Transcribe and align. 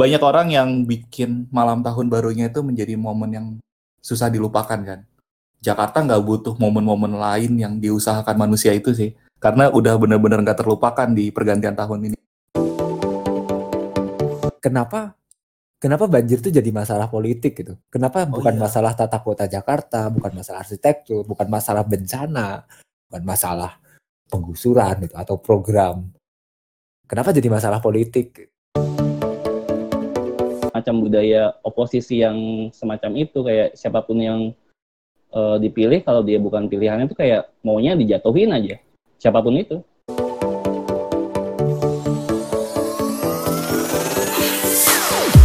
banyak 0.00 0.22
orang 0.24 0.48
yang 0.48 0.68
bikin 0.88 1.44
malam 1.52 1.84
tahun 1.84 2.08
barunya 2.08 2.48
itu 2.48 2.64
menjadi 2.64 2.96
momen 2.96 3.30
yang 3.36 3.46
susah 4.00 4.32
dilupakan 4.32 4.80
kan. 4.80 5.04
Jakarta 5.60 6.00
nggak 6.00 6.24
butuh 6.24 6.56
momen-momen 6.56 7.20
lain 7.20 7.52
yang 7.60 7.76
diusahakan 7.76 8.32
manusia 8.32 8.72
itu 8.72 8.96
sih. 8.96 9.12
Karena 9.36 9.68
udah 9.68 10.00
bener-bener 10.00 10.40
nggak 10.40 10.64
terlupakan 10.64 11.04
di 11.12 11.28
pergantian 11.28 11.76
tahun 11.76 12.08
ini. 12.08 12.16
Kenapa 14.64 15.12
kenapa 15.76 16.08
banjir 16.08 16.40
itu 16.40 16.48
jadi 16.48 16.72
masalah 16.72 17.12
politik 17.12 17.60
gitu? 17.60 17.76
Kenapa 17.92 18.24
Oh 18.24 18.40
bukan 18.40 18.56
iya. 18.56 18.60
masalah 18.64 18.96
tata 18.96 19.20
kota 19.20 19.44
Jakarta, 19.44 20.08
bukan 20.08 20.32
masalah 20.32 20.64
arsitektur, 20.64 21.28
bukan 21.28 21.44
masalah 21.44 21.84
bencana, 21.84 22.64
bukan 23.12 23.22
masalah 23.28 23.76
penggusuran 24.32 25.04
gitu 25.04 25.12
atau 25.12 25.36
program. 25.36 26.08
Kenapa 27.10 27.34
jadi 27.34 27.50
masalah 27.50 27.82
politik? 27.82 28.54
macam 30.70 31.02
budaya 31.02 31.50
oposisi 31.66 32.22
yang 32.22 32.70
semacam 32.70 33.26
itu 33.26 33.42
kayak 33.42 33.74
siapa 33.74 34.06
pun 34.06 34.22
yang 34.22 34.54
eh, 35.34 35.56
dipilih 35.58 36.06
kalau 36.06 36.22
dia 36.22 36.38
bukan 36.38 36.70
pilihannya 36.70 37.10
itu 37.10 37.18
kayak 37.18 37.50
maunya 37.66 37.98
dijatuhin 37.98 38.54
aja 38.54 38.78
siapa 39.18 39.42
pun 39.42 39.58
itu 39.58 39.82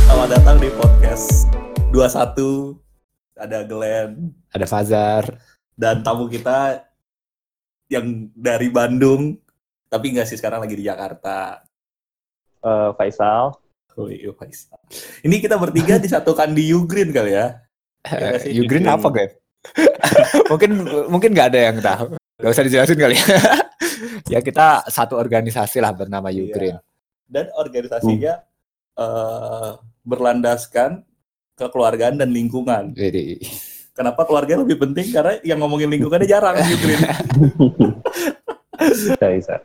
Selamat 0.06 0.30
datang 0.38 0.62
di 0.62 0.70
podcast 0.78 1.50
21. 1.90 2.78
Ada 3.42 3.66
Glenn 3.66 4.38
Ada 4.54 4.66
Fazar, 4.70 5.24
dan 5.74 6.06
tamu 6.06 6.30
kita 6.30 6.86
yang 7.90 8.30
dari 8.38 8.70
Bandung. 8.70 9.42
Tapi 9.90 10.06
nggak 10.16 10.28
sih 10.28 10.38
sekarang 10.38 10.64
lagi 10.66 10.76
di 10.76 10.86
Jakarta. 10.86 11.62
Eh, 12.66 12.90
Faisal 12.98 13.54
Oh 13.96 14.12
iya, 14.12 14.32
Faisal. 14.36 14.76
Ini 15.24 15.36
kita 15.40 15.56
bertiga 15.56 15.96
disatukan 16.04 16.52
di 16.52 16.72
Ugreen 16.76 17.16
kali 17.16 17.32
ya. 17.36 17.64
Iya 18.06 18.26
nggak 18.32 18.42
sih? 18.44 18.52
Ukraine 18.62 18.88
apa 18.92 19.08
Glenn? 19.10 19.32
mungkin 20.52 20.72
mungkin 21.10 21.30
nggak 21.34 21.48
ada 21.50 21.60
yang 21.72 21.78
tahu. 21.82 22.06
Gak 22.36 22.52
usah 22.52 22.66
dijelasin 22.68 23.00
kali 23.00 23.16
ya. 23.16 23.26
ya 24.38 24.40
kita 24.44 24.86
satu 24.92 25.16
organisasi 25.18 25.80
lah 25.80 25.96
bernama 25.96 26.30
Iya. 26.30 26.44
Ukraine. 26.46 26.80
Dan 27.26 27.50
organisasinya 27.56 28.34
eh, 29.00 29.72
berlandaskan 30.06 31.02
kekeluargaan 31.56 32.20
dan 32.20 32.30
lingkungan. 32.30 32.94
Jadi 32.94 33.40
Kenapa 33.96 34.28
keluarga 34.28 34.60
lebih 34.60 34.76
penting? 34.76 35.08
Karena 35.08 35.40
yang 35.40 35.56
ngomongin 35.64 35.88
lingkungannya 35.88 36.28
jarang 36.28 36.60
di 36.60 36.76
Ugreen. 36.76 37.00
bisa 38.76 39.16
bisa 39.32 39.56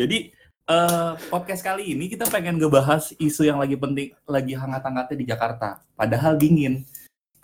Jadi 0.00 0.32
eh, 0.64 1.12
podcast 1.28 1.60
kali 1.60 1.92
ini 1.92 2.08
kita 2.08 2.24
pengen 2.32 2.56
ngebahas 2.56 3.12
isu 3.20 3.44
yang 3.44 3.60
lagi 3.60 3.76
penting, 3.76 4.16
lagi 4.24 4.56
hangat-hangatnya 4.56 5.16
di 5.20 5.26
Jakarta. 5.28 5.84
Padahal 5.92 6.40
dingin, 6.40 6.88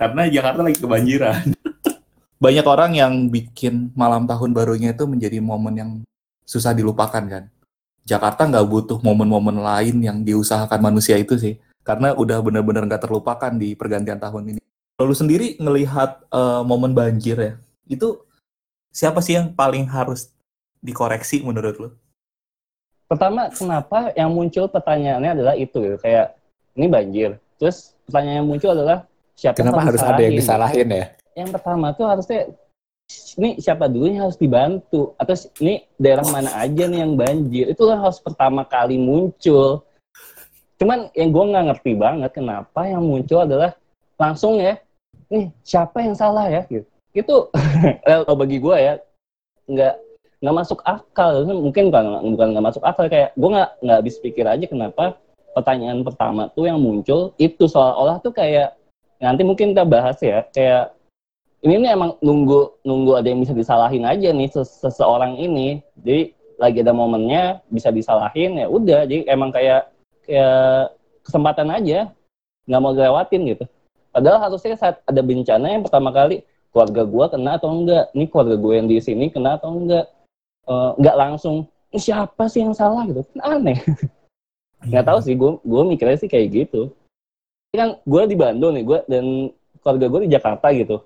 karena 0.01 0.25
Jakarta 0.25 0.65
lagi 0.65 0.81
kebanjiran. 0.81 1.53
Banyak 2.45 2.65
orang 2.65 2.97
yang 2.97 3.13
bikin 3.29 3.93
malam 3.93 4.25
tahun 4.25 4.57
barunya 4.57 4.97
itu 4.97 5.05
menjadi 5.05 5.37
momen 5.45 5.75
yang 5.77 5.91
susah 6.49 6.73
dilupakan 6.73 7.21
kan. 7.29 7.45
Jakarta 8.09 8.49
nggak 8.49 8.65
butuh 8.65 8.99
momen-momen 9.05 9.61
lain 9.61 10.01
yang 10.01 10.25
diusahakan 10.25 10.81
manusia 10.81 11.21
itu 11.21 11.37
sih, 11.37 11.61
karena 11.85 12.17
udah 12.17 12.41
bener-bener 12.41 12.89
nggak 12.89 13.05
terlupakan 13.05 13.53
di 13.53 13.77
pergantian 13.77 14.17
tahun 14.17 14.57
ini. 14.57 14.61
Lalu 14.97 15.13
sendiri 15.13 15.47
ngelihat 15.61 16.25
eh, 16.33 16.63
momen 16.65 16.97
banjir 16.97 17.37
ya, 17.37 17.53
itu 17.85 18.25
siapa 18.89 19.21
sih 19.21 19.37
yang 19.37 19.53
paling 19.53 19.85
harus 19.93 20.33
dikoreksi 20.81 21.45
menurut 21.45 21.77
lo? 21.77 22.06
Pertama 23.07 23.49
kenapa 23.51 24.11
yang 24.19 24.31
muncul 24.35 24.67
pertanyaannya 24.71 25.31
adalah 25.39 25.55
itu 25.55 25.79
gitu. 25.83 25.97
Kayak 26.03 26.37
ini 26.77 26.87
banjir. 26.91 27.31
Terus 27.57 27.97
pertanyaan 28.07 28.45
yang 28.45 28.49
muncul 28.49 28.71
adalah 28.75 29.07
siapa 29.39 29.57
kenapa 29.59 29.81
harus 29.83 30.03
ada 30.03 30.21
yang 30.23 30.37
disalahin? 30.37 30.89
ya? 30.91 31.07
yang 31.37 31.53
pertama 31.53 31.93
tuh 31.93 32.09
harusnya 32.09 32.49
ini 33.37 33.61
siapa 33.61 33.87
dulu 33.87 34.09
yang 34.09 34.27
harus 34.27 34.41
dibantu? 34.41 35.15
Atau 35.21 35.37
ini 35.63 35.87
daerah 36.01 36.27
mana 36.27 36.51
aja 36.59 36.89
nih 36.89 37.05
yang 37.05 37.15
banjir? 37.15 37.65
Itu 37.71 37.87
yang 37.87 38.03
harus 38.03 38.19
pertama 38.19 38.67
kali 38.67 38.99
muncul. 38.99 39.85
Cuman 40.77 41.09
yang 41.15 41.31
gue 41.31 41.45
nggak 41.55 41.65
ngerti 41.73 41.93
banget 41.95 42.31
kenapa 42.35 42.81
yang 42.89 43.05
muncul 43.05 43.45
adalah 43.45 43.77
langsung 44.17 44.59
ya 44.59 44.81
nih 45.31 45.53
siapa 45.63 46.03
yang 46.03 46.17
salah 46.19 46.49
ya? 46.51 46.67
Gitu. 46.67 46.89
Itu 47.15 47.53
kalau 48.09 48.35
bagi 48.35 48.59
gue 48.59 48.77
ya 48.77 48.95
nggak 49.71 49.95
nggak 50.41 50.57
masuk 50.57 50.81
akal. 50.85 51.45
Mungkin 51.49 51.89
bukan 51.89 52.05
bukan 52.37 52.47
nggak 52.53 52.67
masuk 52.73 52.83
akal 52.85 53.07
kayak 53.09 53.33
gue 53.37 53.49
nggak 53.49 53.71
nggak 53.83 53.97
habis 54.03 54.17
pikir 54.21 54.45
aja 54.45 54.67
kenapa 54.69 55.17
pertanyaan 55.57 56.05
pertama 56.05 56.53
tuh 56.53 56.69
yang 56.69 56.79
muncul 56.81 57.33
itu. 57.41 57.65
Seolah-olah 57.65 58.21
tuh 58.21 58.33
kayak 58.37 58.77
nanti 59.17 59.43
mungkin 59.43 59.73
kita 59.73 59.89
bahas 59.89 60.21
ya 60.21 60.45
kayak 60.53 60.93
ini 61.65 61.81
nih 61.83 61.97
emang 61.97 62.21
nunggu 62.21 62.85
nunggu 62.85 63.13
ada 63.17 63.29
yang 63.33 63.41
bisa 63.41 63.57
disalahin 63.57 64.05
aja 64.05 64.29
nih 64.31 64.49
ses- 64.53 64.77
seseorang 64.85 65.41
ini. 65.41 65.81
Jadi 66.05 66.37
lagi 66.57 66.79
ada 66.85 66.93
momennya 66.93 67.65
bisa 67.73 67.89
disalahin 67.89 68.61
ya 68.61 68.67
udah. 68.69 69.09
Jadi 69.09 69.25
emang 69.29 69.49
kayak 69.53 69.89
kayak 70.29 70.93
kesempatan 71.25 71.73
aja 71.73 72.13
nggak 72.69 72.81
mau 72.83 72.93
lewatin 72.93 73.43
gitu. 73.57 73.65
Padahal 74.13 74.49
harusnya 74.49 74.77
saat 74.77 75.01
ada 75.05 75.21
bencana 75.21 75.67
yang 75.69 75.85
pertama 75.85 76.09
kali 76.13 76.41
keluarga 76.73 77.03
gua 77.09 77.27
kena 77.33 77.57
atau 77.57 77.73
enggak? 77.73 78.13
Ini 78.13 78.25
keluarga 78.29 78.57
gue 78.57 78.73
yang 78.77 78.89
di 78.89 78.97
sini 79.01 79.33
kena 79.33 79.57
atau 79.57 79.73
enggak 79.73 80.09
Eh, 80.67 80.91
nggak 80.99 81.17
langsung 81.17 81.57
"Ini 81.89 82.01
siapa 82.03 82.51
sih 82.51 82.61
yang 82.61 82.75
salah? 82.75 83.07
gitu. 83.07 83.23
Kan 83.33 83.41
aneh. 83.63 83.79
Nggak 84.83 85.05
tahu 85.05 85.19
sih 85.23 85.35
gue 85.35 85.59
gue 85.63 85.83
mikirnya 85.87 86.19
sih 86.19 86.27
kayak 86.27 86.47
gitu. 86.53 86.91
Ini 87.71 87.77
kan 87.77 87.91
gue 88.03 88.23
di 88.27 88.37
Bandung 88.37 88.75
nih 88.75 88.85
gue 88.85 88.99
dan 89.07 89.25
keluarga 89.81 90.07
gue 90.07 90.21
di 90.27 90.31
Jakarta 90.31 90.67
gitu. 90.71 90.97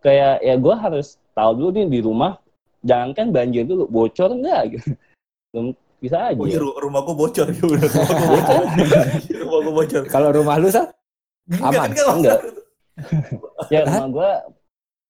Kayak 0.00 0.40
ya 0.40 0.54
gue 0.56 0.74
harus 0.74 1.06
tahu 1.32 1.50
dulu 1.54 1.70
nih 1.74 1.86
di 1.86 2.00
rumah 2.00 2.40
jangankan 2.80 3.28
banjir 3.28 3.64
dulu 3.64 3.84
bocor 3.86 4.32
enggak 4.32 4.62
gitu. 4.74 4.88
Belum 5.52 5.66
bisa 6.00 6.16
aja. 6.32 6.40
Oh 6.40 6.48
iya, 6.48 6.56
ru- 6.56 6.80
rumah 6.80 7.04
gua 7.04 7.12
bocor. 7.14 7.46
Ya 7.52 7.60
udah 7.60 7.88
rumah 7.92 8.28
bocor. 8.32 8.62
rumah 9.36 9.58
gua 9.60 9.72
bocor. 9.76 10.02
Kalau 10.08 10.28
rumah 10.32 10.56
lu? 10.56 10.68
Enggak, 10.68 10.88
Aman? 11.60 11.88
enggak, 11.92 12.06
Enggak. 12.08 12.40
ya 13.68 13.80
rumah 13.84 14.08
gue 14.08 14.30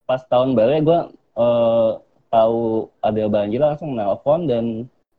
pas 0.03 0.21
tahun 0.25 0.49
baru 0.51 0.71
ya 0.73 0.81
gue 0.81 0.99
eh, 1.37 1.89
tahu 2.31 2.87
ada 3.03 3.27
banjir 3.27 3.59
langsung 3.59 3.93
nelpon 3.93 4.47
dan 4.47 4.65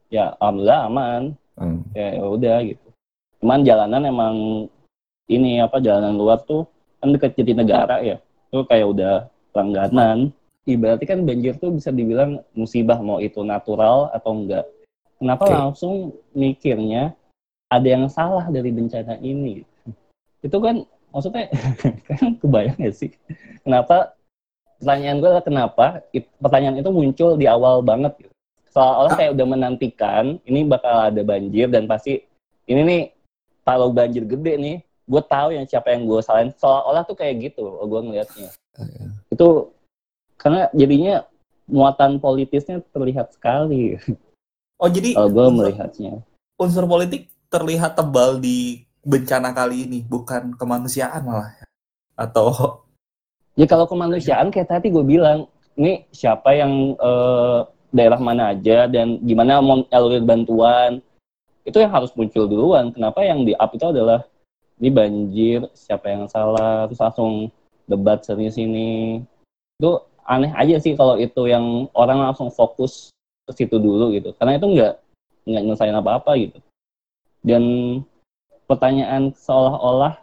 ya 0.09 0.33
alhamdulillah 0.41 0.81
aman. 0.89 1.23
Hmm. 1.53 1.84
ya 1.93 2.17
ya 2.17 2.25
udah 2.25 2.56
gitu. 2.65 2.89
Cuman 3.45 3.61
jalanan 3.61 4.03
emang 4.09 4.37
ini 5.28 5.61
apa 5.61 5.78
jalanan 5.84 6.17
luar 6.17 6.41
tuh 6.49 6.65
kan 6.99 7.12
deket 7.12 7.37
Jatinegara 7.37 8.00
ya. 8.00 8.17
Itu 8.49 8.65
kayak 8.65 8.87
udah 8.89 9.15
langganan. 9.53 10.33
Ibaratnya 10.62 11.06
kan 11.11 11.21
banjir 11.27 11.59
tuh 11.59 11.75
bisa 11.75 11.91
dibilang 11.91 12.41
musibah 12.55 12.97
mau 13.03 13.19
itu 13.19 13.43
natural 13.43 14.09
atau 14.15 14.33
enggak. 14.33 14.65
Kenapa 15.19 15.44
Oke. 15.47 15.55
langsung 15.55 15.94
mikirnya 16.33 17.12
ada 17.67 17.89
yang 17.89 18.06
salah 18.06 18.47
dari 18.49 18.71
bencana 18.71 19.19
ini? 19.19 19.67
Itu 20.41 20.62
kan 20.62 20.87
maksudnya 21.11 21.50
kan 22.09 22.39
kebayang 22.39 22.79
ya 22.79 22.93
sih? 22.94 23.11
Kenapa 23.67 24.15
pertanyaan 24.82 25.16
gue 25.22 25.28
adalah 25.31 25.47
kenapa 25.47 25.87
it- 26.10 26.34
pertanyaan 26.43 26.82
itu 26.82 26.91
muncul 26.91 27.38
di 27.38 27.47
awal 27.47 27.78
banget 27.87 28.19
gitu. 28.19 28.34
seolah-olah 28.75 29.12
kayak 29.15 29.32
udah 29.38 29.47
menantikan 29.47 30.25
ini 30.43 30.66
bakal 30.66 31.06
ada 31.06 31.22
banjir 31.22 31.70
dan 31.70 31.87
pasti 31.87 32.26
ini 32.66 32.81
nih 32.82 33.03
kalau 33.62 33.94
banjir 33.94 34.26
gede 34.26 34.59
nih 34.59 34.76
gue 34.82 35.22
tahu 35.22 35.54
yang 35.54 35.66
siapa 35.70 35.94
yang 35.94 36.03
gue 36.10 36.19
salahin 36.19 36.50
seolah-olah 36.59 37.06
tuh 37.06 37.15
kayak 37.15 37.54
gitu 37.54 37.62
gue 37.62 38.00
ngelihatnya 38.03 38.50
itu 39.31 39.48
karena 40.34 40.66
jadinya 40.75 41.22
muatan 41.70 42.19
politisnya 42.19 42.82
terlihat 42.91 43.31
sekali 43.31 44.03
Oh 44.82 44.91
jadi 44.91 45.14
kalau 45.14 45.31
gue 45.31 45.47
melihatnya 45.62 46.26
unsur 46.59 46.91
politik 46.91 47.31
terlihat 47.47 47.94
tebal 47.94 48.43
di 48.43 48.82
bencana 49.03 49.50
kali 49.50 49.87
ini, 49.87 50.00
bukan 50.06 50.55
kemanusiaan 50.58 51.23
malah. 51.26 51.55
ya? 51.58 51.67
Atau 52.19 52.81
Ya 53.52 53.69
kalau 53.69 53.84
kemanusiaan 53.84 54.49
kayak 54.49 54.69
tadi 54.72 54.88
gue 54.88 55.04
bilang, 55.04 55.44
ini 55.76 56.08
siapa 56.08 56.56
yang 56.56 56.96
eh, 56.96 57.58
daerah 57.93 58.16
mana 58.16 58.56
aja 58.56 58.88
dan 58.88 59.20
gimana 59.20 59.60
mau 59.60 59.84
alulir 59.93 60.25
bantuan, 60.25 61.04
itu 61.62 61.76
yang 61.78 61.93
harus 61.93 62.10
muncul 62.16 62.49
duluan. 62.49 62.90
Kenapa 62.90 63.22
yang 63.22 63.44
di 63.44 63.52
up 63.54 63.70
itu 63.76 63.84
adalah 63.84 64.25
ini 64.81 64.88
banjir, 64.88 65.60
siapa 65.76 66.10
yang 66.10 66.26
salah, 66.26 66.88
terus 66.88 66.99
langsung 66.99 67.52
debat 67.87 68.25
sini 68.25 68.49
sini. 68.49 68.90
Itu 69.78 70.00
aneh 70.25 70.50
aja 70.56 70.81
sih 70.81 70.96
kalau 70.96 71.20
itu 71.20 71.46
yang 71.46 71.87
orang 71.93 72.25
langsung 72.25 72.49
fokus 72.49 73.12
ke 73.46 73.52
situ 73.52 73.76
dulu 73.76 74.16
gitu. 74.16 74.32
Karena 74.40 74.56
itu 74.56 74.66
nggak 74.66 74.94
nggak 75.46 75.62
nyelesain 75.62 75.94
apa-apa 75.94 76.32
gitu. 76.40 76.58
Dan 77.44 77.62
pertanyaan 78.64 79.31
seolah-olah, 79.37 80.19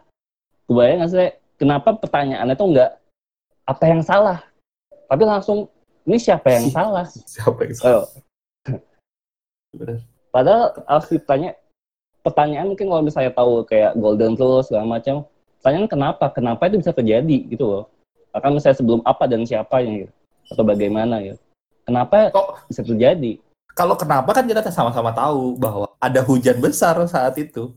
kebayang 0.66 0.98
nggak 1.04 1.10
sih 1.14 1.30
kenapa 1.60 1.94
pertanyaannya 1.94 2.56
tuh 2.56 2.68
nggak 2.74 2.90
apa 3.70 3.84
yang 3.86 4.02
salah 4.02 4.42
tapi 5.06 5.22
langsung 5.22 5.70
ini 6.02 6.18
siapa 6.18 6.50
yang 6.50 6.66
salah 6.76 7.06
siapa 7.06 7.60
yang 7.62 7.74
salah? 7.78 8.02
oh. 8.02 8.06
padahal 10.30 10.74
harus 10.86 11.08
ditanya 11.08 11.54
pertanyaan 12.20 12.68
mungkin 12.68 12.86
kalau 12.86 13.02
misalnya 13.02 13.32
tahu 13.32 13.64
kayak 13.64 13.96
golden 13.96 14.36
rule 14.36 14.60
segala 14.60 14.84
macam, 14.84 15.24
pertanyaan 15.56 15.88
kenapa? 15.88 16.24
Kenapa 16.28 16.68
itu 16.68 16.76
bisa 16.76 16.92
terjadi 16.92 17.48
gitu 17.48 17.64
loh. 17.64 17.84
Akan 18.30 18.52
misalnya 18.52 18.76
sebelum 18.76 19.00
apa 19.02 19.24
dan 19.24 19.42
siapa 19.42 19.80
yang 19.80 20.04
gitu. 20.04 20.12
Atau 20.52 20.64
bagaimana 20.66 21.24
gitu. 21.24 21.40
Kenapa 21.88 22.28
Kok 22.30 22.68
bisa 22.68 22.82
terjadi? 22.84 23.40
kalau 23.70 23.96
kenapa 23.96 24.36
kan 24.36 24.44
kita 24.44 24.60
sama-sama 24.68 25.08
tahu 25.14 25.56
bahwa 25.56 25.88
ada 25.96 26.20
hujan 26.20 26.60
besar 26.60 27.00
saat 27.08 27.32
itu 27.40 27.72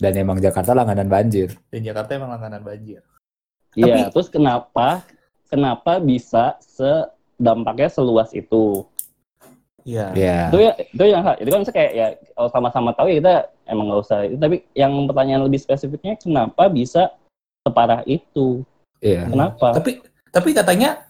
Dan 0.00 0.16
emang 0.16 0.40
Jakarta 0.40 0.72
langganan 0.72 1.06
banjir. 1.06 1.52
dan 1.68 1.84
Jakarta 1.84 2.16
emang 2.16 2.32
langganan 2.32 2.64
banjir. 2.64 3.04
Iya, 3.76 4.08
Tapi- 4.08 4.10
terus 4.16 4.28
kenapa 4.32 5.04
kenapa 5.54 6.02
bisa 6.02 6.58
sedampaknya 6.58 7.86
seluas 7.86 8.34
itu? 8.34 8.82
Iya. 9.86 10.10
Iya. 10.18 10.38
Itu 10.50 10.58
ya 10.58 10.72
itu 10.74 11.04
yang 11.06 11.22
itu 11.38 11.50
kan 11.54 11.62
kayak 11.70 11.92
ya 11.94 12.06
kalau 12.34 12.50
sama-sama 12.50 12.90
tahu 12.98 13.06
ya 13.14 13.16
kita 13.22 13.34
emang 13.70 13.86
nggak 13.92 14.02
usah 14.02 14.18
itu 14.26 14.36
tapi 14.40 14.56
yang 14.74 14.92
pertanyaan 15.06 15.46
lebih 15.46 15.62
spesifiknya 15.62 16.18
kenapa 16.18 16.66
bisa 16.66 17.14
separah 17.62 18.02
itu? 18.10 18.66
Iya. 18.98 19.30
Kenapa? 19.30 19.78
Tapi 19.78 20.02
tapi 20.34 20.50
katanya 20.50 21.06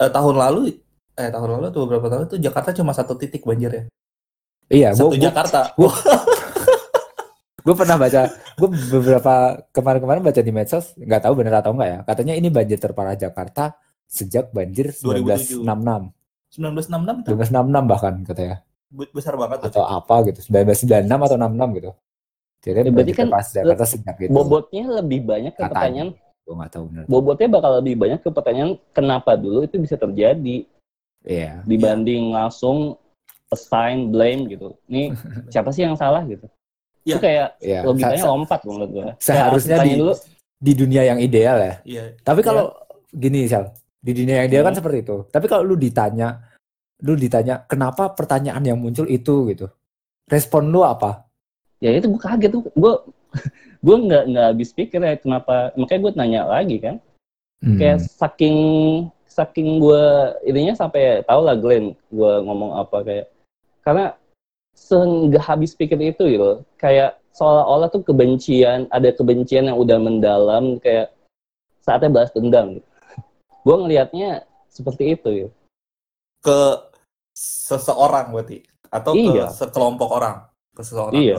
eh, 0.00 0.08
tahun 0.08 0.40
lalu 0.40 0.80
eh 1.18 1.28
tahun 1.28 1.48
lalu 1.58 1.64
atau 1.68 1.80
beberapa 1.84 2.06
tahun 2.08 2.24
itu 2.30 2.36
Jakarta 2.40 2.70
cuma 2.72 2.96
satu 2.96 3.18
titik 3.18 3.44
banjir 3.44 3.70
ya. 3.70 3.84
Iya, 4.68 4.88
Satu 4.94 5.16
gue 5.16 5.24
Jakarta. 5.24 5.72
gue 7.68 7.76
pernah 7.76 7.96
baca, 7.96 8.22
gue 8.32 8.68
beberapa 8.88 9.34
kemarin-kemarin 9.68 10.22
baca 10.22 10.40
di 10.40 10.48
medsos, 10.48 10.96
nggak 10.96 11.20
tahu 11.20 11.36
bener 11.36 11.52
atau 11.54 11.76
enggak 11.76 11.88
ya. 11.88 11.98
Katanya 12.02 12.32
ini 12.32 12.48
banjir 12.48 12.80
terparah 12.80 13.12
Jakarta 13.12 13.76
sejak 14.08 14.48
banjir 14.50 14.96
2007. 14.96 15.60
1966, 15.60 16.16
1966 16.56 17.20
itu 17.20 17.28
1966 17.28 17.84
bahkan 17.84 18.14
katanya, 18.24 18.56
be- 18.88 19.12
besar 19.12 19.36
banget 19.36 19.58
tuh. 19.60 19.68
atau 19.68 19.84
apa 19.84 20.14
gitu, 20.24 20.40
1996 20.40 21.04
atau 21.20 21.36
66 21.36 21.68
gitu. 21.76 21.90
Jadi 22.58 22.74
Ya, 22.74 22.82
berarti 22.82 22.90
banjir 22.96 23.14
kan 23.14 23.26
terparah 23.28 23.48
Jakarta 23.52 23.84
sejak 23.86 24.16
itu. 24.18 24.32
Bobotnya 24.32 24.84
lebih 24.98 25.20
banyak 25.22 25.52
ke 25.52 25.60
Katanya. 25.60 25.70
pertanyaan 25.70 26.08
Gue 26.42 26.54
nggak 26.56 26.72
tahu 26.72 26.84
bener. 26.88 27.04
bobotnya 27.04 27.48
bakal 27.52 27.72
lebih 27.76 27.94
banyak 27.94 28.20
ke 28.24 28.30
pertanyaan 28.32 28.70
kenapa 28.90 29.36
dulu 29.36 29.60
itu 29.62 29.76
bisa 29.76 29.94
terjadi 29.94 30.64
Iya. 31.20 31.60
dibanding 31.62 32.32
langsung 32.32 32.96
assign 33.48 34.08
blame 34.08 34.48
gitu. 34.48 34.72
Ini 34.88 35.12
siapa 35.52 35.68
sih 35.68 35.84
yang 35.84 35.92
salah 35.94 36.24
gitu? 36.24 36.48
Iya. 37.08 37.14
Itu 37.16 37.18
kayak 37.18 37.48
Iya. 37.58 37.80
logikanya 37.82 38.20
Sa- 38.20 38.28
lompat 38.28 38.60
menurut 38.62 38.90
gue. 38.92 39.08
Seharusnya 39.18 39.76
Kayak, 39.76 39.86
di- 39.88 39.96
dulu, 39.96 40.12
di 40.58 40.72
dunia 40.74 41.02
yang 41.06 41.18
ideal 41.18 41.56
ya. 41.56 41.74
Iya. 41.82 42.04
Tapi 42.20 42.40
kalau 42.42 42.64
gini 43.08 43.48
Sal, 43.48 43.64
di 43.98 44.12
dunia 44.12 44.34
yang 44.38 44.46
ideal 44.46 44.62
kan 44.62 44.76
Hmm. 44.76 44.80
seperti 44.84 44.98
itu. 45.00 45.16
Tapi 45.26 45.46
kalau 45.46 45.62
lu 45.64 45.74
ditanya, 45.74 46.28
lu 47.00 47.14
ditanya 47.14 47.64
kenapa 47.64 48.12
pertanyaan 48.12 48.60
yang 48.60 48.76
muncul 48.76 49.08
itu 49.08 49.48
gitu, 49.48 49.66
respon 50.26 50.68
lu 50.68 50.84
apa? 50.84 51.24
ya 51.78 51.94
itu 51.94 52.10
gue 52.10 52.18
kaget 52.18 52.50
tuh. 52.50 52.66
Gue 52.74 52.92
gue 53.86 53.96
nggak 54.02 54.22
nggak 54.28 54.46
habis 54.50 54.70
pikir 54.74 54.98
ya 54.98 55.14
kenapa. 55.14 55.70
Makanya 55.78 56.00
gue 56.02 56.12
tanya 56.12 56.40
lagi 56.44 56.76
kan. 56.76 56.98
Hmm. 57.62 57.78
Kayak 57.78 58.02
saking 58.04 58.58
saking 59.24 59.78
gue 59.78 60.02
ininya 60.42 60.74
sampai 60.74 61.22
tahu 61.22 61.46
lah 61.46 61.54
Glenn 61.54 61.94
gue 62.10 62.32
ngomong 62.42 62.74
apa 62.76 63.06
kayak 63.06 63.26
karena 63.80 64.10
seenggak 64.78 65.42
habis 65.42 65.74
pikir 65.74 65.98
itu 65.98 66.22
gitu 66.38 66.62
kayak 66.78 67.18
seolah-olah 67.34 67.90
tuh 67.90 68.02
kebencian 68.06 68.86
ada 68.94 69.10
kebencian 69.10 69.66
yang 69.66 69.78
udah 69.78 69.98
mendalam 69.98 70.78
kayak 70.78 71.10
saatnya 71.82 72.10
balas 72.10 72.30
dendam 72.30 72.78
gitu. 72.78 72.88
gue 73.66 73.76
ngelihatnya 73.84 74.30
seperti 74.70 75.18
itu 75.18 75.28
gitu. 75.44 75.50
Ke 76.40 76.86
seseorang 77.34 78.30
berarti 78.30 78.62
atau 78.88 79.12
Iya. 79.12 79.50
ke 79.50 79.58
sekelompok 79.58 80.08
orang, 80.08 80.46
ke 80.72 80.82
seseorang. 80.86 81.14
Iya. 81.18 81.36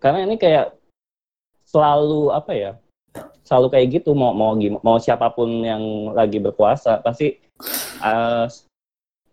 karena 0.00 0.24
ini 0.24 0.40
kayak 0.40 0.72
selalu 1.68 2.32
apa 2.34 2.52
ya 2.56 2.72
selalu 3.46 3.66
kayak 3.70 3.86
gitu 4.00 4.10
mau 4.16 4.32
mau 4.34 4.56
mau 4.82 4.96
siapa 4.98 5.30
pun 5.30 5.60
yang 5.62 6.10
lagi 6.16 6.40
berkuasa 6.42 6.98
pasti 7.04 7.36
eh, 8.00 8.44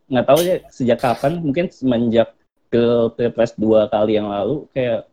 nggak 0.08 0.26
tahu 0.28 0.40
ya 0.46 0.56
sejak 0.70 1.00
kapan 1.02 1.40
mungkin 1.42 1.66
semenjak 1.72 2.37
ke 2.68 2.84
pilpres 3.16 3.56
dua 3.56 3.88
kali 3.88 4.20
yang 4.20 4.28
lalu 4.28 4.68
kayak 4.76 5.08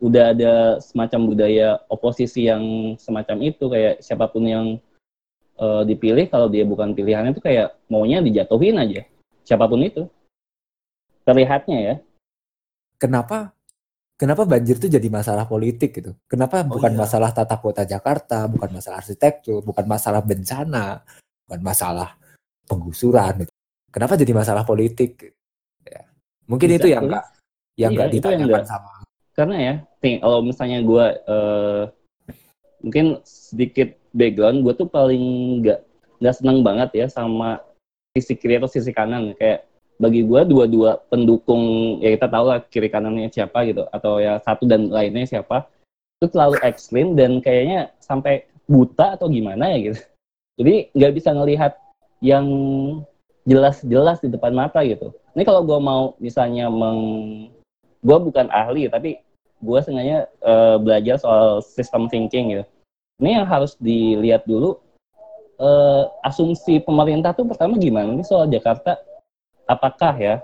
udah 0.00 0.32
ada 0.32 0.54
semacam 0.80 1.20
budaya 1.28 1.68
oposisi 1.92 2.48
yang 2.48 2.96
semacam 2.96 3.36
itu 3.44 3.68
kayak 3.68 4.00
siapa 4.00 4.26
pun 4.32 4.44
yang 4.48 4.66
eh, 5.60 5.82
dipilih 5.84 6.26
kalau 6.32 6.48
dia 6.48 6.64
bukan 6.64 6.96
pilihannya 6.96 7.36
itu 7.36 7.42
kayak 7.44 7.76
maunya 7.92 8.24
dijatuhin 8.24 8.80
aja 8.80 9.04
siapa 9.44 9.68
pun 9.68 9.84
itu 9.84 10.08
terlihatnya 11.28 11.78
ya 11.78 11.94
kenapa 12.96 13.52
kenapa 14.20 14.44
banjir 14.44 14.76
itu 14.76 14.92
jadi 14.92 15.08
masalah 15.08 15.48
politik 15.48 15.96
gitu? 15.96 16.12
Kenapa 16.28 16.60
Oh, 16.60 16.76
bukan 16.76 16.92
iya. 16.92 17.00
masalah 17.00 17.32
tata 17.32 17.56
kota 17.56 17.88
Jakarta, 17.88 18.44
bukan 18.44 18.68
masalah 18.76 19.00
arsitektur, 19.00 19.64
bukan 19.64 19.88
masalah 19.88 20.20
bencana, 20.20 21.00
bukan 21.48 21.60
masalah 21.64 22.20
penggusuran 22.68 23.48
gitu. 23.48 23.52
Kenapa 23.88 24.20
jadi 24.20 24.36
masalah 24.36 24.68
politik? 24.68 25.32
Mungkin 26.50 26.68
Bisa 26.68 26.78
itu 26.82 26.88
yang 26.90 27.02
enggak 27.06 27.24
yang 27.78 27.78
Iya, 27.78 27.86
enggak 27.94 28.08
itu 28.10 28.26
yang 28.26 28.40
ditanyakan 28.42 28.66
sama 28.66 28.90
karena 29.40 29.56
ya 29.56 29.74
kalau 30.20 30.44
misalnya 30.44 30.78
gue 30.84 31.06
eh, 31.16 31.82
mungkin 32.84 33.06
sedikit 33.24 33.96
background 34.12 34.66
gue 34.66 34.74
tuh 34.76 34.88
paling 34.90 35.24
nggak 35.64 35.80
nggak 36.20 36.34
seneng 36.36 36.60
banget 36.60 36.90
ya 36.92 37.06
sama 37.08 37.64
sisi 38.12 38.36
kiri 38.36 38.60
atau 38.60 38.68
sisi 38.68 38.92
kanan. 38.92 39.32
Kayak 39.38 39.64
bagi 39.96 40.24
gue 40.24 40.40
dua-dua 40.48 41.00
pendukung 41.08 41.96
ya 42.04 42.12
kita 42.16 42.28
tahu 42.28 42.44
lah 42.52 42.58
kiri 42.68 42.88
kanannya 42.92 43.32
siapa 43.32 43.64
gitu 43.68 43.88
atau 43.92 44.20
ya 44.20 44.40
satu 44.44 44.64
dan 44.64 44.88
lainnya 44.88 45.28
siapa 45.28 45.68
itu 46.20 46.28
terlalu 46.32 46.60
ekstrim 46.60 47.16
dan 47.16 47.40
kayaknya 47.40 47.92
sampai 48.00 48.44
buta 48.68 49.16
atau 49.16 49.28
gimana 49.32 49.72
ya 49.72 49.92
gitu. 49.92 50.00
Jadi 50.60 50.74
nggak 50.92 51.12
bisa 51.16 51.32
ngelihat 51.32 51.72
yang 52.20 52.44
jelas-jelas 53.48 54.20
di 54.20 54.28
depan 54.28 54.52
mata 54.52 54.84
gitu 54.84 55.12
ini 55.36 55.42
kalau 55.46 55.64
gue 55.64 55.78
mau 55.80 56.14
misalnya 56.20 56.68
meng 56.68 57.00
gue 58.00 58.18
bukan 58.20 58.48
ahli 58.48 58.88
tapi 58.88 59.20
gue 59.60 59.80
sengaja 59.84 60.24
eh, 60.26 60.76
belajar 60.80 61.20
soal 61.20 61.60
system 61.60 62.08
thinking 62.08 62.56
gitu. 62.56 62.64
Ini 63.20 63.44
yang 63.44 63.46
harus 63.46 63.76
dilihat 63.76 64.48
dulu 64.48 64.80
eh, 65.60 66.04
asumsi 66.24 66.80
pemerintah 66.80 67.36
tuh 67.36 67.44
pertama 67.44 67.76
gimana 67.76 68.16
nih 68.16 68.24
soal 68.24 68.48
Jakarta? 68.48 68.96
Apakah 69.68 70.16
ya 70.16 70.34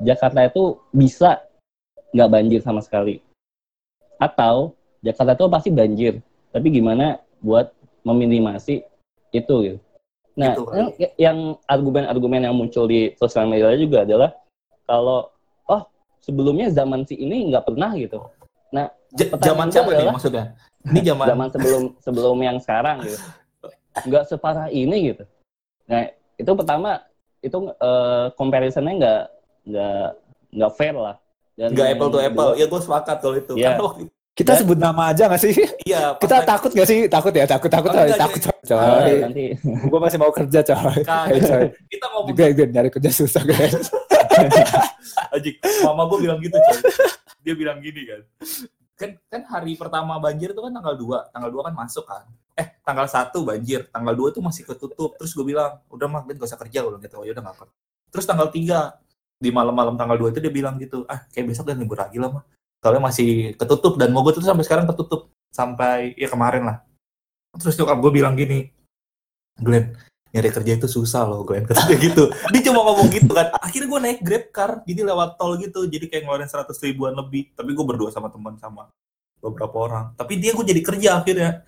Jakarta 0.00 0.46
itu 0.46 0.78
bisa 0.94 1.42
nggak 2.14 2.30
banjir 2.30 2.60
sama 2.62 2.80
sekali? 2.80 3.20
Atau 4.16 4.78
Jakarta 5.04 5.36
itu 5.36 5.44
pasti 5.52 5.70
banjir, 5.74 6.14
tapi 6.54 6.72
gimana 6.72 7.20
buat 7.44 7.68
meminimasi 8.06 8.86
itu 9.34 9.54
gitu? 9.66 9.78
Nah, 10.36 10.52
Itu 10.52 10.62
yang, 10.68 10.88
yang 11.16 11.38
argumen-argumen 11.64 12.44
yang 12.44 12.52
muncul 12.52 12.84
di 12.84 13.16
sosial 13.16 13.48
media 13.48 13.72
juga 13.72 14.04
adalah 14.04 14.30
kalau 14.84 15.32
oh 15.66 15.82
sebelumnya 16.20 16.68
zaman 16.68 17.02
si 17.02 17.16
ini 17.16 17.48
nggak 17.48 17.64
pernah 17.64 17.96
gitu. 17.96 18.20
J- 19.16 19.32
Pertanyaan 19.32 19.48
zaman 19.48 19.66
siapa 19.72 19.88
nih 19.88 19.96
adalah- 19.96 20.14
maksudnya? 20.14 20.44
Ini 20.84 21.00
zaman, 21.08 21.24
Zaman 21.26 21.48
sebelum 21.48 21.82
sebelum 21.98 22.36
yang 22.38 22.58
sekarang 22.60 22.96
gitu. 23.00 23.16
Nggak 24.04 24.24
separah 24.28 24.68
ini 24.68 24.96
gitu. 25.08 25.24
Nah, 25.88 26.04
itu 26.36 26.50
pertama 26.52 27.00
itu 27.40 27.56
eh, 27.72 28.26
comparisonnya 28.36 28.92
nggak 28.92 29.22
nggak 29.66 30.06
nggak 30.52 30.72
fair 30.76 30.92
lah. 30.92 31.16
Dan 31.56 31.72
nggak 31.72 31.88
apple 31.96 32.10
to 32.10 32.18
apple. 32.20 32.44
kedua- 32.52 32.60
Ya 32.60 32.66
gue 32.68 32.80
sepakat 32.82 33.16
kalau 33.24 33.36
itu. 33.36 33.52
Iya. 33.56 33.66
Karena 33.72 33.82
waktu 33.82 34.02
kita 34.36 34.52
Ya. 34.52 34.58
sebut 34.60 34.76
nama 34.76 35.10
aja 35.10 35.26
nggak 35.26 35.40
sih? 35.40 35.54
iya, 35.82 36.12
pas 36.12 36.20
kita 36.20 36.36
lagi- 36.36 36.46
takut 36.46 36.70
nggak 36.70 36.86
sih? 36.86 36.98
Takut 37.08 37.32
ya, 37.32 37.44
takut 37.44 37.66
takut 37.66 37.88
Oh, 37.88 37.94
coy. 37.94 38.04
enggak, 38.04 38.20
takut 38.20 38.40
Ah, 38.44 38.52
coy. 39.00 39.14
nanti 39.18 39.44
Gue 39.90 39.98
masih 39.98 40.18
mau 40.18 40.28
kerja 40.30 40.58
coy. 40.62 41.00
Kagak. 41.00 41.24
Eh, 41.32 41.40
coy. 41.40 41.64
kita 41.88 42.04
ngomong 42.06 42.28
Juga 42.30 42.44
gue 42.52 42.66
nyari 42.68 42.90
kerja 42.92 43.10
susah 43.10 43.42
guys. 43.42 43.88
Ajik, 45.32 45.54
mama 45.82 46.04
gue 46.06 46.18
bilang 46.20 46.38
gitu 46.38 46.52
coy. 46.54 46.78
Dia 47.40 47.54
bilang 47.54 47.78
gini 47.78 48.02
kan. 48.04 48.20
Kan 48.94 49.10
kan 49.26 49.42
hari 49.46 49.72
pertama 49.74 50.16
banjir 50.16 50.50
itu 50.50 50.58
kan 50.58 50.72
tanggal 50.72 50.94
2. 50.94 51.30
Tanggal 51.30 51.50
2 51.50 51.60
kan 51.62 51.74
masuk 51.74 52.04
kan. 52.04 52.24
Eh, 52.52 52.76
tanggal 52.82 53.04
1 53.04 53.32
banjir, 53.42 53.84
tanggal 53.86 54.12
2 54.12 54.28
itu 54.30 54.40
masih 54.40 54.64
ketutup. 54.64 55.12
Terus 55.14 55.30
gue 55.30 55.44
bilang, 55.46 55.80
"Udah 55.86 56.04
mah, 56.06 56.20
Ben 56.20 56.34
gak 56.34 56.44
usah 56.46 56.56
kerja." 56.58 56.80
Gue 56.80 56.96
gitu. 56.98 57.14
Oh, 57.14 57.24
ya 57.24 57.32
udah 57.32 57.42
enggak 57.42 57.56
apa. 57.56 57.64
Terus 58.08 58.24
tanggal 58.24 58.48
3 58.48 58.96
di 59.36 59.48
malam-malam 59.50 59.94
tanggal 59.94 60.16
2 60.18 60.28
itu 60.30 60.40
dia 60.40 60.48
bilang 60.50 60.76
gitu, 60.76 61.04
"Ah, 61.04 61.28
kayak 61.28 61.52
besok 61.52 61.68
dan 61.68 61.76
libur 61.76 61.96
lagi 61.96 62.16
lah 62.16 62.32
mah." 62.32 62.44
Soalnya 62.86 63.02
masih 63.02 63.58
ketutup 63.58 63.98
dan 63.98 64.14
mogok 64.14 64.38
itu 64.38 64.46
sampai 64.46 64.62
sekarang 64.62 64.86
ketutup 64.86 65.34
sampai 65.50 66.14
ya 66.14 66.30
kemarin 66.30 66.70
lah. 66.70 66.86
Terus 67.58 67.74
nyokap 67.74 67.98
gue 67.98 68.12
bilang 68.14 68.38
gini, 68.38 68.70
Glenn, 69.58 69.90
nyari 70.30 70.54
kerja 70.54 70.78
itu 70.78 70.86
susah 70.86 71.26
loh 71.26 71.42
Glenn 71.42 71.66
katanya 71.68 71.98
gitu. 71.98 72.30
Dia 72.30 72.62
cuma 72.70 72.86
ngomong 72.86 73.10
gitu 73.10 73.34
kan. 73.34 73.50
Akhirnya 73.58 73.90
gue 73.90 74.00
naik 74.06 74.20
grab 74.22 74.44
car 74.54 74.70
jadi 74.86 75.02
lewat 75.02 75.34
tol 75.34 75.58
gitu 75.58 75.90
jadi 75.90 76.06
kayak 76.06 76.30
ngeluarin 76.30 76.46
100 76.46 76.70
ribuan 76.86 77.18
lebih. 77.18 77.50
Tapi 77.58 77.74
gue 77.74 77.82
berdua 77.82 78.14
sama 78.14 78.30
teman 78.30 78.54
sama 78.62 78.86
beberapa 79.42 79.74
orang. 79.82 80.14
Tapi 80.14 80.38
dia 80.38 80.54
gue 80.54 80.62
jadi 80.62 80.82
kerja 80.86 81.10
akhirnya. 81.18 81.66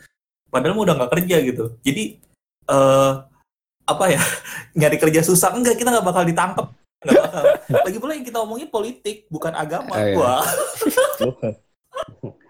Padahal 0.55 0.79
mau 0.79 0.87
udah 0.87 1.03
nggak 1.03 1.13
kerja 1.19 1.37
gitu. 1.43 1.65
Jadi 1.83 2.23
eh 2.71 3.15
apa 3.91 4.05
ya 4.07 4.23
nyari 4.79 5.03
kerja 5.03 5.27
susah 5.27 5.51
enggak 5.51 5.83
kita 5.83 5.91
nggak 5.91 6.07
bakal 6.07 6.23
ditangkap 6.23 6.78
lagi 7.85 7.99
pula 7.99 8.13
yang 8.13 8.27
kita 8.27 8.39
omongin 8.43 8.67
politik 8.67 9.29
bukan 9.29 9.55
agama 9.55 9.95
Oh, 9.95 10.03
iya. 10.03 10.17
wah 10.19 10.47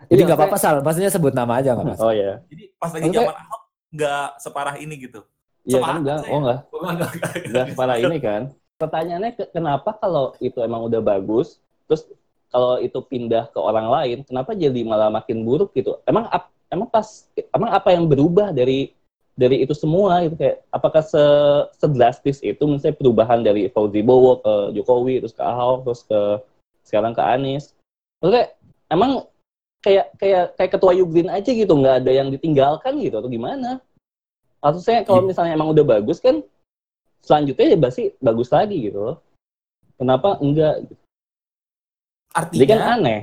Jadi 0.08 0.20
Iya, 0.20 0.24
nggak 0.24 0.38
apa-apa 0.40 0.56
Sal, 0.56 0.80
maksudnya 0.80 1.12
sebut 1.12 1.36
nama 1.36 1.60
aja 1.60 1.76
nggak 1.76 1.84
mas. 1.86 2.00
Oh 2.00 2.08
ya. 2.08 2.40
Jadi 2.48 2.72
pas 2.80 2.88
lagi 2.88 3.12
zaman 3.12 3.28
Ahok 3.34 3.62
nggak 3.88 4.26
separah 4.40 4.74
ini 4.76 4.94
gitu. 4.98 5.20
Iya 5.64 5.80
kan 5.84 6.00
enggak, 6.00 6.18
saya. 6.24 6.32
oh 6.32 6.38
enggak. 6.40 6.60
Enggak, 7.44 7.64
separah 7.68 7.96
ini 7.98 8.16
kan. 8.18 8.42
Pertanyaannya 8.78 9.30
ke- 9.36 9.50
kenapa 9.52 9.90
kalau 9.92 10.32
itu 10.38 10.56
emang 10.64 10.88
udah 10.88 11.04
bagus, 11.04 11.60
terus 11.84 12.08
kalau 12.48 12.80
itu 12.80 12.96
pindah 13.04 13.52
ke 13.52 13.60
orang 13.60 13.84
lain, 13.84 14.18
kenapa 14.24 14.56
jadi 14.56 14.80
malah 14.80 15.12
makin 15.12 15.44
buruk 15.44 15.76
gitu? 15.76 16.00
Emang 16.08 16.24
ap- 16.28 16.48
emang 16.68 16.88
pas 16.88 17.04
emang 17.52 17.68
apa 17.68 17.92
yang 17.92 18.08
berubah 18.08 18.48
dari 18.48 18.96
dari 19.38 19.62
itu 19.62 19.70
semua 19.70 20.26
gitu 20.26 20.34
kayak 20.34 20.66
apakah 20.74 20.98
se 20.98 21.22
sedrastis 21.78 22.42
itu 22.42 22.58
misalnya 22.66 22.98
perubahan 22.98 23.46
dari 23.46 23.70
Fauzi 23.70 24.02
Bowo 24.02 24.42
ke 24.42 24.74
Jokowi 24.74 25.22
terus 25.22 25.30
ke 25.30 25.46
Ahok 25.46 25.86
terus 25.86 26.02
ke 26.02 26.20
sekarang 26.82 27.14
ke 27.14 27.22
Anies. 27.22 27.70
Maksudnya 28.18 28.50
emang 28.90 29.30
kayak 29.78 30.10
kayak 30.18 30.58
kayak 30.58 30.70
ketua 30.74 30.90
Yugrin 30.98 31.30
aja 31.30 31.54
gitu 31.54 31.70
nggak 31.70 32.02
ada 32.02 32.10
yang 32.10 32.34
ditinggalkan 32.34 32.98
gitu 32.98 33.22
atau 33.22 33.30
gimana? 33.30 33.78
Atau 34.58 34.82
saya 34.82 35.06
kalau 35.06 35.22
misalnya 35.22 35.54
emang 35.54 35.70
udah 35.70 35.86
bagus 35.86 36.18
kan 36.18 36.42
selanjutnya 37.22 37.76
ya 37.76 37.78
pasti 37.78 38.10
bagus 38.18 38.50
lagi 38.50 38.90
gitu 38.90 38.98
loh. 38.98 39.16
Kenapa 39.94 40.34
enggak? 40.42 40.82
Jadi 42.50 42.66
kan 42.66 42.78
Artinya, 42.82 42.94
aneh. 42.98 43.20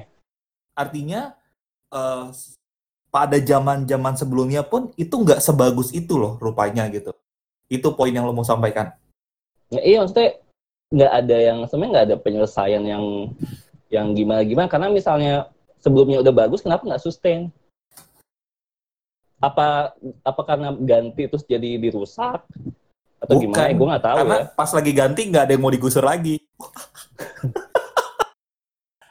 artinya 0.76 1.22
eh, 1.92 2.26
pada 3.16 3.40
zaman-zaman 3.40 4.20
sebelumnya 4.20 4.60
pun 4.60 4.92
itu 5.00 5.16
nggak 5.16 5.40
sebagus 5.40 5.96
itu 5.96 6.20
loh 6.20 6.36
rupanya 6.44 6.84
gitu. 6.92 7.16
Itu 7.72 7.96
poin 7.96 8.12
yang 8.12 8.28
lo 8.28 8.36
mau 8.36 8.44
sampaikan. 8.44 8.92
Ya, 9.72 9.80
iya 9.80 9.98
maksudnya 10.04 10.36
nggak 10.92 11.12
ada 11.24 11.38
yang 11.40 11.58
sebenarnya 11.64 11.92
nggak 11.96 12.08
ada 12.12 12.18
penyelesaian 12.20 12.84
yang 12.84 13.32
yang 13.88 14.12
gimana 14.12 14.44
gimana 14.44 14.68
karena 14.68 14.92
misalnya 14.92 15.48
sebelumnya 15.80 16.20
udah 16.20 16.34
bagus 16.36 16.60
kenapa 16.60 16.84
nggak 16.84 17.00
sustain? 17.08 17.56
Apa 19.40 19.96
apa 20.20 20.42
karena 20.44 20.76
ganti 20.76 21.32
terus 21.32 21.48
jadi 21.48 21.80
dirusak 21.80 22.44
atau 23.24 23.36
gimana? 23.40 23.72
Bukan. 23.72 23.80
Gue 23.80 23.88
nggak 23.96 24.06
tahu 24.12 24.18
Karena 24.20 24.38
ya. 24.44 24.46
pas 24.52 24.72
lagi 24.76 24.92
ganti 24.92 25.22
nggak 25.32 25.44
ada 25.48 25.52
yang 25.56 25.64
mau 25.64 25.72
digusur 25.72 26.04
lagi. 26.04 26.36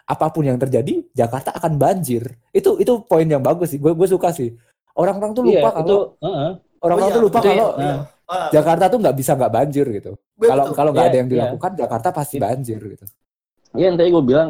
Apa 0.05 0.29
pun 0.29 0.45
yang 0.45 0.61
terjadi, 0.61 1.01
Jakarta 1.17 1.57
akan 1.57 1.81
banjir. 1.81 2.37
Itu 2.53 2.77
itu 2.77 3.01
poin 3.09 3.25
yang 3.25 3.41
bagus 3.41 3.73
sih. 3.73 3.81
Gue 3.81 3.97
gue 3.97 4.09
suka 4.09 4.31
sih. 4.31 4.53
Orang-orang 4.95 5.33
tuh 5.33 5.43
lupa 5.49 5.69
Iya 5.69 5.75
kalau 5.75 5.85
itu. 5.89 5.99
heeh. 6.23 6.51
orang-orang 6.85 7.09
Oh, 7.09 7.15
tuh 7.17 7.23
iya, 7.23 7.27
lupa 7.27 7.39
kalau 7.41 7.69
Iya. 7.81 7.97
Ah, 8.25 8.49
Jakarta 8.49 8.85
tuh 8.89 8.99
nggak 9.05 9.17
bisa 9.21 9.33
nggak 9.37 9.53
banjir 9.53 9.87
gitu. 9.89 10.13
Kalau 10.41 10.65
kalau 10.73 10.91
nggak 10.93 11.07
ada 11.13 11.19
yang 11.21 11.29
iya. 11.29 11.35
dilakukan, 11.37 11.71
Jakarta 11.77 12.09
pasti 12.13 12.37
banjir 12.41 12.81
gitu. 12.81 13.05
Iya 13.75 13.91
yang 13.93 13.97
tadi 14.01 14.09
gue 14.13 14.25
bilang 14.25 14.49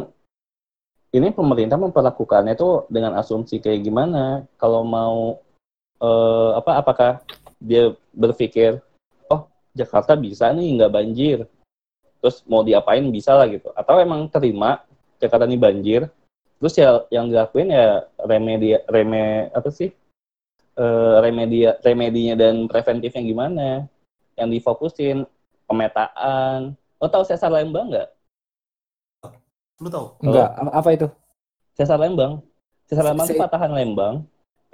ini 1.15 1.31
pemerintah 1.31 1.79
memperlakukannya 1.79 2.59
itu 2.59 2.91
dengan 2.91 3.15
asumsi 3.19 3.63
kayak 3.63 3.87
gimana? 3.87 4.43
Kalau 4.59 4.83
mau 4.83 5.39
eh, 6.03 6.51
apa? 6.59 6.83
Apakah 6.83 7.11
dia 7.63 7.95
berpikir, 8.11 8.83
oh 9.31 9.47
Jakarta 9.75 10.19
bisa 10.19 10.51
nih 10.51 10.75
nggak 10.79 10.93
banjir, 10.93 11.39
terus 12.19 12.43
mau 12.51 12.63
diapain 12.67 13.03
bisa 13.11 13.35
lah 13.35 13.47
gitu? 13.47 13.71
Atau 13.75 13.99
emang 14.03 14.27
terima 14.27 14.83
Jakarta 15.25 15.49
ini 15.49 15.57
banjir, 15.57 16.07
terus 16.61 16.77
ya 16.77 17.03
yang 17.09 17.33
dilakuin 17.33 17.73
ya 17.73 18.05
remedi 18.21 18.77
reme 18.93 19.49
apa 19.57 19.73
sih? 19.73 19.89
Eh, 20.75 21.17
remedia 21.23 21.81
remedinya 21.81 22.35
dan 22.37 22.69
preventifnya 22.69 23.23
gimana? 23.25 23.89
Yang 24.37 24.49
difokusin 24.61 25.25
pemetaan. 25.65 26.77
Lo 27.01 27.07
tahu 27.09 27.25
sesar 27.25 27.49
Lembang 27.49 27.89
nggak? 27.89 28.09
Lu 29.81 29.89
tahu? 29.89 30.07
Enggak, 30.23 30.49
a- 30.55 30.75
apa 30.77 30.89
itu? 30.93 31.07
Sesar 31.75 31.99
Lembang. 31.99 32.45
Sesar 32.87 33.07
Lembang 33.07 33.27
itu 33.27 33.41
patahan 33.41 33.73
Lembang 33.73 34.15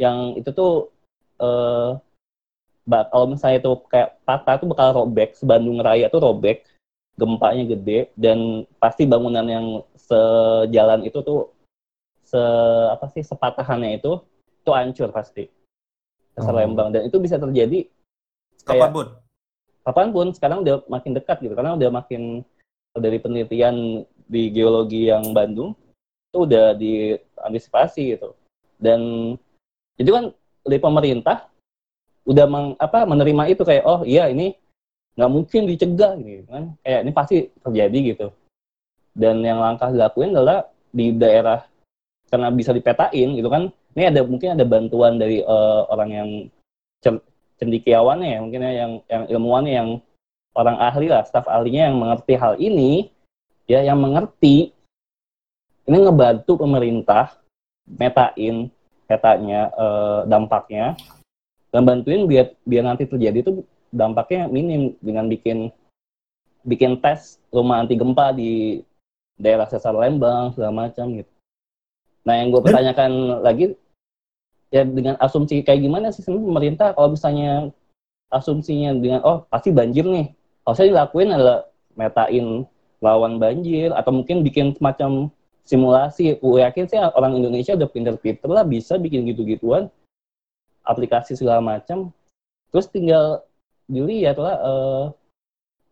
yang 0.00 0.35
itu 0.37 0.50
tuh 0.50 0.88
eh 1.40 1.92
kalau 2.90 3.26
misalnya 3.30 3.62
itu 3.62 3.73
kayak 3.87 4.19
patah 4.26 4.59
itu 4.59 4.66
bakal 4.66 4.88
robek, 5.04 5.38
sebandung 5.38 5.78
raya 5.78 6.11
tuh 6.11 6.19
robek, 6.19 6.66
gempanya 7.21 7.65
gede 7.77 8.09
dan 8.17 8.65
pasti 8.81 9.05
bangunan 9.05 9.45
yang 9.45 9.67
sejalan 10.00 11.05
itu 11.05 11.21
tuh 11.21 11.53
se 12.25 12.41
apa 12.89 13.12
sih 13.12 13.21
sepatahannya 13.21 14.00
itu 14.00 14.25
itu 14.65 14.71
hancur 14.73 15.12
pasti. 15.12 15.53
Sesar 16.33 16.57
Oh. 16.57 16.62
Lembang 16.62 16.89
dan 16.89 17.05
itu 17.05 17.21
bisa 17.21 17.37
terjadi 17.37 17.85
Kapan 18.65 18.93
pun? 18.93 19.07
kapan 19.85 20.09
pun 20.12 20.27
sekarang 20.37 20.62
udah 20.62 20.85
makin 20.87 21.17
dekat 21.17 21.41
gitu 21.41 21.57
karena 21.57 21.75
udah 21.75 21.91
makin 21.91 22.45
dari 22.95 23.19
penelitian 23.19 24.05
di 24.29 24.53
geologi 24.53 25.09
yang 25.11 25.33
Bandung 25.33 25.75
itu 26.31 26.39
udah 26.47 26.77
diantisipasi 26.77 28.15
gitu 28.15 28.37
dan 28.79 29.00
itu 29.99 30.11
kan 30.12 30.31
dari 30.62 30.79
pemerintah 30.79 31.50
udah 32.29 32.47
meng, 32.47 32.67
apa 32.77 33.09
menerima 33.09 33.50
itu 33.50 33.62
kayak 33.65 33.85
oh 33.89 34.05
iya 34.05 34.29
ini 34.29 34.55
nggak 35.19 35.31
mungkin 35.31 35.62
dicegah 35.67 36.12
gitu 36.21 36.45
kan. 36.47 36.64
Kayak 36.83 37.00
ini 37.05 37.12
pasti 37.12 37.37
terjadi 37.62 37.99
gitu. 38.14 38.26
Dan 39.14 39.43
yang 39.43 39.59
langkah 39.59 39.90
dilakuin 39.90 40.33
adalah 40.33 40.71
di 40.90 41.14
daerah 41.14 41.67
karena 42.31 42.49
bisa 42.55 42.71
dipetain 42.71 43.29
gitu 43.35 43.49
kan. 43.50 43.71
Ini 43.99 44.14
ada 44.14 44.21
mungkin 44.23 44.55
ada 44.55 44.64
bantuan 44.64 45.19
dari 45.19 45.43
eh, 45.43 45.81
orang 45.90 46.11
yang 46.11 46.29
cendikiawannya 47.61 48.29
ya 48.33 48.38
mungkin 48.40 48.61
ya 48.64 48.73
yang 48.73 48.93
yang 49.11 49.25
ilmuwannya 49.29 49.73
yang 49.76 49.88
orang 50.57 50.76
ahli 50.81 51.12
lah 51.12 51.26
staf 51.29 51.45
ahlinya 51.50 51.90
yang 51.90 51.97
mengerti 51.99 52.35
hal 52.38 52.55
ini. 52.57 53.11
Ya 53.71 53.87
yang 53.87 54.02
mengerti 54.02 54.75
ini 55.87 55.97
ngebantu 56.02 56.59
pemerintah 56.59 57.38
metain 57.87 58.71
petanya 59.11 59.71
eh, 59.75 60.21
dampaknya. 60.31 60.95
Dan 61.71 61.87
bantuin 61.87 62.26
biar 62.26 62.50
biar 62.67 62.83
nanti 62.83 63.07
terjadi 63.07 63.47
itu 63.47 63.62
dampaknya 63.90 64.47
minim 64.47 64.94
dengan 65.02 65.26
bikin 65.26 65.75
bikin 66.62 67.00
tes 67.02 67.40
rumah 67.50 67.82
anti 67.82 67.99
gempa 67.99 68.32
di 68.35 68.82
daerah 69.40 69.66
sesar 69.66 69.97
Lembang 69.97 70.52
segala 70.54 70.87
macam 70.87 71.16
gitu. 71.16 71.32
Nah 72.25 72.35
yang 72.37 72.52
gue 72.52 72.61
pertanyakan 72.61 73.40
lagi 73.40 73.75
ya 74.70 74.87
dengan 74.87 75.16
asumsi 75.18 75.64
kayak 75.66 75.82
gimana 75.82 76.12
sih 76.14 76.23
sebenarnya 76.23 76.47
pemerintah? 76.47 76.88
Kalau 76.94 77.09
misalnya 77.16 77.52
asumsinya 78.30 78.94
dengan 78.94 79.20
oh 79.26 79.42
pasti 79.49 79.75
banjir 79.75 80.06
nih. 80.06 80.30
Harusnya 80.62 80.92
dilakuin 80.92 81.35
adalah 81.35 81.66
metain 81.97 82.68
lawan 83.00 83.40
banjir 83.40 83.90
atau 83.97 84.12
mungkin 84.12 84.44
bikin 84.44 84.76
semacam 84.76 85.32
simulasi. 85.64 86.37
Gue 86.38 86.61
yakin 86.62 86.85
sih 86.87 87.00
orang 87.00 87.40
Indonesia 87.40 87.75
udah 87.75 87.88
pinter-pinter 87.88 88.47
lah 88.47 88.62
bisa 88.62 89.00
bikin 89.00 89.26
gitu-gituan 89.26 89.88
aplikasi 90.85 91.35
segala 91.35 91.64
macam. 91.64 92.12
Terus 92.70 92.87
tinggal 92.87 93.42
dilihat 93.90 94.38
lah 94.38 94.56
eh, 94.62 95.04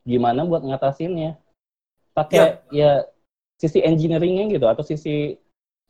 gimana 0.07 0.47
buat 0.47 0.63
ngatasinnya. 0.63 1.35
Pakai 2.15 2.63
ya 2.71 3.05
sisi 3.59 3.83
engineeringnya 3.83 4.55
gitu 4.55 4.67
atau 4.71 4.87
sisi 4.87 5.35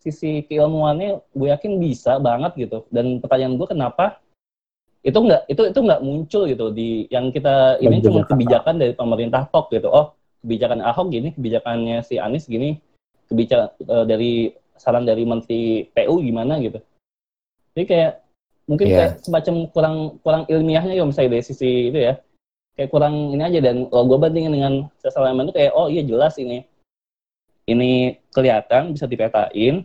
sisi 0.00 0.44
keilmuannya 0.48 1.20
gue 1.36 1.48
yakin 1.52 1.76
bisa 1.76 2.16
banget 2.18 2.56
gitu. 2.56 2.88
Dan 2.88 3.20
pertanyaan 3.20 3.60
gue 3.60 3.68
kenapa 3.68 4.18
itu 5.06 5.14
nggak 5.14 5.46
itu 5.46 5.62
itu 5.70 5.78
nggak 5.78 6.02
muncul 6.02 6.42
gitu 6.50 6.66
di 6.74 7.06
yang 7.12 7.30
kita 7.30 7.78
ini 7.78 8.02
cuma 8.02 8.26
kebijakan 8.26 8.80
dari 8.80 8.92
pemerintah 8.96 9.46
tok 9.52 9.70
gitu. 9.70 9.88
Oh 9.92 10.16
kebijakan 10.42 10.80
Ahok 10.82 11.12
gini 11.12 11.28
kebijakannya 11.34 12.02
si 12.02 12.16
Anies 12.18 12.48
gini 12.48 12.78
kebijakan 13.28 13.68
eh, 13.78 14.04
dari 14.08 14.32
saran 14.78 15.04
dari 15.04 15.26
Menteri 15.26 15.86
PU 15.90 16.22
gimana 16.22 16.62
gitu. 16.62 16.78
Jadi 17.74 17.84
kayak 17.84 18.12
mungkin 18.68 18.86
Iya. 18.92 18.96
kayak 19.00 19.12
semacam 19.24 19.54
kurang 19.72 19.96
kurang 20.20 20.42
ilmiahnya 20.46 20.92
ya 20.94 21.02
misalnya 21.08 21.40
dari 21.40 21.44
sisi 21.48 21.88
itu 21.88 21.98
ya. 21.98 22.20
Kayak 22.76 22.94
kurang 22.94 23.34
ini 23.34 23.42
aja 23.42 23.58
dan 23.58 23.90
kalau 23.90 24.04
gue 24.06 24.18
bandingin 24.22 24.54
dengan 24.54 24.74
sesal 25.02 25.26
elemen 25.26 25.50
itu 25.50 25.56
kayak 25.56 25.72
oh 25.74 25.90
iya 25.90 26.04
jelas 26.04 26.38
ini. 26.38 26.62
Ini 27.66 28.20
kelihatan 28.30 28.94
bisa 28.94 29.08
dipetain. 29.08 29.82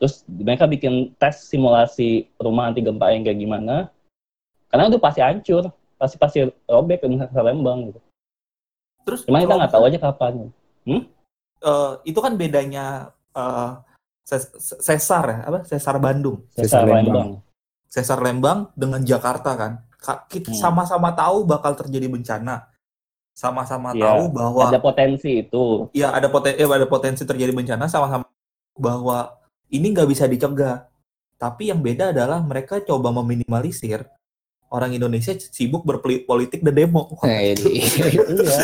Terus 0.00 0.24
mereka 0.24 0.64
bikin 0.64 1.12
tes 1.20 1.44
simulasi 1.44 2.24
rumah 2.40 2.72
anti 2.72 2.80
gempa 2.80 3.12
yang 3.12 3.26
kayak 3.26 3.36
gimana. 3.36 3.92
Karena 4.72 4.88
itu 4.88 4.96
pasti 4.96 5.20
hancur. 5.20 5.68
Pasti 6.00 6.16
pasti 6.16 6.38
robek 6.64 7.04
dengan 7.04 7.28
sesar 7.28 7.44
Lembang 7.44 7.92
gitu. 7.92 8.00
Terus 9.04 9.20
cuma 9.28 9.44
kita 9.44 9.60
nggak 9.60 9.72
tahu 9.74 9.84
aja 9.84 9.98
kapan. 10.00 10.48
Eh, 11.60 11.92
itu 12.08 12.18
kan 12.24 12.32
bedanya 12.40 13.12
eh, 13.36 13.70
ses- 14.24 14.80
sesar 14.80 15.24
ya? 15.28 15.38
Apa? 15.44 15.58
Sesar 15.68 16.00
Bandung. 16.00 16.40
Sesar 16.56 16.64
sesar 16.64 16.82
Lembang. 16.88 17.04
Lembang 17.04 17.49
sesar 17.90 18.22
Lembang 18.22 18.70
dengan 18.72 19.02
Jakarta 19.02 19.52
kan. 19.58 19.82
Ka- 19.98 20.24
kita 20.24 20.48
Hmm. 20.48 20.56
sama-sama 20.56 21.12
tahu 21.12 21.44
bakal 21.44 21.74
terjadi 21.74 22.06
bencana. 22.06 22.70
Sama-sama 23.34 23.92
Iya, 23.92 24.04
tahu 24.06 24.22
bahwa 24.30 24.62
ada 24.68 24.80
potensi 24.80 25.42
itu. 25.42 25.88
Ya 25.92 26.12
ada 26.12 26.28
potensi 26.28 26.56
ada 26.56 26.86
potensi 26.86 27.22
terjadi 27.24 27.50
bencana 27.50 27.84
sama-sama 27.84 28.24
bahwa 28.76 29.32
ini 29.68 29.90
nggak 29.90 30.08
bisa 30.08 30.24
dicegah. 30.24 30.86
Tapi 31.34 31.72
yang 31.72 31.80
beda 31.80 32.12
adalah 32.12 32.38
mereka 32.40 32.78
coba 32.80 33.10
meminimalisir. 33.10 34.06
Orang 34.70 34.92
Indonesia 34.92 35.34
sibuk 35.34 35.82
berpolitik 35.82 36.62
dan 36.62 36.74
demo. 36.76 37.10
Nah, 37.24 37.42
ini. 37.42 37.80
iya. 38.06 38.22
Nah. 38.22 38.60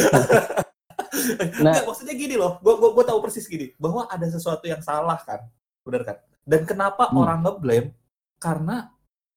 Nggak, 1.73 1.83
maksudnya 1.83 2.15
gini 2.15 2.37
loh. 2.37 2.61
Gue 2.63 2.77
gue 2.79 3.05
tahu 3.05 3.19
persis 3.19 3.49
gini. 3.49 3.73
Bahwa 3.77 4.07
ada 4.07 4.25
sesuatu 4.29 4.65
yang 4.69 4.81
salah 4.81 5.19
kan. 5.25 5.49
Benar 5.83 6.03
kan? 6.05 6.17
Dan 6.47 6.63
kenapa 6.63 7.11
Hmm. 7.11 7.25
orang 7.25 7.41
ngeblame? 7.43 7.89
Karena 8.37 8.93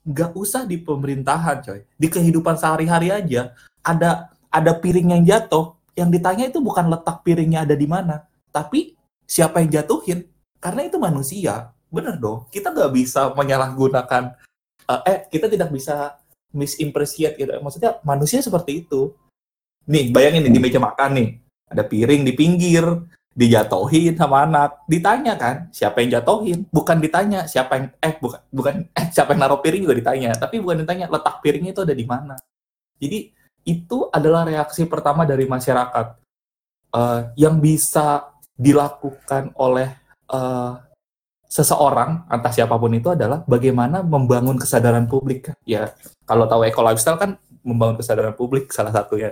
nggak 0.05 0.31
usah 0.35 0.63
di 0.63 0.79
pemerintahan, 0.79 1.63
coy. 1.63 1.81
Di 1.99 2.07
kehidupan 2.07 2.55
sehari-hari 2.55 3.11
aja 3.11 3.51
ada 3.83 4.31
ada 4.49 4.71
piring 4.75 5.19
yang 5.19 5.23
jatuh, 5.25 5.77
yang 5.93 6.09
ditanya 6.09 6.49
itu 6.49 6.59
bukan 6.63 6.89
letak 6.89 7.21
piringnya 7.21 7.67
ada 7.67 7.75
di 7.77 7.85
mana, 7.85 8.25
tapi 8.49 8.97
siapa 9.29 9.61
yang 9.61 9.69
jatuhin? 9.81 10.25
Karena 10.57 10.89
itu 10.89 10.97
manusia, 10.97 11.71
bener 11.87 12.17
dong. 12.17 12.49
Kita 12.49 12.73
nggak 12.73 12.91
bisa 12.91 13.31
menyalahgunakan, 13.37 14.35
eh, 14.89 15.01
eh 15.05 15.19
kita 15.29 15.47
tidak 15.47 15.69
bisa 15.69 16.17
misimpreciate 16.51 17.37
gitu. 17.37 17.53
Maksudnya 17.61 18.01
manusia 18.01 18.41
seperti 18.41 18.83
itu. 18.83 19.13
Nih, 19.89 20.09
bayangin 20.09 20.49
nih 20.49 20.53
di 20.53 20.61
meja 20.61 20.79
makan 20.81 21.11
nih, 21.17 21.29
ada 21.69 21.83
piring 21.85 22.21
di 22.25 22.33
pinggir, 22.33 22.85
dijatuhin 23.39 24.19
sama 24.19 24.43
anak. 24.43 24.83
Ditanya 24.91 25.39
kan, 25.39 25.71
siapa 25.71 26.03
yang 26.03 26.19
jatuhin? 26.19 26.67
Bukan 26.67 26.99
ditanya 26.99 27.47
siapa 27.47 27.79
yang 27.79 27.87
eh 28.03 28.13
bukan 28.19 28.41
bukan 28.51 28.75
eh 28.91 29.07
siapa 29.15 29.31
yang 29.31 29.47
naruh 29.47 29.63
piring 29.63 29.87
juga 29.87 29.95
ditanya, 29.95 30.35
tapi 30.35 30.59
bukan 30.59 30.83
ditanya 30.83 31.07
letak 31.07 31.39
piringnya 31.39 31.71
itu 31.71 31.81
ada 31.87 31.95
di 31.95 32.03
mana. 32.03 32.35
Jadi 32.99 33.31
itu 33.63 33.97
adalah 34.11 34.43
reaksi 34.43 34.83
pertama 34.91 35.23
dari 35.23 35.47
masyarakat 35.47 36.19
eh, 36.99 37.19
yang 37.39 37.63
bisa 37.63 38.27
dilakukan 38.59 39.55
oleh 39.55 39.87
eh, 40.27 40.73
seseorang 41.47 42.27
entah 42.27 42.53
siapa 42.53 42.75
pun 42.75 42.91
itu 42.91 43.07
adalah 43.15 43.41
bagaimana 43.47 44.03
membangun 44.03 44.59
kesadaran 44.59 45.07
publik. 45.07 45.47
Ya 45.63 45.95
kalau 46.27 46.43
tahu 46.43 46.67
eco 46.67 46.83
lifestyle 46.83 47.15
kan 47.15 47.39
membangun 47.63 48.03
kesadaran 48.03 48.35
publik 48.35 48.67
salah 48.75 48.91
satunya 48.91 49.31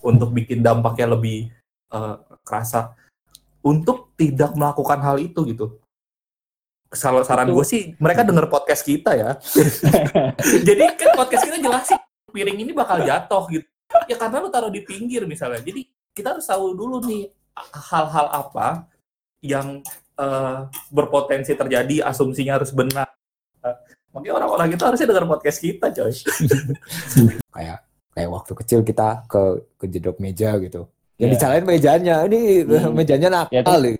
untuk 0.00 0.32
bikin 0.32 0.64
dampaknya 0.64 1.12
lebih 1.12 1.52
eh, 1.92 2.16
kerasa 2.48 2.96
untuk 3.62 4.14
tidak 4.18 4.52
melakukan 4.58 4.98
hal 5.00 5.16
itu 5.22 5.40
gitu. 5.48 5.66
Kalau 6.92 7.24
saran 7.24 7.48
gue 7.48 7.64
sih 7.64 7.96
mereka 7.96 8.20
denger 8.20 8.52
podcast 8.52 8.84
kita 8.84 9.16
ya. 9.16 9.30
Jadi 10.68 10.82
kan 11.00 11.16
podcast 11.16 11.48
kita 11.48 11.58
jelasin 11.62 11.96
piring 12.28 12.58
ini 12.68 12.72
bakal 12.76 13.00
jatuh 13.00 13.48
gitu. 13.48 13.64
Ya 14.10 14.16
karena 14.20 14.44
lu 14.44 14.52
taruh 14.52 14.68
di 14.68 14.84
pinggir 14.84 15.24
misalnya. 15.24 15.64
Jadi 15.64 15.88
kita 16.12 16.36
harus 16.36 16.44
tahu 16.44 16.76
dulu 16.76 17.00
nih 17.08 17.32
hal-hal 17.72 18.26
apa 18.28 18.84
yang 19.40 19.80
eh, 20.20 20.58
berpotensi 20.92 21.56
terjadi, 21.56 22.04
asumsinya 22.04 22.60
harus 22.60 22.76
benar. 22.76 23.08
Makanya 24.12 24.44
orang-orang 24.44 24.76
itu 24.76 24.84
harusnya 24.84 25.08
dengar 25.08 25.24
podcast 25.24 25.58
kita, 25.64 25.88
coy. 25.88 26.12
kayak 27.56 27.78
kayak 28.12 28.28
waktu 28.28 28.52
kecil 28.52 28.80
kita 28.84 29.24
ke 29.24 29.64
kejedok 29.80 30.20
meja 30.20 30.52
gitu 30.60 30.84
yang 31.22 31.30
Iya. 31.30 31.34
dicalain 31.38 31.64
mejanya 31.64 32.14
ini 32.26 32.40
Hmm. 32.66 32.92
mejanya 32.92 33.28
Ya, 33.28 33.34
nakal 33.62 33.78
tuh. 33.78 33.94
Eh, 33.94 33.98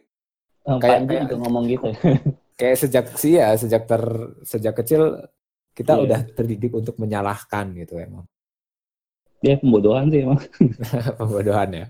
Kayak- 0.76 0.80
Panji 0.82 1.06
kayak- 1.08 1.22
juga 1.24 1.36
ngomong 1.38 1.64
gitu. 1.66 1.88
kayak 2.52 2.76
sejak 2.76 3.04
sih 3.14 3.32
ya 3.34 3.54
sejak 3.54 3.82
ter 3.84 4.02
sejak 4.42 4.74
kecil 4.76 5.02
kita 5.72 5.94
Iya. 5.94 6.02
udah 6.04 6.20
terdidik 6.32 6.72
untuk 6.72 6.94
menyalahkan 6.96 7.74
gitu 7.74 7.96
emang 7.96 8.26
Dia 9.38 9.58
pembodohan 9.58 10.06
sih 10.06 10.22
emang. 10.22 10.38
pembodohan 11.18 11.70
ya 11.72 11.86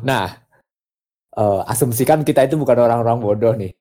nah 0.00 0.32
eh, 1.32 1.60
asumsikan 1.66 2.20
kita 2.20 2.44
itu 2.44 2.56
bukan 2.56 2.78
orang-orang 2.78 3.18
bodoh 3.18 3.52
nih 3.52 3.72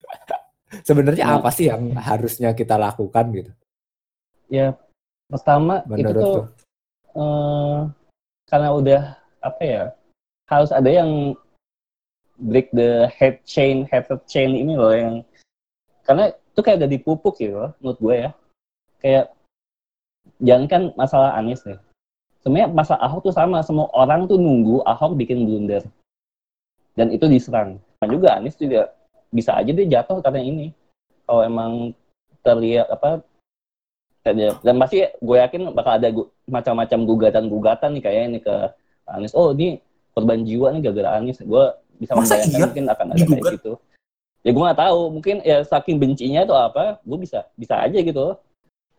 sebenarnya 0.88 1.24
Nah. 1.26 1.36
apa 1.36 1.50
sih 1.50 1.68
yang 1.68 1.92
harusnya 1.94 2.52
kita 2.52 2.76
lakukan 2.76 3.28
gitu 3.32 3.52
Ya 4.48 4.72
pertama 5.26 5.80
itu 5.82 5.90
menurut 5.90 6.16
tuh 6.16 6.32
lu? 6.32 6.42
eh, 7.14 7.78
karena 8.46 8.68
udah 8.70 9.02
apa 9.42 9.60
ya 9.62 9.82
harus 10.50 10.70
ada 10.74 10.90
yang 10.90 11.36
break 12.38 12.72
the 12.74 13.06
head 13.12 13.38
chain 13.46 13.86
head 13.86 14.08
chain 14.26 14.56
ini 14.56 14.74
loh 14.74 14.90
yang 14.90 15.14
karena 16.02 16.34
itu 16.34 16.60
kayak 16.60 16.84
udah 16.84 16.90
dipupuk 16.90 17.34
gitu 17.38 17.56
loh, 17.56 17.72
menurut 17.80 17.98
gue 18.02 18.14
ya. 18.28 18.30
Kayak 19.00 19.24
jangan 20.42 20.66
kan 20.68 20.82
masalah 20.98 21.38
Anies 21.38 21.64
nih 21.64 21.78
sebenarnya 22.42 22.68
masalah 22.74 23.00
Ahok 23.06 23.30
tuh 23.30 23.34
sama 23.34 23.62
semua 23.62 23.86
orang 23.94 24.26
tuh 24.26 24.36
nunggu 24.36 24.82
Ahok 24.82 25.14
bikin 25.14 25.46
blunder. 25.46 25.86
Dan 26.92 27.08
itu 27.14 27.24
diserang. 27.30 27.78
Dan 28.02 28.08
juga 28.12 28.36
Anies 28.36 28.58
juga 28.58 28.92
bisa 29.32 29.56
aja 29.56 29.70
dia 29.70 29.86
jatuh 29.88 30.20
karena 30.20 30.42
ini. 30.42 30.66
Kalau 31.24 31.42
emang 31.46 31.94
terlihat 32.42 32.90
apa 32.90 33.22
dan 34.22 34.78
pasti 34.78 35.02
gue 35.02 35.36
yakin 35.38 35.74
bakal 35.74 35.98
ada 35.98 36.14
macam-macam 36.46 36.98
gugatan-gugatan 37.06 37.90
nih 37.98 38.02
kayak 38.02 38.22
ini 38.30 38.38
ke 38.42 38.54
Anies. 39.08 39.34
Oh 39.34 39.54
ini 39.54 39.78
korban 40.12 40.44
jiwa 40.44 40.72
nih 40.72 40.80
gara-gara 40.84 41.18
Anies. 41.18 41.40
Gue 41.40 41.64
bisa 41.98 42.12
Masa 42.16 42.38
membayangkan 42.38 42.52
iya? 42.52 42.64
mungkin 42.68 42.84
akan 42.88 43.06
ada 43.12 43.24
kayak 43.24 43.44
gitu. 43.60 43.72
Ya 44.42 44.50
gue 44.50 44.62
nggak 44.62 44.80
tahu. 44.80 45.00
Mungkin 45.18 45.36
ya 45.42 45.58
saking 45.64 45.96
bencinya 45.98 46.40
atau 46.44 46.56
apa, 46.56 46.98
gue 47.02 47.18
bisa 47.20 47.46
bisa 47.56 47.74
aja 47.80 47.98
gitu. 47.98 48.36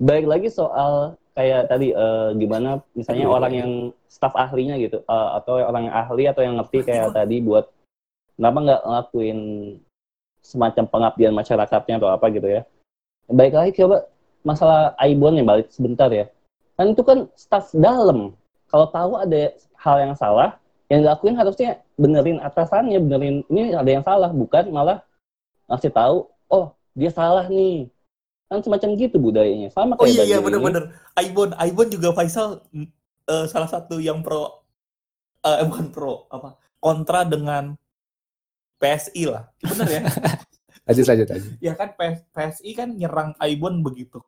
Baik 0.01 0.25
lagi 0.25 0.47
soal 0.49 1.15
kayak 1.33 1.69
tadi 1.69 1.93
eh, 1.93 2.29
gimana 2.37 2.81
misalnya 2.93 3.25
Aduh. 3.25 3.37
orang 3.41 3.53
yang 3.53 3.71
staf 4.05 4.37
ahlinya 4.37 4.77
gitu 4.77 5.01
eh, 5.01 5.29
atau 5.41 5.57
orang 5.57 5.89
yang 5.89 5.95
ahli 5.95 6.23
atau 6.29 6.41
yang 6.45 6.55
ngerti 6.61 6.85
kayak 6.85 7.09
tadi 7.09 7.41
buat 7.41 7.65
kenapa 8.37 8.57
nggak 8.61 8.81
ngelakuin 8.85 9.39
semacam 10.43 10.85
pengabdian 10.85 11.33
masyarakatnya 11.33 11.95
atau 11.97 12.09
apa 12.11 12.25
gitu 12.29 12.47
ya. 12.47 12.61
Baik 13.31 13.55
lagi 13.55 13.71
coba 13.79 14.05
masalah 14.43 14.91
Aibon 14.99 15.39
yang 15.39 15.47
balik 15.47 15.71
sebentar 15.71 16.11
ya. 16.11 16.27
Kan 16.75 16.91
itu 16.91 17.01
kan 17.01 17.25
staf 17.33 17.71
dalam. 17.71 18.35
Kalau 18.67 18.87
tahu 18.91 19.11
ada 19.15 19.53
hal 19.79 19.95
yang 20.01 20.13
salah, 20.17 20.59
yang 20.93 21.01
dilakuin 21.01 21.33
harusnya 21.33 21.81
benerin 21.97 22.37
atasannya, 22.37 23.01
benerin 23.01 23.41
ini 23.49 23.73
ada 23.73 23.89
yang 23.89 24.05
salah, 24.05 24.29
bukan 24.29 24.69
malah 24.69 25.01
ngasih 25.65 25.89
tahu, 25.89 26.29
oh 26.53 26.65
dia 26.93 27.09
salah 27.09 27.49
nih. 27.49 27.89
Kan 28.45 28.61
semacam 28.61 28.89
gitu 28.93 29.17
budayanya. 29.17 29.73
Sama 29.73 29.97
Oh 29.97 30.05
kayak 30.05 30.13
iya 30.13 30.23
iya 30.29 30.37
ini. 30.37 30.45
bener-bener. 30.45 30.93
Aibon, 31.17 31.57
Aibon 31.57 31.89
juga 31.89 32.13
Faisal 32.13 32.61
eh, 33.25 33.45
salah 33.49 33.65
satu 33.65 33.97
yang 33.97 34.21
pro 34.21 34.61
eh 35.41 35.65
bukan 35.65 35.89
pro 35.89 36.29
apa 36.29 36.55
kontra 36.77 37.25
dengan 37.25 37.73
PSI 38.77 39.23
lah. 39.27 39.49
Bener 39.59 39.87
ya? 39.89 40.01
lanjut 40.85 41.05
lanjut 41.07 41.27
lanjut 41.31 41.51
ya 41.63 41.73
kan 41.79 41.95
PS- 41.95 42.27
PSI 42.35 42.71
kan 42.75 42.91
nyerang 42.93 43.33
Aibon 43.41 43.81
begitu. 43.81 44.21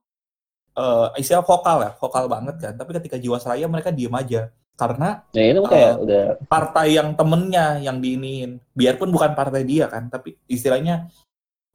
Eh 0.74 1.08
istilah 1.22 1.46
vokal 1.46 1.78
ya, 1.86 1.92
vokal 2.00 2.26
banget 2.26 2.56
kan. 2.58 2.74
Tapi 2.74 2.92
ketika 2.98 3.16
Jiwasraya 3.22 3.68
mereka 3.70 3.94
diem 3.94 4.12
aja 4.12 4.50
karena 4.76 5.24
Ya 5.32 5.44
itu 5.50 5.60
kayak 5.64 5.92
Eh, 5.96 6.04
udah 6.04 6.24
partai 6.46 6.88
yang 6.96 7.16
temennya 7.16 7.80
yang 7.80 7.98
diinin. 8.00 8.60
Biarpun 8.76 9.08
bukan 9.10 9.32
partai 9.32 9.64
dia 9.64 9.88
kan 9.88 10.08
tapi 10.08 10.36
istilahnya 10.46 11.08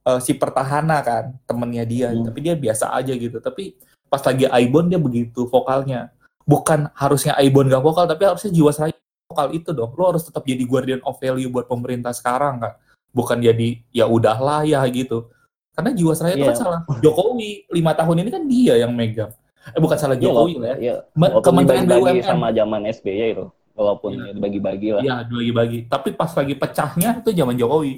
eh, 0.04 0.20
si 0.20 0.36
pertahana 0.36 1.00
kan 1.00 1.32
temennya 1.44 1.84
dia. 1.84 2.08
Hmm. 2.12 2.24
tapi 2.24 2.38
dia 2.40 2.54
biasa 2.54 2.92
aja 2.92 3.12
gitu. 3.12 3.40
Tapi 3.40 3.76
pas 4.06 4.20
lagi 4.20 4.44
Aibon 4.48 4.88
dia 4.88 5.00
begitu 5.00 5.44
vokalnya. 5.46 6.12
Bukan 6.44 6.88
harusnya 6.92 7.36
Aibon 7.36 7.68
gak 7.68 7.80
vokal 7.80 8.04
tapi 8.04 8.26
harusnya 8.26 8.50
Jiwasraya 8.50 8.96
vokal 9.28 9.48
itu 9.54 9.70
dong. 9.72 9.92
Lo 9.94 10.12
harus 10.12 10.26
tetap 10.26 10.42
jadi 10.44 10.64
guardian 10.64 11.00
of 11.04 11.16
value 11.16 11.48
buat 11.48 11.64
pemerintah 11.64 12.10
sekarang 12.12 12.60
kan 12.60 12.74
bukan 13.10 13.42
jadi 13.42 13.80
ya 13.90 14.06
udahlah 14.06 14.62
ya 14.62 14.82
gitu. 14.86 15.30
Karena 15.74 15.94
Jiwasraya 15.94 16.34
itu 16.34 16.44
kan 16.44 16.52
Iya. 16.52 16.60
salah. 16.60 16.80
Jokowi 17.00 17.70
lima 17.70 17.94
tahun 17.94 18.22
ini 18.22 18.30
kan 18.30 18.42
dia 18.44 18.74
yang 18.76 18.92
megang 18.92 19.30
eh 19.60 19.78
bukan 19.78 19.96
salah 19.96 20.16
Iya, 20.16 20.24
Jokowi 20.24 20.36
walaupun- 20.56 20.62
lah 20.62 20.76
ya 20.78 20.94
walaupun 21.12 21.44
Kementerian 21.44 21.84
dibagi-bagi 21.84 22.20
BUMN 22.20 22.30
sama 22.30 22.46
zaman 22.50 22.80
SBY 22.86 23.26
itu. 23.30 23.46
Walaupun 23.70 24.10
ya 24.12 24.30
dibagi-bagi 24.32 24.88
lah. 24.92 25.02
Iya, 25.02 25.14
bagi-bagi. 25.26 25.78
Tapi 25.86 26.08
pas 26.12 26.30
lagi 26.30 26.54
pecahnya 26.54 27.10
itu 27.16 27.30
zaman 27.30 27.54
Jokowi. 27.54 27.92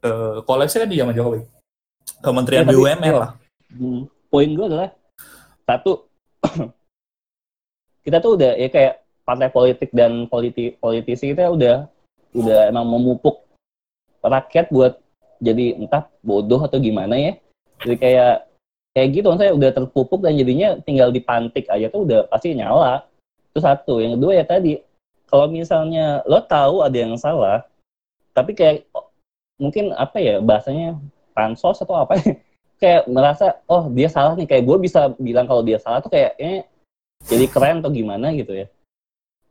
Eh, 0.00 0.36
kolapsnya 0.42 0.84
kan 0.84 0.90
di 0.90 0.98
zaman 0.98 1.14
Jokowi. 1.14 1.40
Kementerian 2.20 2.60
Ya, 2.60 2.68
tapi- 2.68 2.76
BUMN 2.76 3.14
lah. 3.14 3.30
Hmm, 3.68 4.00
poin 4.28 4.48
gue 4.48 4.66
adalah 4.66 4.90
satu 5.64 5.92
kita 8.04 8.20
tuh 8.20 8.36
udah 8.36 8.52
ya 8.54 8.68
kayak 8.68 8.94
partai 9.24 9.48
politik 9.48 9.88
dan 9.90 10.28
politi 10.28 10.76
politisi 10.76 11.32
kita 11.32 11.48
udah 11.48 11.88
udah 12.32 12.68
emang 12.68 12.84
memupuk 12.84 13.40
rakyat 14.20 14.68
buat 14.68 15.00
jadi 15.40 15.80
entah 15.80 16.04
bodoh 16.20 16.60
atau 16.60 16.76
gimana 16.76 17.16
ya 17.16 17.32
jadi 17.80 17.96
kayak 17.96 18.34
kayak 18.94 19.08
gitu. 19.20 19.28
Saya 19.36 19.52
udah 19.52 19.70
terpupuk 19.74 20.22
dan 20.22 20.38
jadinya 20.38 20.78
tinggal 20.86 21.10
dipantik 21.10 21.66
aja 21.68 21.90
tuh 21.90 22.06
udah 22.06 22.30
pasti 22.30 22.54
nyala. 22.54 23.04
Itu 23.50 23.60
satu. 23.60 24.00
Yang 24.00 24.22
kedua 24.22 24.32
ya 24.38 24.44
tadi 24.46 24.72
kalau 25.28 25.50
misalnya 25.50 26.22
lo 26.24 26.40
tahu 26.46 26.86
ada 26.86 26.94
yang 26.94 27.18
salah 27.18 27.66
tapi 28.30 28.54
kayak 28.54 28.86
mungkin 29.58 29.94
apa 29.94 30.18
ya 30.18 30.38
bahasanya 30.42 30.98
pansos 31.34 31.78
atau 31.82 31.94
apa 31.94 32.18
kayak 32.82 33.06
merasa 33.10 33.58
oh 33.66 33.90
dia 33.90 34.06
salah 34.06 34.38
nih. 34.38 34.46
Kayak 34.46 34.64
gue 34.70 34.78
bisa 34.86 35.10
bilang 35.18 35.50
kalau 35.50 35.66
dia 35.66 35.82
salah 35.82 35.98
tuh 35.98 36.14
kayaknya 36.14 36.64
jadi 37.26 37.44
keren 37.50 37.82
atau 37.82 37.90
gimana? 37.90 38.30
gitu 38.32 38.54
ya. 38.54 38.66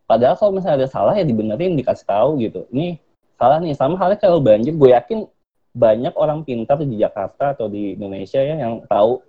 Padahal 0.03 0.35
kalau 0.35 0.51
misalnya 0.55 0.83
ada 0.83 0.89
salah 0.91 1.13
ya 1.15 1.23
dibenerin 1.27 1.75
dikasih 1.75 2.07
tahu 2.07 2.39
gitu. 2.43 2.63
Ini 2.71 2.99
salah 3.35 3.59
nih. 3.59 3.75
Sama 3.75 3.95
halnya 3.99 4.19
kalau 4.19 4.39
banjir 4.43 4.75
gue 4.75 4.89
yakin 4.93 5.27
banyak 5.73 6.13
orang 6.13 6.45
pintar 6.45 6.77
di 6.85 7.01
Jakarta 7.01 7.57
atau 7.57 7.65
di 7.65 7.97
Indonesia 7.97 8.37
ya 8.37 8.61
yang 8.61 8.85
tahu 8.85 9.25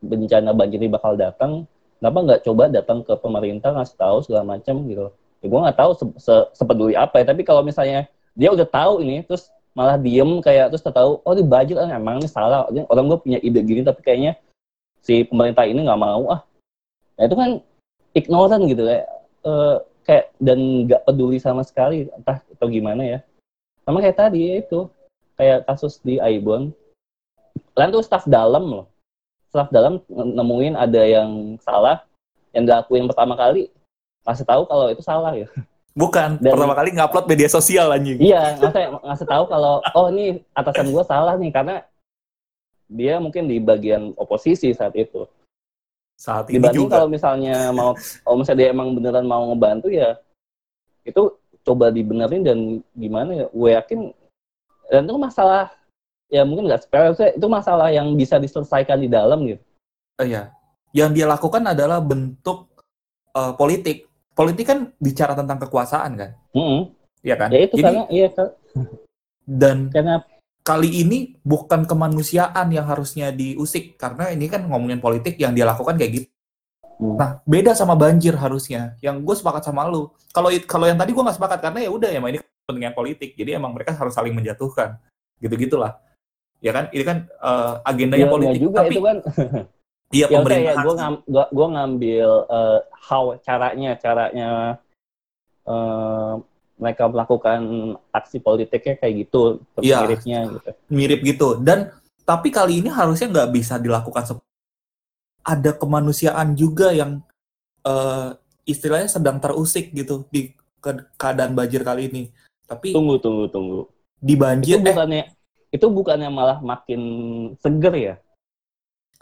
bencana 0.00 0.50
banjir 0.56 0.80
ini 0.80 0.88
bakal 0.88 1.14
datang 1.14 1.68
kenapa 2.00 2.18
nggak 2.24 2.40
coba 2.48 2.72
datang 2.72 3.04
ke 3.04 3.12
pemerintah 3.20 3.76
ngasih 3.76 3.96
tahu 4.00 4.16
segala 4.24 4.56
macam 4.56 4.74
gitu. 4.88 5.12
Ya 5.40 5.46
gue 5.48 5.60
nggak 5.60 5.78
tahu 5.78 5.90
se- 5.96 6.18
se- 6.20 6.48
sepeduli 6.56 6.96
apa 6.96 7.20
ya 7.20 7.24
tapi 7.28 7.44
kalau 7.44 7.60
misalnya 7.60 8.08
dia 8.32 8.48
udah 8.48 8.64
tahu 8.64 9.04
ini 9.04 9.20
terus 9.24 9.52
malah 9.76 10.00
diem 10.00 10.40
kayak 10.40 10.72
terus 10.72 10.82
tahu 10.82 11.20
oh 11.20 11.34
di 11.36 11.44
budget 11.44 11.76
ah, 11.76 11.92
emang 11.92 12.24
ini 12.24 12.28
salah. 12.28 12.66
Orang 12.88 13.12
gue 13.12 13.18
punya 13.20 13.38
ide 13.44 13.60
gini 13.60 13.84
tapi 13.84 14.00
kayaknya 14.00 14.40
si 15.04 15.24
pemerintah 15.28 15.68
ini 15.68 15.84
nggak 15.84 16.00
mau 16.00 16.32
ah. 16.32 16.40
Nah 17.20 17.24
itu 17.28 17.36
kan 17.36 17.50
ignoran 18.16 18.60
gitu 18.64 18.82
kayak 18.88 19.06
eh, 19.44 19.76
kayak 20.08 20.24
dan 20.40 20.58
nggak 20.88 21.04
peduli 21.04 21.36
sama 21.36 21.62
sekali 21.62 22.08
entah 22.16 22.40
atau 22.56 22.66
gimana 22.72 23.04
ya. 23.04 23.18
Sama 23.84 24.00
kayak 24.00 24.16
tadi 24.16 24.40
ya 24.48 24.54
itu 24.64 24.88
kayak 25.36 25.68
kasus 25.68 26.00
di 26.00 26.16
Aibon. 26.16 26.72
Kalian 27.76 27.92
tuh 27.92 28.04
staff 28.04 28.24
dalam 28.24 28.64
loh 28.68 28.86
staff 29.50 29.68
dalam 29.68 29.98
nemuin 30.08 30.78
ada 30.78 31.02
yang 31.02 31.58
salah 31.58 32.06
yang 32.54 32.64
dilakuin 32.64 33.10
pertama 33.10 33.34
kali 33.34 33.66
kasih 34.22 34.46
tahu 34.46 34.62
kalau 34.64 34.86
itu 34.88 35.02
salah 35.02 35.34
ya 35.34 35.50
Bukan, 35.90 36.38
Dan- 36.38 36.54
pertama 36.54 36.78
kali 36.78 36.94
ngupload 36.94 37.26
media 37.26 37.50
sosial 37.50 37.90
anjing. 37.90 38.14
Iya, 38.22 38.54
ngasih 38.62 38.94
ngasih 39.02 39.26
tahu 39.26 39.44
kalau 39.50 39.82
oh 39.82 40.06
ini 40.14 40.38
atasan 40.54 40.86
gue 40.86 41.02
salah 41.02 41.34
nih 41.34 41.50
karena 41.50 41.82
dia 42.86 43.18
mungkin 43.18 43.50
di 43.50 43.58
bagian 43.58 44.14
oposisi 44.14 44.70
saat 44.70 44.94
itu. 44.94 45.26
Saat 46.14 46.46
ini 46.46 46.62
Dibanding 46.62 46.86
juga. 46.86 46.94
kalau 46.94 47.08
misalnya 47.10 47.74
mau 47.74 47.98
kalau 48.22 48.36
misalnya 48.38 48.60
dia 48.62 48.68
emang 48.70 48.94
beneran 48.94 49.26
mau 49.26 49.50
ngebantu 49.50 49.90
ya 49.90 50.14
itu 51.02 51.34
coba 51.66 51.90
dibenerin 51.90 52.46
dan 52.46 52.58
gimana 52.94 53.30
ya? 53.34 53.46
Gue 53.50 53.70
yakin 53.74 54.00
dan 54.94 55.10
itu 55.10 55.18
masalah 55.18 55.74
ya 56.30 56.46
mungkin 56.46 56.70
nggak 56.70 56.86
sepele, 56.86 57.12
itu 57.34 57.46
masalah 57.50 57.90
yang 57.90 58.14
bisa 58.14 58.38
diselesaikan 58.38 59.02
di 59.02 59.10
dalam 59.10 59.42
gitu. 59.44 59.62
Eh, 60.22 60.30
Iya. 60.30 60.54
Yang 60.90 61.10
dia 61.14 61.26
lakukan 61.26 61.62
adalah 61.66 61.98
bentuk 61.98 62.70
eh, 63.34 63.52
politik. 63.58 64.06
Politik 64.30 64.64
kan 64.64 64.78
bicara 64.96 65.36
tentang 65.36 65.58
kekuasaan 65.60 66.16
kan, 66.16 66.30
Mm-mm. 66.56 66.94
Iya 67.20 67.34
kan? 67.36 67.48
Ya 67.52 67.60
itu 67.66 67.76
Jadi, 67.76 67.84
karena 67.84 68.02
iya 68.08 68.28
dan 69.44 69.90
karena 69.90 70.22
kali 70.62 71.02
ini 71.02 71.18
bukan 71.42 71.82
kemanusiaan 71.84 72.70
yang 72.70 72.86
harusnya 72.86 73.34
diusik 73.34 73.98
karena 73.98 74.30
ini 74.30 74.46
kan 74.46 74.64
ngomongin 74.70 75.02
politik 75.02 75.34
yang 75.40 75.50
dia 75.52 75.66
lakukan 75.66 75.98
kayak 75.98 76.12
gitu. 76.22 76.28
Hmm. 77.00 77.16
Nah, 77.16 77.30
beda 77.48 77.72
sama 77.72 77.96
banjir 77.96 78.36
harusnya. 78.36 78.94
Yang 79.00 79.24
gue 79.24 79.34
sepakat 79.40 79.64
sama 79.64 79.88
lu. 79.88 80.12
Kalau 80.30 80.52
kalau 80.68 80.86
yang 80.86 81.00
tadi 81.00 81.16
gue 81.16 81.24
nggak 81.24 81.36
sepakat 81.40 81.58
karena 81.64 81.80
ya 81.80 81.90
udah 81.90 82.10
ya 82.12 82.20
ini 82.20 82.38
kepentingan 82.38 82.94
politik. 82.94 83.30
Jadi 83.34 83.50
emang 83.56 83.72
mereka 83.72 83.96
harus 83.96 84.12
saling 84.12 84.36
menjatuhkan. 84.36 85.00
Gitu-gitulah. 85.40 85.96
Ya 86.60 86.72
kan? 86.72 86.84
Ini 86.92 87.04
kan 87.04 87.18
eh, 87.26 87.74
agendanya 87.84 88.28
ya, 88.28 88.32
politik. 88.32 88.50
nggak 88.52 88.64
juga 88.68 88.78
Tapi 88.80 88.92
itu 88.92 89.02
kan 89.02 89.16
iya 90.16 90.26
ya 90.26 90.38
udah 90.42 90.58
ya 90.58 90.72
pemerintahan. 90.74 90.84
gue 90.84 90.94
ngam, 90.98 91.14
gua, 91.24 91.44
gua 91.50 91.66
ngambil 91.74 92.28
eh, 92.50 92.78
how 93.00 93.24
caranya 93.40 93.90
caranya 93.96 94.50
eh, 95.64 96.32
mereka 96.80 97.04
melakukan 97.12 97.60
aksi 98.10 98.40
politiknya 98.40 98.96
kayak 98.96 99.14
gitu 99.28 99.60
Iya. 99.80 100.00
miripnya 100.04 100.38
gitu 100.48 100.70
mirip 100.88 101.20
gitu 101.22 101.48
dan 101.60 101.92
tapi 102.24 102.48
kali 102.48 102.80
ini 102.80 102.88
harusnya 102.88 103.28
nggak 103.28 103.50
bisa 103.52 103.76
dilakukan 103.76 104.40
ada 105.44 105.70
kemanusiaan 105.72 106.52
juga 106.56 106.92
yang 106.92 107.20
eh, 107.84 108.28
istilahnya 108.64 109.08
sedang 109.08 109.40
terusik 109.40 109.92
gitu 109.92 110.24
di 110.28 110.52
ke- 110.80 111.06
keadaan 111.16 111.52
banjir 111.52 111.80
kali 111.80 112.08
ini 112.08 112.22
tapi 112.64 112.92
tunggu 112.92 113.20
tunggu 113.20 113.44
tunggu 113.48 113.80
di 114.20 114.34
itu 114.36 114.40
banjir 114.40 114.78
eh 114.80 114.84
bukannya 114.92 115.22
itu 115.70 115.86
bukannya 115.86 116.30
malah 116.30 116.58
makin 116.58 117.00
seger 117.62 117.94
ya? 117.94 118.14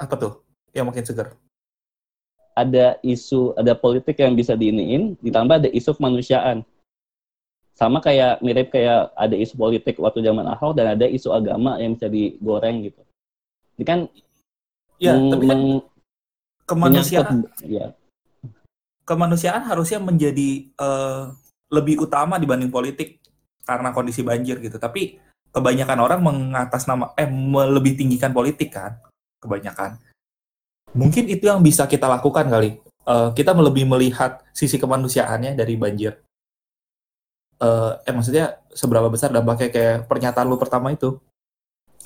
Apa 0.01 0.15
tuh 0.17 0.33
yang 0.73 0.89
makin 0.89 1.05
segar 1.05 1.37
ada 2.59 2.99
isu 3.07 3.55
ada 3.55 3.79
politik 3.79 4.19
yang 4.19 4.35
bisa 4.35 4.59
diiniin 4.59 5.15
ditambah 5.23 5.63
ada 5.63 5.71
isu 5.71 5.95
kemanusiaan. 5.95 6.67
Sama 7.79 8.03
kayak 8.03 8.43
mirip 8.43 8.75
kayak 8.75 9.15
ada 9.15 9.39
isu 9.39 9.55
politik 9.55 10.03
waktu 10.03 10.27
zaman 10.27 10.43
Ahok 10.51 10.75
dan 10.75 10.99
ada 10.99 11.07
isu 11.07 11.31
agama 11.31 11.79
yang 11.79 11.95
bisa 11.95 12.11
digoreng 12.11 12.91
gitu. 12.91 12.99
Ini 13.79 13.85
kan 13.87 13.99
ya 14.99 15.15
meng- 15.15 15.31
tapi 15.31 15.47
kan 15.47 15.61
kemanusiaan 16.67 17.47
ya. 17.63 17.95
kemanusiaan 19.07 19.63
harusnya 19.63 20.03
menjadi 20.03 20.67
eh, 20.75 21.25
lebih 21.71 22.03
utama 22.03 22.43
dibanding 22.43 22.75
politik 22.75 23.23
karena 23.63 23.95
kondisi 23.95 24.27
banjir 24.27 24.59
gitu. 24.59 24.83
Tapi 24.83 25.23
kebanyakan 25.53 25.99
orang 25.99 26.21
mengatas 26.21 26.85
nama 26.85 27.13
eh 27.17 27.29
lebih 27.73 27.97
tinggikan 27.99 28.31
politik 28.33 28.75
kan, 28.75 29.01
kebanyakan. 29.41 29.99
Mungkin 30.97 31.29
itu 31.29 31.49
yang 31.49 31.61
bisa 31.61 31.85
kita 31.85 32.09
lakukan 32.09 32.49
kali. 32.49 32.81
Eh, 33.09 33.29
kita 33.33 33.57
lebih 33.57 33.89
melihat 33.89 34.45
sisi 34.53 34.77
kemanusiaannya 34.77 35.57
dari 35.57 35.75
banjir. 35.81 36.17
Eh, 37.59 37.93
eh 38.07 38.13
maksudnya 38.13 38.61
seberapa 38.73 39.09
besar 39.11 39.33
dampaknya 39.35 39.69
kayak 39.73 39.97
pernyataan 40.07 40.47
lu 40.47 40.61
pertama 40.61 40.95
itu 40.95 41.19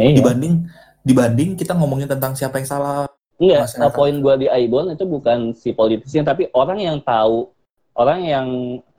Iya. 0.00 0.24
dibanding 0.24 0.64
dibanding 1.04 1.50
kita 1.58 1.76
ngomongin 1.76 2.08
tentang 2.08 2.32
siapa 2.32 2.56
yang 2.56 2.68
salah. 2.68 3.04
Masyarakat. 3.42 3.90
uh, 3.90 3.90
poin 3.90 4.14
gua 4.22 4.38
di 4.38 4.46
Aibon 4.46 4.94
itu 4.94 5.02
bukan 5.02 5.50
si 5.52 5.74
politisnya, 5.74 6.22
tapi 6.22 6.46
orang 6.54 6.78
yang 6.78 6.96
tahu, 7.02 7.50
orang 7.98 8.22
yang 8.22 8.46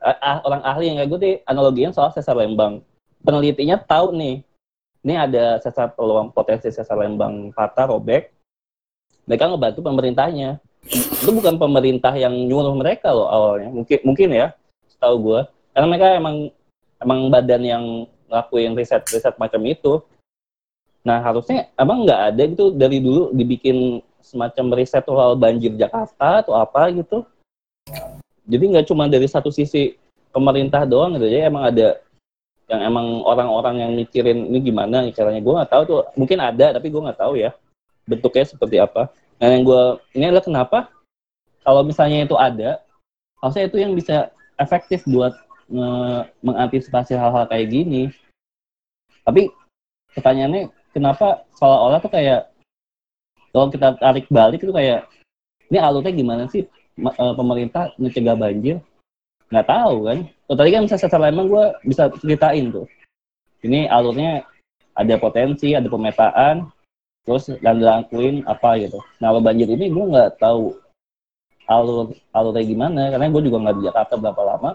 ah, 0.03 0.43
orang 0.43 0.61
ahli 0.67 0.91
yang 0.91 0.97
kayak 0.99 1.09
gue 1.15 1.19
deh 1.23 1.35
analoginya 1.47 1.95
soal 1.95 2.11
sesar 2.11 2.35
Lembang. 2.35 2.83
Penelitinya 3.23 3.79
tahu 3.79 4.11
nih, 4.19 4.43
ini 5.07 5.13
ada 5.15 5.59
sesar 5.63 5.95
peluang 5.95 6.35
potensi 6.35 6.67
sesar 6.67 6.99
Lembang 6.99 7.55
patah 7.55 7.87
robek. 7.87 8.35
Mereka 9.23 9.47
ngebantu 9.47 9.79
pemerintahnya. 9.79 10.59
Itu 10.83 11.31
bukan 11.31 11.55
pemerintah 11.55 12.11
yang 12.19 12.35
nyuruh 12.35 12.75
mereka 12.75 13.15
loh 13.15 13.31
awalnya. 13.31 13.71
Mungkin 13.71 13.99
mungkin 14.03 14.29
ya, 14.35 14.51
tahu 14.99 15.15
gua. 15.31 15.47
Karena 15.71 15.87
mereka 15.87 16.07
emang 16.19 16.35
emang 16.99 17.19
badan 17.31 17.63
yang 17.63 17.83
ngelakuin 18.27 18.75
riset-riset 18.75 19.35
macam 19.39 19.63
itu. 19.63 20.03
Nah 21.03 21.19
harusnya 21.19 21.71
emang 21.75 22.07
nggak 22.07 22.21
ada 22.31 22.43
gitu 22.47 22.71
dari 22.71 23.03
dulu 23.03 23.31
dibikin 23.35 23.99
semacam 24.23 24.79
riset 24.79 25.03
soal 25.03 25.35
banjir 25.35 25.75
Jakarta 25.75 26.43
atau 26.43 26.55
apa 26.55 26.91
gitu. 26.95 27.27
Jadi 28.47 28.63
nggak 28.75 28.87
cuma 28.91 29.07
dari 29.07 29.27
satu 29.27 29.51
sisi 29.51 29.95
pemerintah 30.31 30.83
doang 30.87 31.15
gitu 31.15 31.27
ya, 31.27 31.47
emang 31.47 31.71
ada 31.71 31.99
yang 32.71 32.81
emang 32.83 33.21
orang-orang 33.27 33.75
yang 33.83 33.91
mikirin 33.93 34.47
ini 34.47 34.59
gimana 34.63 35.07
caranya. 35.11 35.41
Gue 35.43 35.53
nggak 35.59 35.71
tahu 35.71 35.83
tuh, 35.83 35.99
mungkin 36.15 36.39
ada 36.39 36.75
tapi 36.75 36.87
gue 36.87 37.01
nggak 37.01 37.19
tahu 37.19 37.33
ya 37.35 37.51
bentuknya 38.07 38.45
seperti 38.47 38.77
apa. 38.79 39.11
Nah 39.39 39.47
yang 39.51 39.63
gue 39.67 39.83
ini 40.15 40.23
adalah 40.31 40.45
kenapa 40.45 40.79
kalau 41.63 41.81
misalnya 41.83 42.27
itu 42.27 42.35
ada, 42.35 42.83
harusnya 43.39 43.67
itu 43.67 43.77
yang 43.79 43.95
bisa 43.95 44.31
efektif 44.59 45.03
buat 45.07 45.31
mengantisipasi 46.43 47.15
hal-hal 47.15 47.47
kayak 47.47 47.71
gini. 47.71 48.11
Tapi 49.23 49.47
pertanyaannya 50.13 50.69
kenapa 50.91 51.47
seolah-olah 51.55 51.99
tuh 52.03 52.11
kayak 52.11 52.51
kalau 53.55 53.67
kita 53.71 53.95
tarik 53.97 54.27
balik 54.27 54.61
itu 54.61 54.73
kayak 54.75 55.07
ini 55.71 55.77
alurnya 55.79 56.13
gimana 56.13 56.43
sih 56.51 56.67
eh, 56.99 57.33
pemerintah 57.33 57.95
mencegah 57.97 58.35
banjir 58.35 58.77
nggak 59.53 59.69
tahu 59.69 59.95
kan? 60.09 60.17
Tuh, 60.49 60.57
tadi 60.57 60.69
kan 60.73 60.81
misalnya 60.83 61.03
secara 61.05 61.25
emang 61.29 61.47
gue 61.47 61.65
bisa 61.85 62.09
ceritain 62.17 62.73
tuh. 62.73 62.89
Ini 63.61 63.87
alurnya 63.87 64.43
ada 64.97 65.15
potensi 65.21 65.77
ada 65.77 65.85
pemetaan 65.85 66.69
terus 67.23 67.47
dan 67.63 67.79
dilakuin 67.79 68.43
apa 68.49 68.81
gitu. 68.81 68.99
Nah 69.21 69.31
kalau 69.31 69.41
banjir 69.45 69.69
ini 69.69 69.87
gue 69.93 70.05
nggak 70.11 70.41
tahu 70.41 70.75
alur 71.69 72.11
alurnya 72.35 72.63
gimana 72.67 73.01
karena 73.15 73.31
gue 73.31 73.41
juga 73.47 73.57
nggak 73.63 73.75
di 73.79 73.83
Jakarta 73.87 74.13
berapa 74.19 74.41
lama. 74.43 74.71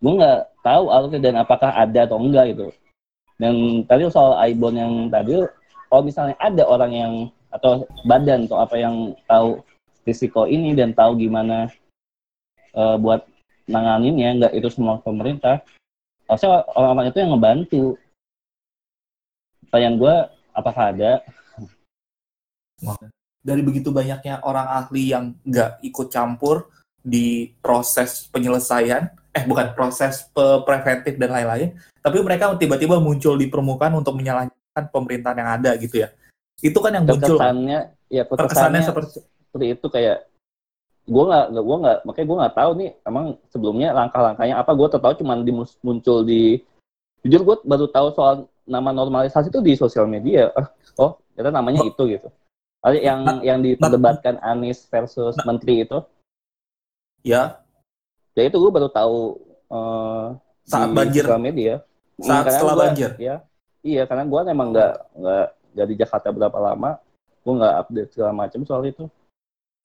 Gue 0.00 0.12
nggak 0.16 0.40
tahu 0.64 0.84
alurnya 0.88 1.20
dan 1.20 1.34
apakah 1.42 1.70
ada 1.76 2.00
atau 2.08 2.16
enggak 2.16 2.56
gitu. 2.56 2.66
Dan 3.36 3.84
tadi 3.84 4.08
soal 4.08 4.38
Aibon 4.40 4.76
yang 4.76 4.92
tadi 5.12 5.44
kalau 5.92 6.02
misalnya 6.06 6.36
ada 6.40 6.62
orang 6.64 6.92
yang 6.94 7.12
atau 7.50 7.82
badan 8.06 8.46
atau 8.46 8.62
apa 8.62 8.76
yang 8.78 9.12
tahu 9.26 9.58
risiko 10.06 10.46
ini 10.46 10.72
dan 10.72 10.94
tahu 10.94 11.18
gimana 11.18 11.68
eh, 12.74 12.96
buat 12.98 13.26
nanganinnya 13.70 14.28
nggak 14.40 14.52
itu 14.58 14.68
semua 14.72 14.98
pemerintah 14.98 15.62
harusnya 16.26 16.62
orang-orang 16.74 17.10
itu 17.10 17.18
yang 17.18 17.30
ngebantu 17.34 17.84
pertanyaan 19.66 19.96
gue 19.98 20.14
apakah 20.54 20.84
ada 20.90 21.12
dari 23.40 23.62
begitu 23.64 23.88
banyaknya 23.88 24.44
orang 24.44 24.68
ahli 24.68 25.12
yang 25.12 25.32
nggak 25.44 25.80
ikut 25.84 26.12
campur 26.12 26.68
di 27.00 27.56
proses 27.64 28.28
penyelesaian, 28.28 29.08
eh 29.32 29.44
bukan 29.48 29.72
proses 29.72 30.28
preventif 30.36 31.16
dan 31.16 31.32
lain-lain, 31.32 31.72
tapi 32.04 32.20
mereka 32.20 32.52
tiba-tiba 32.60 33.00
muncul 33.00 33.40
di 33.40 33.48
permukaan 33.48 33.96
untuk 33.96 34.20
menyalahkan 34.20 34.84
pemerintahan 34.92 35.40
yang 35.40 35.50
ada 35.56 35.70
gitu 35.80 36.04
ya. 36.04 36.08
Itu 36.60 36.76
kan 36.84 37.00
yang 37.00 37.08
muncul. 37.08 37.40
ya 38.12 38.22
seperti 38.84 39.24
seperti 39.24 39.66
itu 39.72 39.86
kayak 39.88 40.29
gue 41.04 41.24
nggak 41.24 41.44
gue 41.52 41.76
nggak 41.80 41.98
makanya 42.04 42.26
gue 42.26 42.36
nggak 42.38 42.54
tahu 42.54 42.70
nih 42.76 42.90
emang 43.02 43.24
sebelumnya 43.48 43.88
langkah-langkahnya 43.90 44.54
apa 44.56 44.70
gue 44.72 44.88
tahu 44.90 45.14
cuma 45.16 45.34
dimus- 45.40 45.78
muncul 45.80 46.22
di 46.22 46.60
jujur 47.20 47.42
gue 47.42 47.56
baru 47.64 47.86
tahu 47.86 48.08
soal 48.12 48.34
nama 48.64 48.90
normalisasi 48.90 49.48
itu 49.48 49.60
di 49.60 49.74
sosial 49.74 50.06
media 50.06 50.52
Ah, 50.52 50.68
oh 50.96 51.18
ternyata 51.34 51.56
namanya 51.56 51.80
itu 51.82 52.02
gitu 52.06 52.28
ada 52.80 52.96
yang 52.96 53.20
Nah, 53.20 53.40
yang 53.42 53.58
diperdebatkan 53.60 54.40
Anies 54.40 54.86
versus 54.86 55.36
Menteri 55.42 55.84
itu 55.84 55.98
ya 57.20 57.60
ya 58.32 58.42
itu 58.46 58.56
gue 58.56 58.70
baru 58.70 58.88
tahu 58.88 59.18
eh, 59.68 60.26
Saat 60.64 60.88
di 60.88 60.96
banjir. 60.96 61.24
sosial 61.26 61.42
media 61.42 61.74
Saat 62.16 62.44
Karena 62.46 62.52
setelah 62.54 62.74
gua- 62.76 62.84
banjir. 62.86 63.10
Ya, 63.16 63.36
iya 63.80 64.02
karena 64.04 64.28
gue 64.28 64.40
emang 64.46 64.68
nggak 64.70 64.92
nggak 65.72 65.86
di 65.88 65.94
Jakarta 65.96 66.28
berapa 66.30 66.58
lama, 66.60 67.00
gue 67.40 67.52
nggak 67.56 67.74
update 67.80 68.10
segala 68.12 68.32
macam 68.36 68.60
soal 68.68 68.84
itu. 68.84 69.08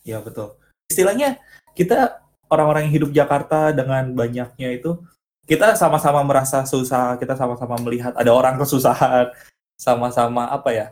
Iya 0.04 0.20
betul. 0.20 0.52
Istilahnya 0.90 1.42
kita 1.74 2.22
orang-orang 2.50 2.88
yang 2.90 2.94
hidup 3.02 3.12
Jakarta 3.12 3.74
dengan 3.74 4.14
banyaknya 4.14 4.70
itu 4.74 5.02
kita 5.46 5.78
sama-sama 5.78 6.26
merasa 6.26 6.66
susah, 6.66 7.18
kita 7.22 7.38
sama-sama 7.38 7.78
melihat 7.82 8.14
ada 8.18 8.34
orang 8.34 8.58
kesusahan, 8.62 9.30
sama-sama 9.78 10.50
apa 10.50 10.70
ya? 10.74 10.88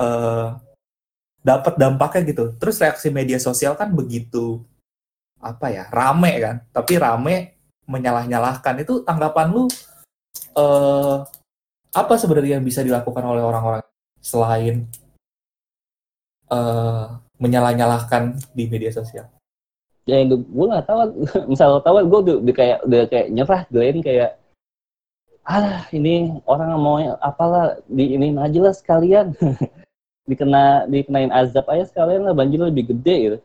eh 0.00 0.48
dapat 1.44 1.76
dampaknya 1.76 2.22
gitu. 2.32 2.44
Terus 2.56 2.80
reaksi 2.80 3.12
media 3.12 3.36
sosial 3.36 3.76
kan 3.76 3.92
begitu 3.92 4.64
apa 5.38 5.68
ya? 5.68 5.84
Rame 5.92 6.32
kan. 6.40 6.56
Tapi 6.72 6.96
rame 6.96 7.36
menyalah-nyalahkan 7.84 8.80
itu 8.80 9.04
tanggapan 9.04 9.52
lu 9.52 9.68
eh 10.56 11.16
apa 11.94 12.14
sebenarnya 12.18 12.58
yang 12.58 12.66
bisa 12.66 12.82
dilakukan 12.82 13.22
oleh 13.22 13.44
orang-orang 13.44 13.84
selain 14.24 14.88
eh 16.50 17.23
menyalah-nyalahkan 17.38 18.38
di 18.54 18.70
media 18.70 18.90
sosial. 18.94 19.26
Ya 20.04 20.20
gue 20.24 20.66
nggak 20.68 20.86
tahu, 20.86 20.98
misal 21.50 21.80
tahu 21.80 22.04
gue 22.04 22.20
udah, 22.30 22.36
udah 22.44 22.54
kayak 22.54 22.78
udah 22.84 23.00
kayak 23.08 23.26
nyerah, 23.32 23.62
Glenn 23.72 23.98
kayak 24.04 24.30
alah 25.44 25.84
ini 25.92 26.40
orang 26.48 26.72
mau 26.80 26.96
apalah 27.20 27.76
di 27.88 28.16
ini 28.16 28.32
aja 28.36 28.60
lah 28.60 28.74
sekalian. 28.74 29.32
Dikena 30.28 30.88
dikenain 30.88 31.28
azab 31.28 31.68
aja 31.68 31.84
sekalian 31.84 32.24
lah 32.24 32.32
banjir 32.32 32.56
lebih 32.56 32.96
gede 32.96 33.16
gitu. 33.28 33.38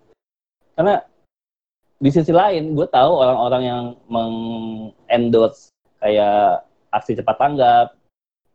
Karena 0.80 1.04
di 2.00 2.08
sisi 2.08 2.32
lain 2.32 2.72
gue 2.72 2.88
tahu 2.88 3.20
orang-orang 3.20 3.64
yang 3.68 3.84
mengendorse 4.08 5.76
kayak 6.00 6.64
aksi 6.96 7.20
cepat 7.20 7.36
tanggap. 7.36 7.88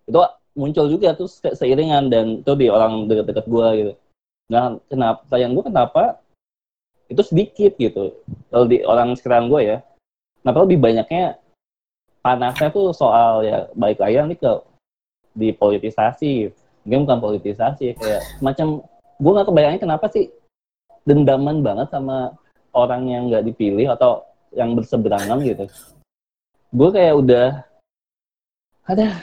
Itu 0.09 0.25
muncul 0.57 0.88
juga 0.88 1.12
tuh 1.12 1.29
se- 1.29 1.53
seiringan 1.53 2.09
dan 2.09 2.40
itu 2.40 2.53
di 2.57 2.73
orang 2.73 3.05
dekat-dekat 3.12 3.44
gue 3.44 3.68
gitu 3.77 3.92
nah 4.44 4.76
kenapa 4.87 5.20
sayang 5.33 5.57
gue 5.57 5.64
kenapa 5.64 6.20
itu 7.09 7.22
sedikit 7.24 7.72
gitu. 7.76 8.16
Kalau 8.48 8.66
di 8.68 8.80
orang 8.85 9.16
sekitar 9.16 9.44
gue 9.48 9.61
ya 9.61 9.78
kenapa 10.40 10.59
lebih 10.64 10.78
banyaknya 10.80 11.37
panasnya 12.24 12.68
tuh 12.72 12.92
soal 12.96 13.44
ya 13.44 13.68
baik 13.76 14.00
lagi 14.00 14.16
nanti 14.20 14.37
ke 14.40 14.52
dipolitisasi. 15.37 16.52
Mungkin 16.85 17.09
bukan 17.09 17.20
politisasi 17.20 17.96
kayak 17.96 18.22
semacam 18.40 18.85
gue 19.20 19.33
nggak 19.33 19.48
kebayangin 19.48 19.83
kenapa 19.83 20.07
sih 20.12 20.28
dendaman 21.04 21.61
banget 21.64 21.88
sama 21.92 22.37
orang 22.74 23.09
yang 23.09 23.22
nggak 23.28 23.44
dipilih 23.48 23.92
atau 23.92 24.24
yang 24.52 24.76
berseberangan 24.76 25.40
gitu. 25.44 25.64
Gue 26.74 26.88
kayak 26.90 27.14
udah 27.16 27.48
ada. 28.85 29.20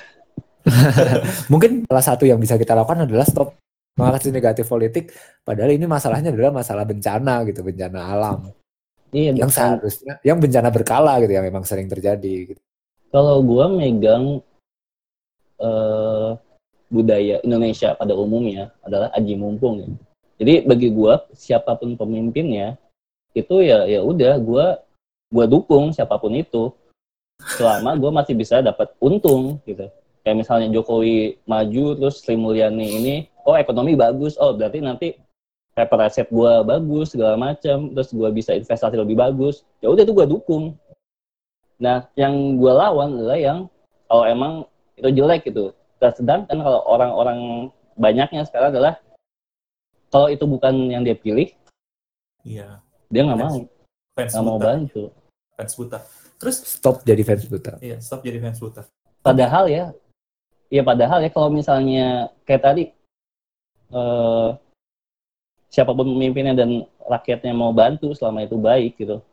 Mungkin 1.51 1.89
salah 1.89 2.05
satu 2.05 2.23
yang 2.25 2.37
bisa 2.37 2.57
kita 2.57 2.77
lakukan 2.77 3.09
adalah 3.09 3.25
stop 3.25 3.60
mengatasi 4.01 4.29
negatif 4.33 4.65
politik. 4.65 5.13
Padahal 5.45 5.71
ini 5.77 5.85
masalahnya 5.85 6.33
adalah 6.33 6.49
masalah 6.49 6.83
bencana 6.83 7.45
gitu, 7.45 7.61
bencana 7.61 7.99
alam. 8.09 8.39
iya 9.13 9.31
Yang 9.35 9.53
bukan- 9.53 9.57
seharusnya, 9.77 10.13
yang 10.25 10.37
bencana 10.41 10.69
berkala 10.73 11.13
gitu, 11.21 11.31
yang 11.37 11.45
memang 11.45 11.63
sering 11.63 11.85
terjadi. 11.85 12.33
Gitu. 12.53 12.61
kalau 13.11 13.43
gue 13.43 13.65
megang 13.75 14.39
eh, 15.59 16.29
budaya 16.87 17.39
Indonesia 17.43 17.91
pada 17.95 18.15
umumnya 18.15 18.71
adalah 18.83 19.11
aji 19.15 19.35
mumpung 19.35 19.83
ya. 19.83 19.87
Jadi 20.41 20.65
bagi 20.65 20.89
gue 20.89 21.13
siapa 21.35 21.77
pun 21.77 21.93
pemimpinnya 21.95 22.75
itu 23.31 23.63
ya 23.63 23.87
ya 23.87 24.03
udah 24.03 24.35
gue 24.41 24.65
gue 25.31 25.45
dukung 25.47 25.95
siapa 25.95 26.19
pun 26.19 26.35
itu 26.35 26.71
selama 27.55 27.95
gue 27.95 28.11
masih 28.11 28.33
bisa 28.35 28.59
dapat 28.59 28.91
untung 28.99 29.59
gitu. 29.63 29.87
Kayak 30.21 30.45
misalnya 30.45 30.67
Jokowi 30.69 31.39
maju 31.49 31.85
terus 31.97 32.21
Sri 32.21 32.35
Mulyani 32.37 32.87
ini 33.01 33.15
oh 33.45 33.55
ekonomi 33.55 33.93
bagus 33.95 34.35
oh 34.37 34.53
berarti 34.53 34.79
nanti 34.79 35.07
paper 35.71 35.99
asset 36.03 36.27
gue 36.27 36.53
bagus 36.63 37.15
segala 37.15 37.39
macam 37.39 37.95
terus 37.95 38.11
gue 38.11 38.29
bisa 38.31 38.51
investasi 38.53 38.95
lebih 38.99 39.15
bagus 39.15 39.63
ya 39.79 39.87
udah 39.87 40.03
itu 40.03 40.13
gue 40.13 40.27
dukung 40.27 40.75
Nah, 41.81 42.05
yang 42.13 42.61
gue 42.61 42.69
lawan 42.69 43.17
adalah 43.17 43.41
yang 43.41 43.65
kalau 44.05 44.23
emang 44.29 44.53
itu 44.93 45.09
jelek 45.17 45.49
gitu. 45.49 45.73
Dan 45.97 46.13
sedangkan 46.13 46.61
kalau 46.61 46.85
orang-orang 46.85 47.39
banyaknya 47.97 48.45
sekarang 48.45 48.69
adalah 48.77 49.01
kalau 50.13 50.29
itu 50.29 50.45
bukan 50.45 50.93
yang 50.93 51.01
dia 51.01 51.17
pilih, 51.17 51.49
Iya. 52.45 52.85
dia 53.09 53.21
nggak 53.25 53.39
mau, 53.41 53.65
Fans 54.13 54.29
nggak 54.29 54.45
mau 54.45 54.59
bantu. 54.61 55.09
Fans 55.57 55.73
buta. 55.73 55.99
Terus 56.37 56.57
Stop 56.69 57.01
jadi 57.01 57.21
fans 57.25 57.49
buta. 57.49 57.81
iya, 57.81 57.97
stop 57.97 58.21
jadi 58.21 58.37
fans 58.37 58.61
buta. 58.61 58.85
Padahal 59.25 59.65
ya, 59.65 59.89
ya 60.69 60.85
padahal 60.85 61.25
ya 61.25 61.33
kalau 61.33 61.49
misalnya 61.49 62.29
kayak 62.45 62.61
tadi 62.61 62.83
eh, 63.91 64.49
siapa 65.67 65.91
pun 65.91 66.07
pemimpinnya 66.09 66.51
dan 66.53 66.69
rakyatnya 67.05 67.53
mau 67.53 67.71
bantu 67.71 68.11
selama 68.11 68.43
itu 68.43 68.55
baik 68.55 68.97
gitu. 68.97 69.23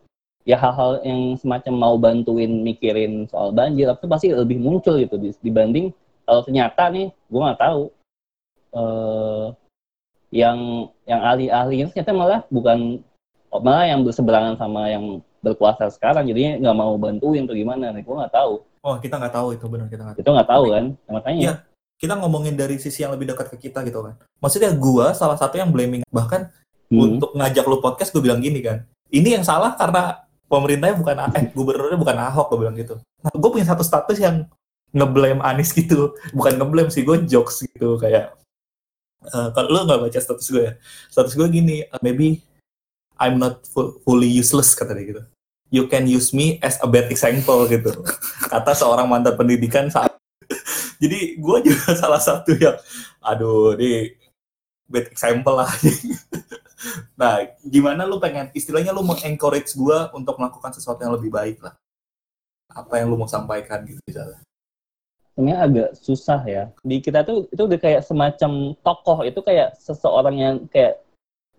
Ya 0.47 0.57
hal-hal 0.57 1.03
yang 1.03 1.37
semacam 1.37 1.75
mau 1.77 1.95
bantuin 1.97 2.49
mikirin 2.63 3.27
soal 3.29 3.51
banjir 3.51 3.85
itu 3.87 4.07
pasti 4.07 4.33
lebih 4.33 4.57
muncul 4.57 4.97
gitu 4.97 5.15
di- 5.15 5.37
dibanding 5.39 5.93
kalau 6.25 6.41
ternyata 6.41 6.89
nih 6.89 7.09
gue 7.11 7.41
nggak 7.43 7.61
tahu 7.61 7.83
eh 8.69 9.47
yang 10.29 10.89
yang 11.05 11.21
ahli-ahli 11.23 11.75
ini 11.81 11.89
ternyata 11.89 12.13
malah 12.13 12.41
bukan 12.49 13.01
malah 13.51 13.89
yang 13.89 14.05
berseberangan 14.05 14.57
sama 14.57 14.89
yang 14.89 15.05
berkuasa 15.41 15.89
sekarang 15.89 16.29
jadinya 16.29 16.61
nggak 16.61 16.77
mau 16.77 16.93
bantuin 16.97 17.45
atau 17.45 17.57
gimana 17.57 17.93
nih 17.93 18.05
gue 18.05 18.15
nggak 18.15 18.33
tahu 18.35 18.65
Oh, 18.85 18.97
kita 18.97 19.21
nggak 19.21 19.35
tahu 19.35 19.49
itu 19.53 19.65
benar 19.69 19.87
kita 19.91 20.03
nggak 20.05 20.17
tahu. 20.17 20.23
itu 20.25 20.31
nggak 20.33 20.49
tahu 20.49 20.65
kan 20.71 20.85
Nah, 21.05 21.13
makanya 21.19 21.41
Iya. 21.45 21.53
Kita 21.99 22.15
ngomongin 22.15 22.55
dari 22.55 22.79
sisi 22.79 23.03
yang 23.03 23.11
lebih 23.13 23.35
dekat 23.35 23.51
ke 23.53 23.69
kita 23.69 23.83
gitu 23.83 24.07
kan. 24.07 24.15
Maksudnya 24.39 24.71
gua 24.73 25.11
salah 25.13 25.35
satu 25.35 25.59
yang 25.59 25.75
blaming 25.75 26.07
bahkan 26.09 26.49
Hmm. 26.89 27.21
untuk 27.21 27.37
ngajak 27.37 27.69
lu 27.69 27.85
podcast 27.85 28.17
gue 28.17 28.25
bilang 28.25 28.41
gini 28.41 28.65
kan. 28.65 28.81
Ini 29.13 29.37
yang 29.37 29.45
salah 29.45 29.77
karena 29.77 30.25
pemerintahnya 30.49 30.97
bukan 30.97 31.17
eh 31.37 31.45
gubernurnya 31.53 32.01
bukan 32.01 32.17
Ahok 32.17 32.49
gue 32.49 32.59
bilang 32.65 32.77
gitu. 32.81 32.97
Nah, 33.21 33.29
gue 33.29 33.51
punya 33.53 33.69
satu 33.69 33.85
status 33.85 34.17
yang 34.17 34.49
ngeblame 34.97 35.45
Anies 35.45 35.77
gitu. 35.77 36.17
Bukan 36.33 36.57
ngeblame 36.57 36.89
sih, 36.89 37.05
gue 37.05 37.29
jokes 37.29 37.61
gitu 37.69 38.01
kayak 38.01 38.33
eh, 39.21 39.49
kalau 39.53 39.69
lu 39.69 39.79
nggak 39.85 40.01
baca 40.01 40.17
status 40.17 40.49
gue 40.49 40.63
ya. 40.65 40.73
Status 41.13 41.37
gue 41.37 41.45
gini, 41.53 41.85
"Uh, 41.93 42.01
maybe 42.01 42.41
I'm 43.21 43.37
not 43.37 43.69
fu- 43.69 44.01
fully 44.01 44.31
useless 44.33 44.73
kata 44.73 44.97
dia 44.97 45.05
gitu. 45.13 45.23
You 45.69 45.85
can 45.93 46.09
use 46.09 46.33
me 46.33 46.57
as 46.65 46.81
a 46.81 46.89
bad 46.89 47.13
example 47.13 47.69
gitu. 47.69 47.93
Kata 48.49 48.73
seorang 48.73 49.05
mantan 49.05 49.37
pendidikan 49.37 49.93
saat 49.93 50.17
jadi 51.03 51.39
gue 51.39 51.59
juga 51.71 51.89
salah 52.03 52.21
satu 52.23 52.55
yang 52.59 52.77
aduh 53.23 53.75
ini 53.79 54.15
bad 54.89 55.07
example 55.11 55.65
lah. 55.65 55.71
Nah 57.19 57.43
gimana 57.67 58.07
lu 58.07 58.23
pengen 58.23 58.55
istilahnya 58.55 58.95
lu 58.95 59.03
mengencourage 59.03 59.75
gue 59.75 59.99
untuk 60.15 60.39
melakukan 60.39 60.71
sesuatu 60.71 61.03
yang 61.03 61.19
lebih 61.19 61.35
baik 61.35 61.59
lah. 61.59 61.75
Apa 62.71 63.03
yang 63.03 63.11
lu 63.11 63.19
mau 63.19 63.27
sampaikan 63.27 63.83
gitu 63.83 63.99
misalnya 64.07 64.39
sebenarnya 65.39 65.59
agak 65.63 65.91
susah 66.03 66.43
ya. 66.43 66.67
Di 66.83 66.99
kita 66.99 67.23
tuh 67.23 67.47
itu 67.55 67.63
udah 67.63 67.79
kayak 67.79 68.03
semacam 68.03 68.75
tokoh. 68.83 69.23
Itu 69.23 69.47
kayak 69.47 69.79
seseorang 69.79 70.35
yang 70.35 70.55
kayak 70.67 70.99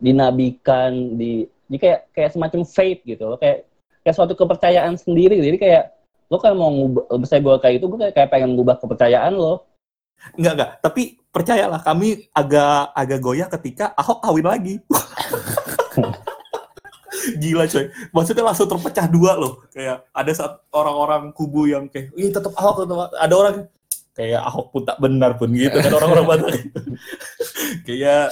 dinabikan 0.04 1.16
di 1.16 1.48
jadi 1.72 1.78
kayak 1.80 2.00
kayak 2.12 2.32
semacam 2.36 2.62
faith 2.68 3.00
gitu 3.08 3.24
loh. 3.24 3.40
Kayak 3.40 3.64
kayak 4.04 4.16
suatu 4.20 4.36
kepercayaan 4.36 5.00
sendiri. 5.00 5.40
Jadi 5.40 5.56
kayak 5.56 5.96
lo 6.30 6.38
kan 6.38 6.54
mau 6.54 6.70
ngubah 6.70 7.18
misalnya 7.18 7.44
gue 7.46 7.56
kayak 7.66 7.76
itu 7.82 7.86
gue 7.90 8.00
kayak, 8.00 8.14
kayak 8.16 8.30
pengen 8.30 8.54
ngubah 8.54 8.78
kepercayaan 8.78 9.34
lo. 9.34 9.66
Enggak 10.38 10.54
enggak 10.56 10.72
tapi 10.86 11.02
percayalah 11.34 11.82
kami 11.82 12.30
agak 12.32 12.94
agak 12.94 13.20
goyah 13.22 13.48
ketika 13.50 13.92
Ahok 13.98 14.22
kawin 14.22 14.46
lagi. 14.46 14.76
Gila 17.42 17.66
coy. 17.68 17.86
Maksudnya 18.16 18.44
langsung 18.46 18.70
terpecah 18.70 19.06
dua 19.10 19.36
loh. 19.36 19.66
Kayak 19.74 20.08
ada 20.16 20.32
saat 20.32 20.54
orang-orang 20.72 21.34
kubu 21.36 21.68
yang 21.68 21.90
kayak 21.92 22.14
ih 22.16 22.32
tetap 22.32 22.54
Ahok 22.56 22.86
tetap 22.86 22.98
Ahok." 22.98 23.12
ada 23.18 23.34
orang 23.36 23.56
kayak 24.20 24.42
Ahok 24.44 24.68
pun 24.76 24.84
tak 24.84 24.98
benar 25.00 25.32
pun 25.40 25.50
gitu 25.56 25.80
kan 25.80 25.92
orang-orang 25.96 26.26
Batak 26.36 26.52
kayak 27.88 28.28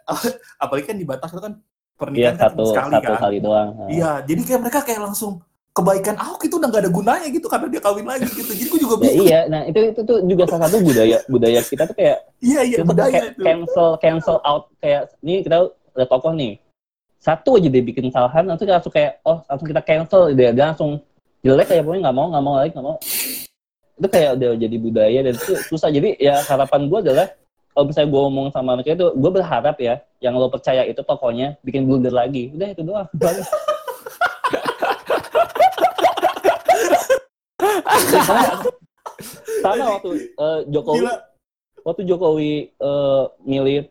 apalagi 0.62 0.84
kan 0.88 0.96
di 0.96 1.04
Batak 1.04 1.30
itu 1.36 1.42
kan 1.44 1.54
Iya 1.56 2.00
pernikahan 2.00 2.36
kan 2.36 2.44
satu 2.52 2.64
sekali 2.72 2.92
satu 2.92 3.12
kan. 3.12 3.20
kali 3.20 3.36
doang 3.40 3.68
iya 3.92 4.10
jadi 4.24 4.40
kayak 4.44 4.60
mereka 4.64 4.80
kayak 4.84 5.00
langsung 5.04 5.44
kebaikan 5.76 6.16
Ahok 6.16 6.40
itu 6.48 6.56
udah 6.56 6.68
gak 6.72 6.82
ada 6.88 6.90
gunanya 6.90 7.28
gitu 7.28 7.46
karena 7.52 7.68
dia 7.68 7.80
kawin 7.84 8.06
lagi 8.08 8.24
gitu. 8.32 8.48
Jadi 8.56 8.68
gue 8.72 8.80
juga 8.80 8.94
ya 8.96 9.00
bingung. 9.04 9.26
iya 9.28 9.40
nah 9.44 9.60
itu 9.68 9.78
itu 9.92 10.00
tuh 10.08 10.18
juga 10.24 10.44
salah 10.48 10.72
satu 10.72 10.80
budaya 10.80 11.18
budaya 11.28 11.60
kita 11.60 11.82
tuh 11.84 11.96
kayak 12.00 12.18
iya 12.40 12.60
iya 12.64 12.78
budaya 12.80 13.20
itu. 13.28 13.44
cancel 13.44 13.88
cancel 14.00 14.36
out 14.40 14.72
kayak 14.80 15.12
ini 15.20 15.44
kita 15.44 15.68
ada 15.68 16.06
tokoh 16.08 16.32
nih. 16.32 16.56
Satu 17.20 17.60
aja 17.60 17.68
dia 17.68 17.82
bikin 17.84 18.08
kesalahan 18.08 18.48
nanti 18.48 18.64
langsung 18.64 18.92
kayak 18.94 19.20
oh 19.28 19.44
langsung 19.44 19.68
kita 19.68 19.82
cancel 19.84 20.32
dia, 20.32 20.48
dia 20.56 20.64
langsung 20.72 20.96
jelek 21.44 21.68
kayak 21.68 21.82
pokoknya 21.84 22.00
nggak 22.08 22.16
mau 22.16 22.26
nggak 22.32 22.44
mau 22.48 22.54
lagi 22.56 22.70
nggak 22.72 22.86
mau. 22.86 22.96
Itu 23.96 24.08
kayak 24.08 24.30
udah 24.40 24.50
jadi 24.56 24.76
budaya 24.80 25.18
dan 25.28 25.34
itu 25.36 25.52
susah. 25.68 25.92
Jadi 25.92 26.16
ya 26.16 26.40
harapan 26.40 26.88
gue 26.88 26.98
adalah 27.04 27.26
kalau 27.76 27.84
misalnya 27.92 28.08
gue 28.08 28.20
ngomong 28.24 28.46
sama 28.48 28.80
mereka 28.80 28.96
itu 28.96 29.06
gue 29.12 29.30
berharap 29.36 29.76
ya 29.76 30.00
yang 30.24 30.32
lo 30.40 30.48
percaya 30.48 30.88
itu 30.88 31.04
tokohnya 31.04 31.60
bikin 31.60 31.84
blunder 31.84 32.16
lagi. 32.16 32.48
Udah 32.56 32.68
itu 32.72 32.80
doang 32.80 33.08
sama 39.62 39.84
waktu 39.98 40.10
eh, 40.28 40.60
Jokowi 40.70 40.98
Gila. 41.02 41.14
waktu 41.82 42.02
Jokowi 42.04 42.52
eh, 42.72 43.24
milih 43.42 43.88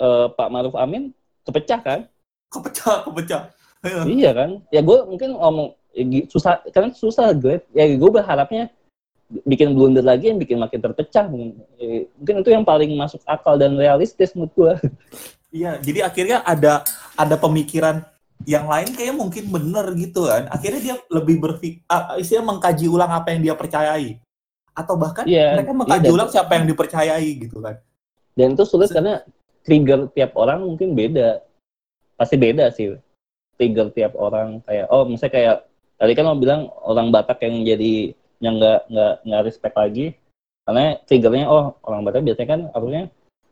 eh, 0.00 0.26
Pak 0.32 0.48
Maruf 0.50 0.74
Amin 0.76 1.14
kepecah 1.46 1.80
kan 1.80 2.00
Kepecah, 2.46 3.02
kepecah. 3.10 3.42
Iya. 3.86 4.00
iya 4.06 4.30
kan 4.34 4.50
ya 4.70 4.80
gue 4.82 4.98
mungkin 5.06 5.34
ngomong 5.34 5.68
ya, 5.94 6.26
susah 6.30 6.62
karena 6.70 6.90
susah 6.94 7.30
gue 7.34 7.62
ya 7.74 7.84
gue 7.86 8.10
berharapnya 8.10 8.70
bikin 9.42 9.74
blunder 9.74 10.06
lagi 10.06 10.30
yang 10.30 10.38
bikin 10.38 10.58
makin 10.58 10.78
terpecah 10.78 11.26
mungkin 11.26 11.66
mungkin 12.18 12.34
itu 12.42 12.50
yang 12.54 12.62
paling 12.62 12.94
masuk 12.94 13.18
akal 13.26 13.58
dan 13.58 13.74
realistis 13.74 14.34
menurut 14.34 14.54
gue 14.54 14.72
Iya, 15.54 15.78
jadi 15.80 16.04
akhirnya 16.04 16.42
ada 16.44 16.82
ada 17.16 17.36
pemikiran 17.38 18.02
yang 18.44 18.68
lain 18.68 18.92
kayak 18.92 19.16
mungkin 19.16 19.48
bener 19.48 19.86
gitu 19.96 20.28
kan. 20.28 20.50
Akhirnya 20.52 20.80
dia 20.82 20.94
lebih 21.08 21.40
berpikir, 21.40 21.80
istilahnya 22.20 22.46
mengkaji 22.52 22.86
ulang 22.86 23.10
apa 23.10 23.32
yang 23.32 23.40
dia 23.40 23.54
percayai. 23.56 24.20
Atau 24.76 25.00
bahkan 25.00 25.24
Iya, 25.24 25.56
mereka 25.56 25.72
mengkaji 25.72 25.98
iya, 25.98 26.04
dan- 26.04 26.16
ulang 26.20 26.28
siapa 26.28 26.52
yang 26.52 26.66
dipercayai 26.68 27.30
gitu 27.40 27.64
kan. 27.64 27.80
dan 28.36 28.52
itu 28.52 28.68
sulit 28.68 28.92
Se- 28.92 28.96
karena 29.00 29.24
trigger 29.64 30.12
tiap 30.12 30.36
orang 30.36 30.60
mungkin 30.60 30.92
beda 30.92 31.40
pasti 32.14 32.36
beda 32.36 32.68
sih 32.68 32.92
trigger 33.56 33.88
tiap 33.96 34.12
orang 34.12 34.60
kayak 34.68 34.92
oh 34.92 35.08
misalnya 35.08 35.32
kayak 35.32 35.56
tadi 35.96 36.12
kan 36.12 36.28
lo 36.28 36.36
bilang 36.36 36.68
orang 36.84 37.08
Batak 37.08 37.40
yang 37.40 37.64
jadi 37.64 38.12
yang 38.44 38.60
nggak 38.60 38.92
nggak 38.92 39.14
nggak 39.24 39.42
respect 39.48 39.72
lagi 39.72 40.12
karena 40.68 41.00
triggernya 41.08 41.48
oh 41.48 41.80
orang 41.80 42.04
Batak 42.04 42.28
biasanya 42.28 42.48
kan 42.52 42.60
harusnya 42.76 43.02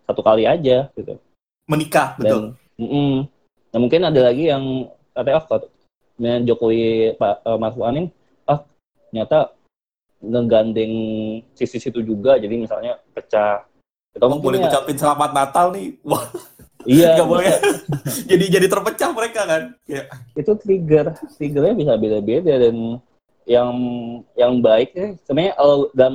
satu 0.05 0.21
kali 0.21 0.45
aja 0.45 0.93
gitu 0.93 1.17
Menikah, 1.65 2.21
betul. 2.21 2.53
dan 2.53 2.85
mm-mm. 2.85 3.13
Nah, 3.75 3.83
mungkin 3.83 4.07
ada 4.07 4.31
lagi 4.31 4.47
yang 4.47 4.87
katanya 5.11 5.43
oh 5.43 5.45
kalau 5.51 5.67
dengan 6.15 6.41
Jokowi 6.47 7.19
Pak 7.19 7.35
eh, 7.43 7.59
Maruf 7.59 7.83
Amin 7.83 8.07
ah 8.47 8.63
ternyata 9.11 9.51
ngegandeng 10.23 10.95
sisi 11.59 11.83
situ 11.83 11.99
juga 12.07 12.39
jadi 12.39 12.55
misalnya 12.55 13.03
pecah 13.11 13.67
atau 14.15 14.31
Oh, 14.31 14.39
boleh 14.39 14.63
ya, 14.63 14.71
ucapin 14.71 14.95
selamat 14.95 15.31
Natal 15.35 15.75
nih. 15.75 15.99
Wah, 16.07 16.23
iya 16.87 17.19
nggak 17.19 17.27
boleh. 17.27 17.51
jadi 18.31 18.45
jadi 18.47 18.67
terpecah 18.71 19.11
mereka 19.11 19.43
kan. 19.43 19.63
Ya. 19.91 20.07
itu 20.39 20.55
trigger 20.55 21.11
triggernya 21.35 21.75
bisa 21.75 21.93
beda-beda 21.99 22.55
dan 22.63 23.03
yang 23.43 23.75
yang 24.39 24.63
baik 24.63 24.95
ya 24.95 25.19
sebenarnya 25.27 25.53
kalau 25.59 25.77
dalam 25.93 26.15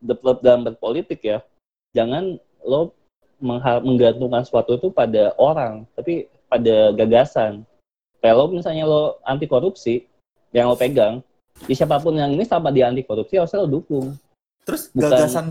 dalam 0.00 0.36
dalam 0.40 0.60
berpolitik 0.72 1.20
ya 1.20 1.38
jangan 1.94 2.40
lo 2.64 2.96
menggantungkan 3.84 4.42
sesuatu 4.42 4.80
itu 4.80 4.88
pada 4.88 5.36
orang 5.36 5.84
tapi 5.94 6.26
pada 6.54 6.94
gagasan 6.94 7.66
kalau 8.18 8.46
misalnya 8.48 8.86
lo 8.86 9.18
anti 9.22 9.44
korupsi 9.44 10.06
yang 10.50 10.70
lo 10.70 10.78
pegang 10.78 11.18
ya 11.66 11.74
siapa 11.76 11.98
pun 11.98 12.14
yang 12.14 12.30
ini 12.30 12.46
sama 12.46 12.70
dia 12.70 12.86
anti 12.86 13.02
korupsi 13.02 13.34
harusnya 13.34 13.66
lo 13.66 13.70
dukung 13.72 14.14
Terus 14.62 14.88
Bukan- 14.88 15.10
gagasan 15.10 15.46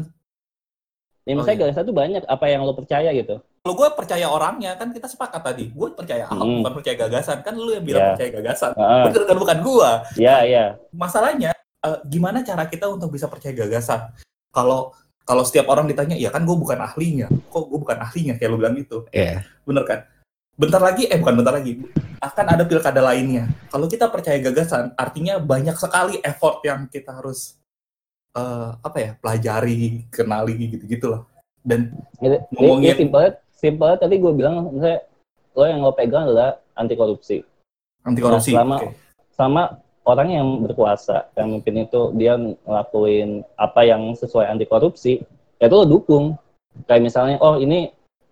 ya 1.24 1.32
Oh, 1.32 1.36
misalnya 1.38 1.54
iya. 1.54 1.64
gagasan 1.68 1.84
itu 1.84 1.94
banyak 1.94 2.24
apa 2.26 2.46
yang 2.48 2.62
lo 2.64 2.72
percaya 2.72 3.12
gitu 3.12 3.36
kalau 3.64 3.76
gue 3.78 3.90
percaya 3.96 4.28
orangnya 4.28 4.76
kan 4.76 4.92
kita 4.92 5.08
sepakat 5.08 5.40
tadi. 5.40 5.72
Gue 5.72 5.88
percaya 5.96 6.28
Ahok, 6.28 6.44
Hmm. 6.44 6.60
bukan 6.60 6.74
percaya 6.76 7.00
gagasan. 7.00 7.40
Kan 7.40 7.56
lu 7.56 7.72
yang 7.72 7.88
bilang 7.88 8.04
Ya. 8.04 8.10
percaya 8.12 8.30
gagasan. 8.36 8.72
Heeh. 8.76 9.04
Bener 9.08 9.24
kan 9.24 9.38
bukan 9.40 9.58
gua. 9.64 9.92
ya 10.20 10.36
ya 10.44 10.66
masalahnya 10.92 11.56
eh, 11.80 11.98
gimana 12.04 12.44
cara 12.44 12.68
kita 12.68 12.92
untuk 12.92 13.08
bisa 13.08 13.32
percaya 13.32 13.56
gagasan 13.56 14.12
kalau 14.52 14.92
kalau 15.24 15.48
setiap 15.48 15.72
orang 15.72 15.88
ditanya 15.88 16.20
ya 16.20 16.28
kan 16.28 16.44
gue 16.44 16.52
bukan 16.52 16.76
ahlinya 16.76 17.32
kok 17.48 17.64
gue 17.64 17.80
bukan 17.80 17.96
ahlinya 17.98 18.36
kayak 18.36 18.52
lu 18.52 18.60
bilang 18.60 18.76
gitu 18.76 19.08
Iya. 19.16 19.48
bener 19.64 19.84
kan 19.88 20.00
bentar 20.54 20.80
lagi 20.80 21.10
eh 21.10 21.18
bukan 21.18 21.36
bentar 21.42 21.54
lagi 21.58 21.82
akan 22.22 22.46
ada 22.48 22.64
pilkada 22.64 23.02
lainnya 23.02 23.50
kalau 23.68 23.86
kita 23.86 24.08
percaya 24.08 24.38
gagasan 24.40 24.94
artinya 24.96 25.42
banyak 25.42 25.74
sekali 25.76 26.22
effort 26.22 26.62
yang 26.62 26.86
kita 26.88 27.10
harus 27.12 27.58
eh, 28.34 28.70
apa 28.78 28.98
ya 28.98 29.12
pelajari 29.18 30.06
kenali 30.08 30.78
gitu 30.78 30.86
gitulah 30.88 31.22
dan 31.64 31.96
Ini, 32.20 32.38
Ngomongin- 32.54 32.92
ini 32.92 33.00
simpelnya, 33.08 33.32
simpelnya 33.56 33.98
tadi 33.98 34.16
gue 34.20 34.32
bilang, 34.36 34.68
misalnya 34.68 35.00
lo 35.56 35.64
yang 35.64 35.80
lo 35.80 35.96
pegang 35.96 36.28
adalah 36.28 36.60
anti 36.76 36.92
korupsi. 36.94 37.40
anti 38.04 38.20
korupsi 38.20 38.52
Nah, 38.52 38.60
selama- 38.60 38.80
Oke. 38.84 38.90
Sama 39.32 39.64
orang 40.04 40.30
yang 40.30 40.48
berkuasa, 40.60 41.32
yang 41.34 41.56
mungkin 41.56 41.88
itu 41.88 42.12
dia 42.14 42.36
ngelakuin 42.36 43.48
apa 43.56 43.82
yang 43.82 44.12
sesuai 44.12 44.46
anti 44.46 44.68
korupsi, 44.68 45.24
ya 45.58 45.66
itu 45.66 45.76
lo 45.76 45.88
dukung. 45.88 46.36
Kayak 46.84 47.02
misalnya, 47.08 47.36
oh 47.40 47.56
ini 47.56 47.88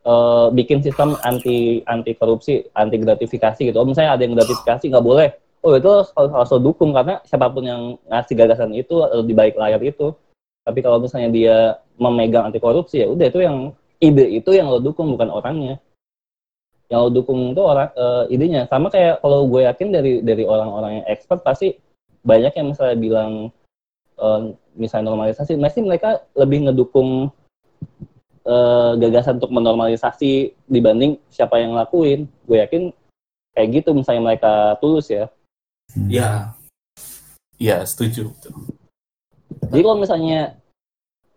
eh, 0.05 0.47
bikin 0.53 0.79
sistem 0.85 1.17
anti 1.25 1.81
anti 1.85 2.11
korupsi, 2.17 2.65
anti 2.73 2.97
gratifikasi 3.01 3.61
gitu. 3.61 3.77
Oh 3.77 3.87
misalnya 3.87 4.17
ada 4.17 4.23
yang 4.25 4.33
gratifikasi 4.37 4.83
nggak 4.89 5.05
boleh. 5.05 5.29
Oh 5.61 5.77
itu 5.77 5.89
harus, 5.89 6.09
harus 6.17 6.51
dukung 6.57 6.89
karena 6.91 7.21
siapa 7.21 7.47
pun 7.53 7.63
yang 7.65 7.81
ngasih 8.09 8.33
gagasan 8.33 8.73
itu 8.73 8.97
lebih 9.13 9.35
baik 9.37 9.55
layar 9.57 9.81
itu. 9.81 10.13
Tapi 10.65 10.79
kalau 10.81 11.01
misalnya 11.01 11.29
dia 11.29 11.57
memegang 11.97 12.49
anti 12.49 12.57
korupsi 12.61 13.05
ya 13.05 13.07
udah 13.09 13.25
itu 13.29 13.39
yang 13.41 13.57
ide 14.01 14.25
itu 14.41 14.49
yang 14.53 14.69
lo 14.69 14.81
dukung 14.81 15.13
bukan 15.13 15.29
orangnya. 15.29 15.77
Yang 16.89 16.99
lo 17.05 17.09
dukung 17.13 17.39
itu 17.53 17.61
orang 17.61 17.89
eh, 17.93 18.33
idenya 18.33 18.65
sama 18.65 18.89
kayak 18.89 19.21
kalau 19.21 19.45
gue 19.45 19.61
yakin 19.69 19.87
dari 19.93 20.13
dari 20.25 20.43
orang-orang 20.45 21.01
yang 21.01 21.05
expert 21.09 21.45
pasti 21.45 21.77
banyak 22.25 22.53
yang 22.57 22.67
misalnya 22.73 22.97
bilang 22.97 23.31
eh, 24.17 24.41
misalnya 24.75 25.13
normalisasi, 25.13 25.59
pasti 25.59 25.79
mereka 25.83 26.23
lebih 26.35 26.69
ngedukung 26.69 27.29
eh, 28.45 28.91
gagasan 28.97 29.37
untuk 29.37 29.53
menormalisasi 29.53 30.53
dibanding 30.69 31.17
siapa 31.29 31.61
yang 31.61 31.75
ngelakuin. 31.77 32.25
Gue 32.45 32.57
yakin 32.61 32.93
kayak 33.51 33.69
gitu 33.81 33.89
misalnya 33.91 34.21
mereka 34.23 34.79
tulus 34.79 35.11
ya. 35.11 35.27
ya 36.07 36.55
ya 37.59 37.83
setuju 37.83 38.31
Jadi 39.69 39.81
kalau 39.85 39.99
misalnya 39.99 40.57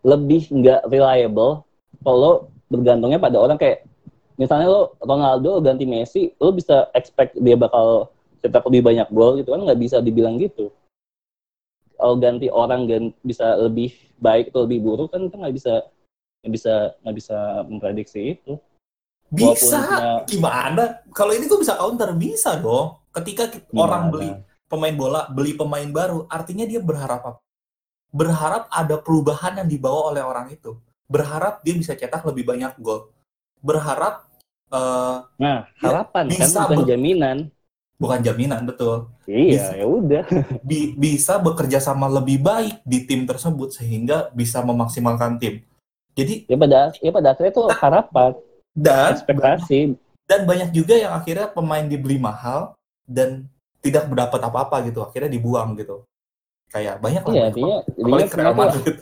lebih 0.01 0.49
nggak 0.49 0.89
reliable, 0.89 1.65
kalau 2.01 2.49
bergantungnya 2.69 3.21
pada 3.21 3.37
orang 3.41 3.57
kayak 3.57 3.85
misalnya 4.37 4.67
lo 4.69 4.81
Ronaldo 5.01 5.61
ganti 5.61 5.85
Messi, 5.85 6.33
lo 6.41 6.53
bisa 6.53 6.89
expect 6.93 7.37
dia 7.37 7.57
bakal 7.57 8.09
cetak 8.45 8.65
lebih 8.69 8.81
banyak 8.85 9.07
gol 9.09 9.41
gitu 9.41 9.53
kan 9.53 9.61
nggak 9.65 9.79
bisa 9.81 9.97
dibilang 10.01 10.37
gitu. 10.37 10.69
Kalau 11.95 12.15
ganti 12.19 12.51
orang 12.51 12.85
gan 12.85 13.03
bisa 13.23 13.55
lebih 13.57 13.95
baik 14.19 14.51
atau 14.51 14.67
lebih 14.67 14.83
buruk 14.83 15.09
kan 15.09 15.25
kita 15.25 15.35
nggak 15.41 15.55
bisa 15.55 15.73
nggak 16.45 16.53
bisa 16.53 16.73
nggak 17.01 17.15
bisa 17.17 17.37
memprediksi 17.65 18.37
itu. 18.37 18.53
Walaupun 19.25 19.57
bisa 19.57 19.77
punya- 19.81 20.21
gimana 20.29 20.83
kalau 21.09 21.33
ini 21.33 21.49
gue 21.49 21.57
bisa 21.57 21.73
counter 21.73 22.13
bisa 22.13 22.61
dong 22.61 23.01
ketika 23.09 23.49
ki- 23.49 23.65
orang 23.73 24.07
Gimana? 24.07 24.13
beli 24.13 24.29
pemain 24.69 24.95
bola 24.95 25.21
beli 25.27 25.51
pemain 25.57 25.89
baru 25.89 26.29
artinya 26.29 26.61
dia 26.63 26.77
berharap 26.77 27.25
apa 27.25 27.41
berharap 28.13 28.69
ada 28.69 28.95
perubahan 28.95 29.57
yang 29.57 29.67
dibawa 29.67 30.13
oleh 30.13 30.21
orang 30.21 30.53
itu 30.53 30.77
berharap 31.09 31.59
dia 31.61 31.73
bisa 31.73 31.97
cetak 31.97 32.21
lebih 32.23 32.45
banyak 32.45 32.77
gol 32.77 33.09
berharap 33.59 34.29
eh, 34.69 35.17
Nah 35.35 35.65
Ya, 35.65 35.73
harapan 35.81 36.23
kan 36.27 36.37
bisa 36.45 36.59
bukan 36.63 36.77
ber- 36.77 36.87
jaminan. 36.87 37.37
bukan 37.97 38.19
jaminan 38.21 38.61
betul 38.63 39.09
Iya 39.25 39.73
ya 39.73 39.85
udah. 39.89 40.21
Bi- 40.69 40.93
bisa 40.93 41.41
bekerja 41.41 41.81
sama 41.81 42.05
lebih 42.07 42.37
baik 42.39 42.85
di 42.85 43.03
tim 43.03 43.25
tersebut 43.25 43.73
sehingga 43.73 44.29
bisa 44.31 44.61
memaksimalkan 44.61 45.41
tim 45.41 45.65
jadi 46.15 46.33
Ya 46.47 46.55
pada 46.55 46.79
ya 46.97 47.11
pada 47.11 47.27
akhirnya 47.31 47.51
itu 47.51 47.63
harapan, 47.69 48.31
dan 48.73 49.11
ekspektasi. 49.13 49.79
dan 50.25 50.39
banyak 50.43 50.69
juga 50.71 50.95
yang 50.95 51.13
akhirnya 51.13 51.47
pemain 51.47 51.85
dibeli 51.85 52.17
mahal 52.17 52.73
dan 53.05 53.45
tidak 53.79 54.09
mendapat 54.09 54.41
apa-apa 54.41 54.81
gitu 54.83 54.99
akhirnya 54.99 55.29
dibuang 55.29 55.77
gitu 55.77 56.01
kayak 56.67 56.97
banyak 56.97 57.21
lah 57.21 57.29
Iya, 57.29 57.41
banget. 57.43 57.51
artinya 57.53 57.77
apalagi 58.01 58.25
ke 58.25 58.37
Real 58.37 58.55
Madrid 58.55 58.95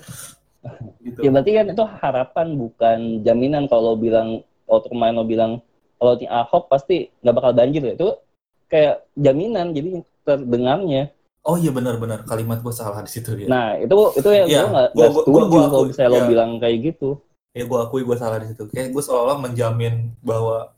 gitu 1.05 1.17
ya 1.19 1.29
berarti 1.31 1.51
kan 1.51 1.65
itu 1.71 1.83
harapan 2.01 2.47
bukan 2.55 2.99
jaminan 3.21 3.63
kalau 3.67 3.93
bilang 3.95 4.27
waktu 4.65 4.87
kemarin 4.89 5.15
lo 5.15 5.23
bilang 5.23 5.51
kalau 5.95 6.13
tim 6.15 6.27
Ahok 6.27 6.67
pasti 6.67 7.07
nggak 7.21 7.35
bakal 7.35 7.51
banjir 7.53 7.81
ya. 7.81 7.93
itu 7.95 8.09
kayak 8.67 9.05
jaminan 9.15 9.71
jadi 9.71 9.89
terdengarnya. 10.23 11.13
Oh 11.43 11.55
iya 11.55 11.69
benar-benar 11.69 12.23
kalimat 12.23 12.59
gue 12.59 12.71
salah 12.71 12.99
di 12.99 13.11
situ 13.11 13.35
ya 13.35 13.47
Nah 13.47 13.75
itu 13.75 13.91
itu 14.15 14.29
ya 14.29 14.43
Iya, 14.43 14.61
gue 14.63 14.71
nggak 14.71 14.87
gua- 14.89 14.91
nggak 14.95 15.09
gua- 15.09 15.21
setuju 15.21 15.33
gua- 15.33 15.47
gua 15.49 15.63
kalau 15.67 15.85
misalnya 15.85 16.09
lo 16.09 16.17
iya. 16.17 16.27
bilang 16.27 16.51
kayak 16.57 16.77
gitu. 16.81 17.09
ya 17.53 17.63
gue 17.63 17.79
akui 17.79 18.01
gue 18.01 18.17
salah 18.17 18.37
di 18.39 18.47
situ 18.49 18.63
kayak 18.65 18.89
gue 18.89 19.03
seolah 19.03 19.37
menjamin 19.37 19.93
bahwa 20.19 20.73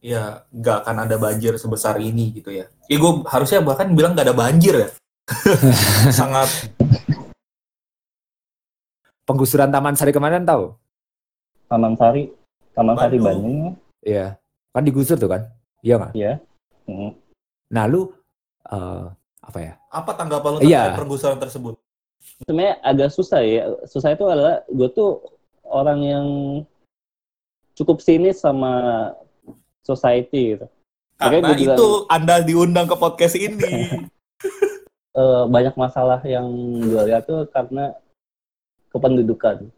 ya 0.00 0.46
nggak 0.48 0.76
akan 0.80 0.96
ada 1.02 1.16
banjir 1.16 1.52
sebesar 1.56 1.98
ini 1.98 2.32
gitu 2.32 2.48
ya 2.48 2.64
ya 2.86 2.96
gue 2.96 3.12
harusnya 3.26 3.60
bahkan 3.60 3.92
bilang 3.92 4.14
nggak 4.14 4.26
ada 4.26 4.36
banjir 4.36 4.74
ya 4.76 4.88
sangat 6.14 6.48
Penggusuran 9.26 9.68
Taman 9.68 9.98
Sari 9.98 10.14
kemarin 10.14 10.46
tahu? 10.46 10.70
Taman 11.66 11.98
Sari, 11.98 12.30
Taman 12.72 12.94
Sari 12.94 13.18
Bandung. 13.18 13.26
Bandung. 13.42 13.56
ya. 13.58 13.72
Iya. 14.06 14.26
Kan 14.70 14.86
digusur 14.86 15.18
tuh 15.18 15.26
kan? 15.26 15.42
Iya 15.82 15.94
nggak? 15.98 16.12
Hmm. 16.86 17.10
Nah 17.74 17.84
lu 17.90 18.06
eh, 18.64 19.04
apa 19.46 19.58
ya? 19.62 19.72
apa 19.88 20.10
tanggapan 20.12 20.50
lo 20.50 20.58
Iya. 20.60 20.90
terkait 20.90 20.98
pergusuran 20.98 21.38
tersebut 21.38 21.74
Sebenarnya 22.42 22.74
agak 22.82 23.10
susah 23.14 23.40
ya. 23.40 23.70
Susah 23.86 24.12
itu 24.12 24.26
adalah 24.26 24.60
gue 24.66 24.88
tuh 24.90 25.22
orang 25.62 26.00
yang 26.02 26.26
cukup 27.72 28.02
sinis 28.02 28.42
sama 28.42 28.72
society 29.80 30.58
gitu. 30.58 30.66
Makanya 31.16 31.22
karena 31.22 31.48
gua 31.48 31.56
bilang- 31.56 31.78
itu 31.78 31.88
anda 32.12 32.34
diundang 32.44 32.86
ke 32.90 32.96
podcast 32.98 33.36
ini 33.38 33.72
eh, 35.22 35.44
banyak 35.48 35.74
masalah 35.80 36.20
yang 36.28 36.44
gue 36.76 37.02
lihat 37.08 37.24
tuh 37.24 37.48
karena 37.48 37.96
kependudukan 38.92 39.70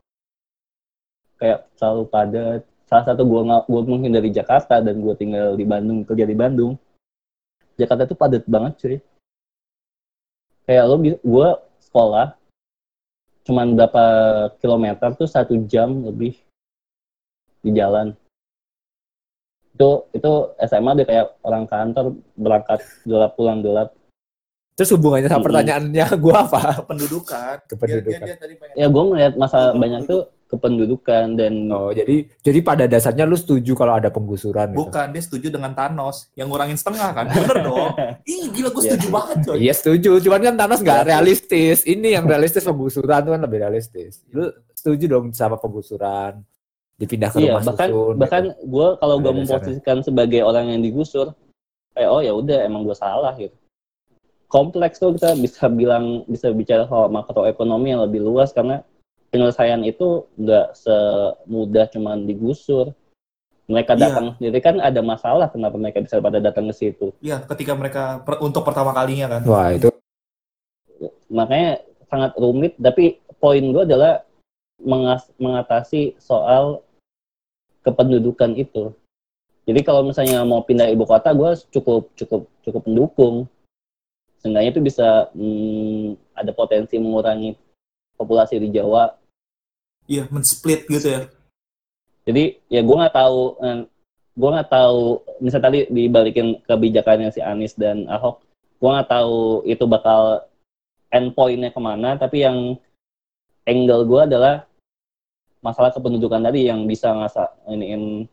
kayak 1.39 1.63
selalu 1.79 2.03
padat 2.11 2.61
salah 2.91 3.05
satu 3.07 3.23
gue 3.23 3.41
nggak 3.47 3.63
gue 3.71 3.81
menghindari 3.87 4.31
Jakarta 4.35 4.83
dan 4.83 4.99
gue 4.99 5.15
tinggal 5.15 5.55
di 5.55 5.63
Bandung 5.63 6.03
kerja 6.03 6.27
di 6.27 6.35
Bandung 6.35 6.75
Jakarta 7.79 8.03
tuh 8.11 8.19
padat 8.19 8.43
banget 8.51 8.73
cuy 8.83 8.99
kayak 10.69 10.85
lo 10.85 10.97
gue 11.01 11.49
sekolah 11.81 12.37
cuman 13.43 13.73
berapa 13.73 14.05
kilometer 14.61 15.09
tuh 15.17 15.25
satu 15.25 15.57
jam 15.65 16.05
lebih 16.05 16.37
di 17.59 17.73
jalan 17.73 18.13
itu 19.73 19.89
itu 20.13 20.33
SMA 20.61 20.93
deh 20.95 21.07
kayak 21.07 21.27
orang 21.41 21.65
kantor 21.65 22.05
berangkat 22.37 22.79
gelap 23.03 23.33
pulang 23.35 23.65
gelap 23.65 23.91
Terus 24.79 24.95
hubungannya 24.95 25.27
sama 25.27 25.43
pertanyaannya 25.43 26.07
gue 26.23 26.35
apa? 26.39 26.61
Kependudukan. 26.79 27.57
Kependudukan. 27.67 28.15
Dia- 28.23 28.31
dia 28.31 28.37
tadi 28.39 28.55
pengen- 28.55 28.79
ya 28.79 28.87
gue 28.87 29.05
melihat 29.11 29.35
masalah 29.35 29.75
Kependudukan. 29.75 29.83
banyak 29.83 30.01
tuh 30.07 30.23
kependudukan 30.49 31.37
dan 31.37 31.69
Oh, 31.69 31.93
jadi 31.93 32.25
jadi 32.41 32.59
pada 32.65 32.85
dasarnya 32.89 33.29
lu 33.29 33.37
setuju 33.37 33.77
kalau 33.77 33.95
ada 33.95 34.09
penggusuran 34.09 34.73
gitu. 34.73 34.89
Bukan, 34.89 35.07
dia 35.13 35.23
setuju 35.23 35.47
dengan 35.53 35.77
Thanos 35.77 36.33
yang 36.33 36.49
ngurangin 36.49 36.75
setengah 36.75 37.13
kan? 37.13 37.27
Bener 37.29 37.59
dong. 37.63 37.93
Ih, 38.33 38.49
gila 38.49 38.73
gue 38.73 38.81
Iya. 38.81 38.91
setuju 38.97 39.07
banget 39.13 39.37
coy. 39.45 39.57
Iya 39.61 39.75
setuju, 39.77 40.11
cuman 40.25 40.41
kan 40.43 40.55
Thanos 40.57 40.81
nggak 40.81 40.99
Iya. 40.99 41.09
realistis. 41.13 41.79
Ini 41.85 42.09
yang 42.17 42.25
realistis 42.25 42.65
penggusuran 42.65 43.21
tuh 43.23 43.33
kan 43.37 43.43
lebih 43.45 43.59
realistis. 43.61 44.25
Lu 44.33 44.49
setuju 44.73 45.05
dong 45.07 45.31
sama 45.31 45.61
penggusuran? 45.61 46.41
Dipindah 46.99 47.31
ke 47.31 47.39
iya 47.39 47.55
rumah 47.55 47.63
bahkan 47.63 47.89
susun. 47.95 48.15
bahkan 48.19 48.45
gitu. 48.51 48.65
gue 48.75 48.87
kalau 48.99 49.17
gue 49.23 49.31
memposisikan 49.31 49.97
sebagai 50.03 50.43
orang 50.43 50.75
yang 50.75 50.83
digusur 50.83 51.31
kayak 51.95 52.11
oh 52.11 52.19
ya 52.19 52.35
udah 52.35 52.67
emang 52.67 52.83
gue 52.83 52.97
salah 52.99 53.39
gitu 53.39 53.55
kompleks 54.49 54.99
tuh 54.99 55.15
kita 55.15 55.39
bisa 55.39 55.71
bilang 55.71 56.25
bisa 56.27 56.51
bicara 56.51 56.91
soal 56.91 57.07
makroekonomi 57.07 57.95
yang 57.95 58.03
lebih 58.03 58.25
luas 58.25 58.51
karena 58.51 58.83
penyelesaian 59.29 59.83
itu 59.85 60.25
nggak 60.37 60.73
semudah 60.75 61.85
cuman 61.93 62.25
digusur 62.25 62.93
mereka 63.69 63.93
Iya. 63.93 64.01
datang 64.09 64.27
sendiri 64.41 64.59
kan 64.65 64.81
ada 64.81 65.01
masalah 65.05 65.53
kenapa 65.53 65.77
mereka 65.77 66.01
bisa 66.01 66.17
pada 66.19 66.41
datang 66.41 66.73
ke 66.73 66.75
situ 66.75 67.13
Iya, 67.21 67.45
ketika 67.45 67.77
mereka 67.77 68.25
per- 68.25 68.41
untuk 68.41 68.65
pertama 68.65 68.97
kalinya 68.97 69.37
kan. 69.37 69.43
Wah 69.45 69.69
itu 69.73 69.93
makanya 71.29 71.85
sangat 72.09 72.33
rumit 72.41 72.73
tapi 72.81 73.21
poin 73.37 73.61
gue 73.61 73.85
adalah 73.85 74.25
mengas- 74.81 75.29
mengatasi 75.37 76.17
soal 76.17 76.81
kependudukan 77.85 78.57
itu 78.57 78.97
jadi 79.69 79.85
kalau 79.85 80.09
misalnya 80.09 80.41
mau 80.49 80.65
pindah 80.65 80.89
ibu 80.89 81.05
kota 81.05 81.37
gue 81.37 81.53
cukup 81.69 82.09
cukup 82.17 82.49
cukup 82.65 82.83
mendukung 82.89 83.45
seenggaknya 84.41 84.71
itu 84.73 84.81
bisa 84.81 85.29
hmm, 85.37 86.17
ada 86.33 86.51
potensi 86.57 86.97
mengurangi 86.97 87.53
populasi 88.19 88.59
di 88.59 88.75
Jawa 88.75 89.15
Iya, 90.09 90.25
men-split 90.33 90.89
gitu 90.89 91.05
ya. 91.09 91.21
jadi 92.27 92.59
ya 92.69 92.81
gue 92.85 92.97
nggak 92.97 93.15
tahu 93.17 93.41
gue 94.39 94.51
nggak 94.55 94.71
tahu 94.71 95.01
misalnya 95.41 95.67
tadi 95.69 95.79
dibalikin 95.89 96.61
kebijakannya 96.65 97.31
si 97.33 97.41
Anies 97.41 97.79
dan 97.79 98.05
Ahok 98.11 98.43
gue 98.79 98.91
nggak 98.91 99.11
tahu 99.11 99.67
itu 99.67 99.85
bakal 99.89 100.47
endpointnya 101.11 101.73
ke 101.73 101.81
mana 101.81 102.15
tapi 102.21 102.45
yang 102.45 102.77
angle 103.67 104.05
gue 104.07 104.21
adalah 104.29 104.65
masalah 105.61 105.91
kependudukan 105.91 106.39
tadi 106.39 106.71
yang 106.71 106.87
bisa 106.87 107.11
ngasa 107.13 107.51
iniin 107.67 108.31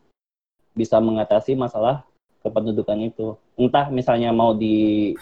bisa 0.76 1.00
mengatasi 1.02 1.58
masalah 1.58 2.06
kependudukan 2.44 3.00
itu 3.02 3.34
entah 3.58 3.90
misalnya 3.90 4.30
mau 4.30 4.54
di 4.54 5.12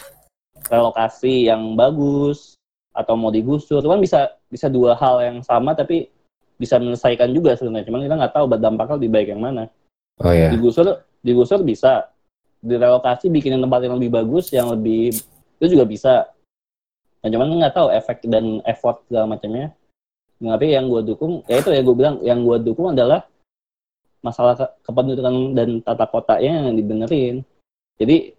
relokasi 0.68 1.48
yang 1.48 1.72
bagus 1.72 2.54
atau 2.92 3.16
mau 3.16 3.32
digusur 3.32 3.80
itu 3.80 3.88
kan 3.88 4.02
bisa 4.02 4.20
bisa 4.54 4.70
dua 4.70 4.94
hal 4.94 5.18
yang 5.18 5.38
sama 5.42 5.74
tapi 5.74 6.06
bisa 6.54 6.78
menyelesaikan 6.78 7.34
juga 7.34 7.58
sebenarnya. 7.58 7.90
Cuman 7.90 8.06
kita 8.06 8.14
nggak 8.14 8.34
tahu 8.38 8.44
dampaknya 8.54 8.94
lebih 9.02 9.10
baik 9.10 9.28
yang 9.34 9.42
mana. 9.42 9.64
Oh 10.22 10.30
ya. 10.30 10.54
digusur 10.54 11.02
digusur 11.18 11.66
bisa. 11.66 12.06
Direlokasi 12.64 13.28
bikin 13.28 13.60
tempat 13.60 13.84
yang 13.84 13.98
lebih 13.98 14.14
bagus 14.14 14.48
yang 14.54 14.70
lebih 14.70 15.12
itu 15.58 15.66
juga 15.68 15.84
bisa. 15.84 16.14
Nah, 17.20 17.28
cuman 17.28 17.60
nggak 17.60 17.74
tahu 17.74 17.88
efek 17.92 18.24
dan 18.30 18.62
effort 18.64 19.02
segala 19.10 19.36
macamnya. 19.36 19.74
Tapi 20.40 20.66
yang 20.72 20.88
gue 20.88 21.02
dukung 21.02 21.44
ya 21.50 21.60
itu 21.60 21.70
ya 21.72 21.82
gue 21.82 21.96
bilang 21.96 22.16
yang 22.24 22.40
gue 22.40 22.56
dukung 22.62 22.92
adalah 22.96 23.26
masalah 24.24 24.56
ke- 24.56 24.72
kependudukan 24.88 25.52
dan 25.56 25.68
tata 25.84 26.08
kotanya 26.08 26.68
yang 26.68 26.76
dibenerin. 26.76 27.34
Jadi 28.00 28.32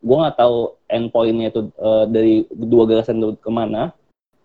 gue 0.00 0.16
nggak 0.16 0.36
tahu 0.36 0.76
endpointnya 0.88 1.52
itu 1.52 1.60
eh, 1.72 2.04
dari 2.08 2.34
dua 2.52 2.84
gagasan 2.88 3.20
itu 3.20 3.36
ke 3.40 3.50
mana 3.52 3.92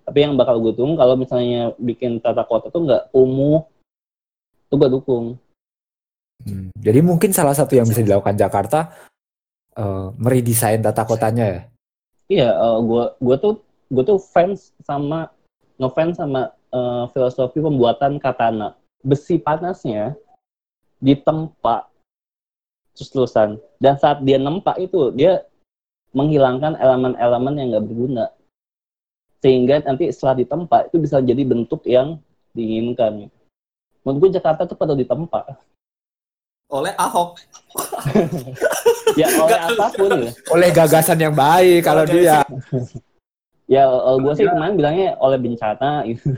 tapi 0.06 0.22
yang 0.22 0.38
bakal 0.38 0.62
gue 0.62 0.72
dukung 0.78 0.94
kalau 0.96 1.18
misalnya 1.18 1.74
bikin 1.82 2.22
tata 2.22 2.46
kota 2.46 2.70
tuh 2.70 2.86
nggak 2.86 3.10
kumuh 3.10 3.66
itu 4.70 4.76
gue 4.78 4.90
dukung 4.94 5.26
Hmm, 6.44 6.70
Jadi 6.78 7.00
mungkin 7.00 7.32
salah 7.32 7.56
satu 7.56 7.80
yang 7.80 7.88
bisa 7.88 8.04
dilakukan 8.04 8.36
Jakarta 8.36 8.92
eh, 9.74 10.08
meredesain 10.20 10.84
tata 10.84 11.08
kotanya 11.08 11.46
ya. 11.48 11.62
Iya, 12.26 12.50
gue 12.82 13.04
gue 13.22 13.36
tuh 13.40 13.54
gue 13.90 14.04
tuh 14.04 14.20
fans 14.20 14.76
sama 14.84 15.32
ngefans 15.80 16.20
sama 16.20 16.52
eh, 16.76 17.04
filosofi 17.16 17.64
pembuatan 17.64 18.20
katana. 18.20 18.76
Besi 19.00 19.40
panasnya 19.40 20.18
ditempa 21.00 21.88
terus 22.96 23.12
terusan 23.12 23.60
dan 23.84 24.00
saat 24.00 24.24
dia 24.24 24.40
nempa 24.40 24.72
itu 24.80 25.12
dia 25.12 25.44
menghilangkan 26.16 26.80
elemen-elemen 26.80 27.54
yang 27.60 27.68
nggak 27.76 27.86
berguna 27.92 28.26
sehingga 29.46 29.78
nanti 29.86 30.10
setelah 30.10 30.42
ditempa 30.42 30.90
itu 30.90 30.98
bisa 30.98 31.22
jadi 31.22 31.38
bentuk 31.46 31.86
yang 31.86 32.18
diinginkan. 32.58 33.30
Menurut 34.02 34.18
gue 34.26 34.42
Jakarta 34.42 34.66
tuh 34.66 34.74
perlu 34.74 34.98
ditempa. 34.98 35.46
Oleh 36.74 36.98
Ahok. 36.98 37.38
Ya 39.16 39.30
oleh 39.38 39.56
apa 39.56 39.86
pun 39.94 40.10
ya. 40.18 40.32
Oleh 40.50 40.70
gagasan 40.74 41.22
yang 41.22 41.32
baik 41.32 41.86
kalau 41.86 42.04
Oleh 42.04 42.26
dia. 42.26 42.42
Ya 43.70 43.86
gue 44.18 44.34
sih 44.34 44.44
kemarin 44.44 44.76
bilangnya 44.76 45.14
oleh 45.22 45.38
bencana 45.38 46.04
gitu. 46.10 46.34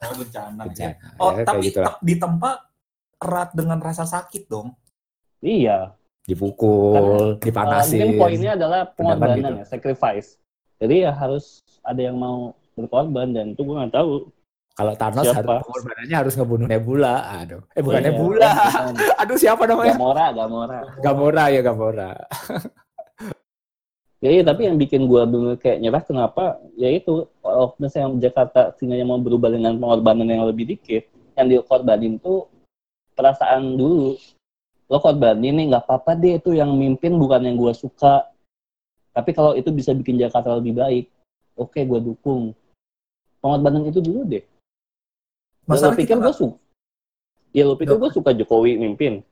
Oh, 0.00 0.12
bencana. 0.16 0.62
Bencana. 0.70 1.06
Oh, 1.18 1.30
Ya, 1.34 1.42
tapi 1.44 1.66
te- 1.74 1.98
ditempa 2.00 2.62
erat 3.18 3.50
dengan 3.52 3.82
rasa 3.82 4.06
sakit 4.06 4.46
dong. 4.46 4.70
Iya. 5.42 5.92
Dipukul, 6.24 6.94
Uh, 6.94 7.30
dipanasin. 7.38 8.00
mungkin 8.02 8.18
poinnya 8.18 8.54
adalah 8.54 8.86
Pendapat 8.94 9.34
pengorbanan 9.34 9.52
ya, 9.60 9.64
sacrifice. 9.66 10.38
Jadi 10.78 11.04
ya 11.04 11.12
harus 11.12 11.65
ada 11.86 12.00
yang 12.02 12.18
mau 12.18 12.52
berkorban 12.74 13.30
dan 13.32 13.54
itu 13.54 13.62
gue 13.62 13.74
nggak 13.78 13.94
tahu. 13.94 14.28
Kalau 14.76 14.92
Thanos 14.92 15.24
Siapa? 15.24 15.40
harus 15.40 15.64
pengorbanannya 15.64 16.16
harus 16.20 16.34
ngebunuh 16.36 16.66
Nebula. 16.68 17.14
Aduh. 17.40 17.62
Eh 17.72 17.80
bukan 17.80 18.00
Iya. 18.04 18.06
Nebula. 18.12 18.50
Aduh 19.24 19.38
siapa 19.40 19.64
namanya? 19.64 19.96
Gamora, 19.96 20.26
Gamora. 20.36 20.80
Gamora 21.00 21.44
ya 21.48 21.60
Gamora. 21.64 22.10
Ya, 24.24 24.32
iya, 24.32 24.42
tapi 24.42 24.64
yang 24.64 24.80
bikin 24.80 25.04
gue 25.12 25.22
bener 25.28 25.60
kayak 25.60 25.76
nyerah 25.76 26.00
kenapa? 26.00 26.56
Ya 26.72 26.88
itu, 26.88 27.28
kalau 27.44 27.76
misalnya 27.76 28.16
Jakarta 28.26 28.72
sehingga 28.80 28.96
mau 29.04 29.20
berubah 29.20 29.52
dengan 29.52 29.76
pengorbanan 29.76 30.24
yang 30.24 30.48
lebih 30.48 30.72
dikit, 30.72 31.04
yang 31.36 31.52
dikorbanin 31.52 32.16
tuh 32.16 32.48
perasaan 33.12 33.76
dulu. 33.76 34.16
Lo 34.88 34.98
korbanin 35.04 35.60
nih 35.60 35.64
nggak 35.68 35.84
apa-apa 35.84 36.16
deh 36.16 36.40
itu 36.40 36.56
yang 36.56 36.72
mimpin 36.72 37.12
bukan 37.20 37.44
yang 37.44 37.60
gue 37.60 37.70
suka. 37.76 38.24
Tapi 39.12 39.30
kalau 39.36 39.52
itu 39.52 39.68
bisa 39.68 39.92
bikin 39.92 40.16
Jakarta 40.16 40.56
lebih 40.56 40.80
baik, 40.80 41.12
oke 41.56 41.80
gue 41.80 42.00
dukung. 42.04 42.52
Pengorbanan 43.40 43.88
itu 43.88 43.98
dulu 44.04 44.22
deh. 44.28 44.44
Lo 45.66 45.74
Masalah 45.74 45.96
pikir 45.96 46.20
gue 46.20 46.34
suka? 46.36 46.56
Ya 47.50 47.64
lo 47.64 47.74
pikir 47.74 47.96
gue 47.96 48.10
suka 48.12 48.30
Jokowi 48.36 48.76
mimpin? 48.76 49.24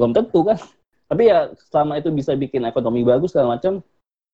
Belum 0.00 0.16
tentu 0.16 0.42
kan. 0.42 0.58
Tapi 1.06 1.30
ya 1.30 1.54
selama 1.70 2.00
itu 2.02 2.10
bisa 2.10 2.34
bikin 2.34 2.66
ekonomi 2.66 3.06
bagus 3.06 3.30
segala 3.30 3.54
macam, 3.54 3.78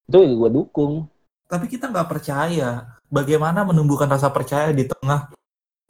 itu 0.09 0.18
ya 0.24 0.32
gue 0.32 0.51
dukung. 0.51 1.05
tapi 1.53 1.68
kita 1.68 1.93
nggak 1.93 2.09
percaya 2.09 2.97
bagaimana 3.12 3.61
menumbuhkan 3.61 4.09
rasa 4.09 4.32
percaya 4.32 4.72
di 4.72 4.88
tengah 4.88 5.28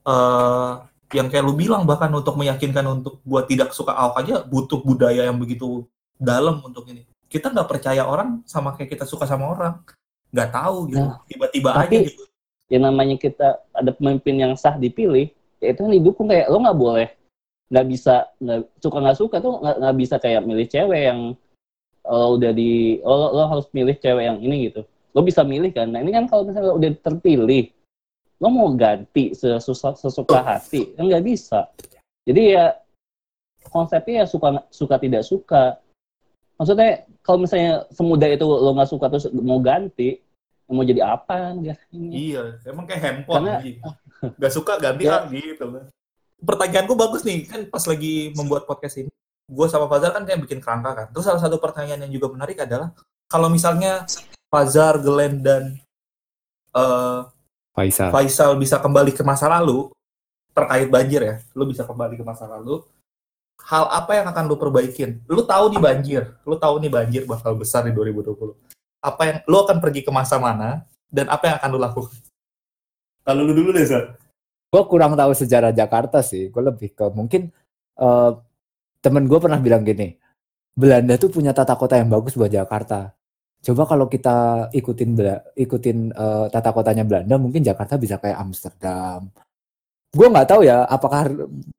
eh 0.03 0.72
yang 1.12 1.30
kayak 1.30 1.44
lu 1.44 1.55
bilang 1.55 1.86
bahkan 1.86 2.11
untuk 2.11 2.34
meyakinkan 2.34 2.82
untuk 2.88 3.20
buat 3.22 3.46
tidak 3.46 3.70
suka 3.76 3.94
Ahok 3.94 4.16
aja 4.26 4.42
butuh 4.42 4.80
budaya 4.82 5.28
yang 5.28 5.38
begitu 5.38 5.86
dalam 6.18 6.59
untuk 6.66 6.88
ini 6.90 7.07
kita 7.30 7.53
nggak 7.53 7.68
percaya 7.68 8.03
orang 8.09 8.42
sama 8.48 8.74
kayak 8.74 8.96
kita 8.96 9.05
suka 9.07 9.28
sama 9.28 9.55
orang 9.55 9.78
nggak 10.33 10.51
tahu 10.51 10.76
gitu. 10.91 11.05
Nah, 11.05 11.20
tiba-tiba 11.28 11.70
aja 11.76 11.99
gitu. 12.09 12.24
yang 12.72 12.83
namanya 12.89 13.16
kita 13.20 13.61
ada 13.76 13.91
pemimpin 13.93 14.41
yang 14.41 14.53
sah 14.57 14.74
dipilih, 14.80 15.28
ya 15.61 15.76
itu 15.76 15.80
yang 15.85 15.95
didukung 16.01 16.26
kayak 16.33 16.49
lo 16.49 16.59
nggak 16.64 16.80
boleh 16.80 17.09
nggak 17.72 17.87
bisa 17.89 18.28
nggak 18.37 18.68
suka 18.85 18.99
nggak 19.01 19.16
suka 19.16 19.37
tuh 19.41 19.57
nggak 19.64 19.76
nggak 19.80 19.97
bisa 19.97 20.14
kayak 20.20 20.45
milih 20.45 20.66
cewek 20.68 21.03
yang 21.09 21.20
lo 22.05 22.26
udah 22.37 22.53
di 22.53 23.01
lo, 23.01 23.33
lo 23.33 23.43
harus 23.49 23.64
milih 23.72 23.97
cewek 23.97 24.24
yang 24.28 24.39
ini 24.45 24.68
gitu. 24.68 24.85
Lo 25.16 25.24
bisa 25.24 25.41
milih 25.41 25.72
kan? 25.72 25.89
Nah 25.89 26.05
ini 26.05 26.12
kan 26.12 26.28
kalau 26.28 26.45
misalnya 26.45 26.68
lo 26.68 26.76
udah 26.76 26.93
terpilih 27.01 27.72
lo 28.43 28.51
mau 28.51 28.68
ganti 28.76 29.33
sesuka, 29.33 29.97
sesuka 29.97 30.39
hati 30.45 30.93
kan 30.93 31.09
nggak 31.09 31.24
bisa. 31.24 31.72
Jadi 32.28 32.59
ya 32.59 32.76
konsepnya 33.72 34.24
ya 34.24 34.26
suka 34.28 34.68
suka 34.68 35.01
tidak 35.01 35.24
suka. 35.24 35.80
Maksudnya 36.61 37.09
kalau 37.23 37.39
misalnya 37.41 37.87
semudah 37.91 38.29
itu 38.29 38.45
lo 38.45 38.70
nggak 38.75 38.91
suka 38.91 39.07
terus 39.09 39.27
mau 39.33 39.59
ganti 39.59 40.18
mau 40.66 40.83
jadi 40.83 41.05
apa 41.05 41.53
nggak 41.53 41.79
ini 41.93 42.33
iya 42.33 42.59
emang 42.64 42.85
kayak 42.85 43.03
handphone 43.03 43.45
Karena- 43.45 43.59
anjing. 43.61 43.79
Gak 44.23 44.53
suka 44.55 44.79
ganti 44.79 45.03
Ya. 45.03 45.27
gitu. 45.27 45.66
Pertanyaanku 46.39 46.95
bagus 46.95 47.27
nih 47.27 47.43
kan 47.43 47.66
pas 47.66 47.83
lagi 47.83 48.31
membuat 48.39 48.70
podcast 48.70 49.03
ini. 49.03 49.11
Gue 49.51 49.66
sama 49.66 49.91
Fazar 49.91 50.14
kan 50.14 50.23
kayak 50.23 50.47
bikin 50.47 50.62
kerangka 50.62 50.95
kan. 50.95 51.07
Terus 51.11 51.27
salah 51.27 51.43
satu 51.43 51.59
pertanyaan 51.59 52.07
yang 52.07 52.12
juga 52.14 52.31
menarik 52.31 52.55
adalah 52.62 52.95
kalau 53.27 53.51
misalnya 53.51 54.07
Fazar, 54.47 55.03
Glenn 55.03 55.43
dan 55.43 55.75
eh, 56.70 57.20
Faisal. 57.75 58.14
Faisal 58.14 58.55
bisa 58.55 58.79
kembali 58.79 59.11
ke 59.11 59.27
masa 59.27 59.51
lalu 59.51 59.91
terkait 60.55 60.87
banjir 60.87 61.20
ya, 61.25 61.37
lu 61.59 61.66
bisa 61.66 61.83
kembali 61.83 62.14
ke 62.14 62.23
masa 62.23 62.47
lalu. 62.47 62.85
Hal 63.62 63.86
apa 63.88 64.18
yang 64.18 64.26
akan 64.26 64.44
lu 64.50 64.56
perbaikin? 64.58 65.22
Lu 65.30 65.46
tahu 65.46 65.70
nih 65.70 65.80
banjir, 65.80 66.22
lu 66.42 66.58
tahu 66.58 66.82
nih 66.82 66.90
banjir 66.90 67.22
bakal 67.24 67.54
besar 67.54 67.86
di 67.86 67.94
2020. 67.94 68.58
Apa 69.02 69.22
yang 69.26 69.36
lu 69.46 69.56
akan 69.62 69.78
pergi 69.78 70.02
ke 70.02 70.10
masa 70.10 70.38
mana 70.42 70.82
dan 71.06 71.30
apa 71.30 71.46
yang 71.46 71.56
akan 71.62 71.68
lu 71.70 71.78
lakukan? 71.78 72.18
Kalau 73.22 73.42
lu 73.46 73.54
dulu 73.54 73.70
deh, 73.70 73.86
Zar. 73.86 74.18
gue 74.72 74.82
kurang 74.88 75.12
tahu 75.14 75.36
sejarah 75.36 75.70
Jakarta 75.70 76.24
sih. 76.24 76.48
Gue 76.48 76.64
lebih 76.64 76.96
ke 76.96 77.06
mungkin 77.12 77.52
eh, 78.00 78.30
temen 79.04 79.24
gue 79.30 79.38
pernah 79.38 79.60
bilang 79.62 79.86
gini, 79.86 80.16
Belanda 80.74 81.14
tuh 81.20 81.30
punya 81.30 81.52
tata 81.54 81.76
kota 81.78 82.00
yang 82.00 82.10
bagus 82.10 82.34
buat 82.34 82.50
Jakarta. 82.50 83.14
Coba 83.62 83.86
kalau 83.86 84.10
kita 84.10 84.68
ikutin 84.74 85.14
ikutin 85.54 85.98
eh, 86.10 86.46
tata 86.50 86.70
kotanya 86.74 87.06
Belanda, 87.06 87.38
mungkin 87.38 87.62
Jakarta 87.62 87.94
bisa 88.00 88.18
kayak 88.18 88.42
Amsterdam. 88.42 89.30
Gue 90.12 90.28
nggak 90.28 90.44
tahu 90.44 90.60
ya, 90.62 90.84
apakah 90.84 91.24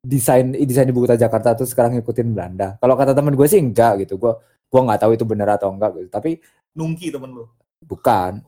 desain 0.02 0.58
desain 0.58 0.90
ibu 0.90 1.06
kota 1.06 1.14
Jakarta 1.14 1.54
tuh 1.54 1.70
sekarang 1.70 1.94
ngikutin 1.96 2.34
Belanda. 2.34 2.82
Kalau 2.82 2.98
kata 2.98 3.14
temen 3.14 3.38
gue 3.38 3.46
sih 3.46 3.62
enggak 3.62 4.02
gitu. 4.02 4.18
Gue 4.18 4.34
gue 4.68 4.82
nggak 4.82 5.00
tahu 5.00 5.12
itu 5.14 5.22
benar 5.24 5.54
atau 5.54 5.70
enggak 5.70 5.94
gitu. 6.02 6.10
Tapi 6.10 6.42
Nungki 6.74 7.14
temen 7.14 7.30
lu. 7.30 7.46
bukan. 7.86 8.42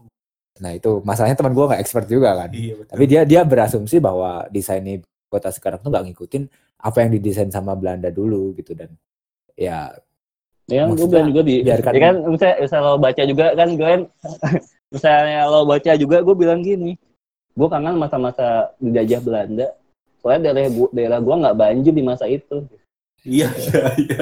Nah 0.57 0.71
itu 0.73 1.05
masalahnya 1.05 1.37
teman 1.37 1.53
gue 1.53 1.65
nggak 1.69 1.77
expert 1.79 2.09
juga 2.09 2.33
kan. 2.33 2.49
Iya 2.49 2.73
betul. 2.75 2.91
Tapi 2.97 3.03
dia 3.05 3.21
dia 3.23 3.41
berasumsi 3.45 4.01
bahwa 4.01 4.49
desain 4.49 4.81
ibu 4.81 5.05
kota 5.29 5.53
sekarang 5.53 5.77
tuh 5.79 5.93
nggak 5.93 6.05
ngikutin 6.09 6.43
apa 6.81 6.97
yang 7.01 7.11
didesain 7.13 7.49
sama 7.49 7.77
Belanda 7.77 8.09
dulu 8.09 8.57
gitu 8.57 8.73
dan 8.73 8.89
ya 9.53 9.93
Ya 10.65 10.81
kan 10.81 10.97
gue 10.97 11.05
bilang 11.05 11.29
juga 11.29 11.41
di 11.45 11.61
biarkan- 11.61 11.93
ya 11.93 12.01
kan 12.01 12.15
misalnya, 12.25 12.57
misalnya 12.57 12.81
lo 12.81 12.97
baca 12.97 13.21
juga 13.21 13.45
kan 13.53 13.69
gue 13.69 13.85
kan 13.85 14.01
misalnya 14.97 15.39
lo 15.45 15.59
baca 15.61 15.91
juga 15.93 16.17
gue 16.25 16.35
bilang 16.35 16.59
gini 16.65 16.91
gue 17.55 17.67
kangen 17.67 17.95
masa-masa 17.95 18.75
dijajah 18.77 19.19
Belanda 19.19 19.67
soalnya 20.19 20.51
daerah 20.51 20.69
gua, 20.69 20.87
daerah 20.91 21.19
gua 21.19 21.35
nggak 21.39 21.57
banjir 21.57 21.91
di 21.91 22.03
masa 22.03 22.25
itu 22.25 22.67
Iya, 23.25 23.49
iya, 23.57 23.81
iya. 23.97 24.21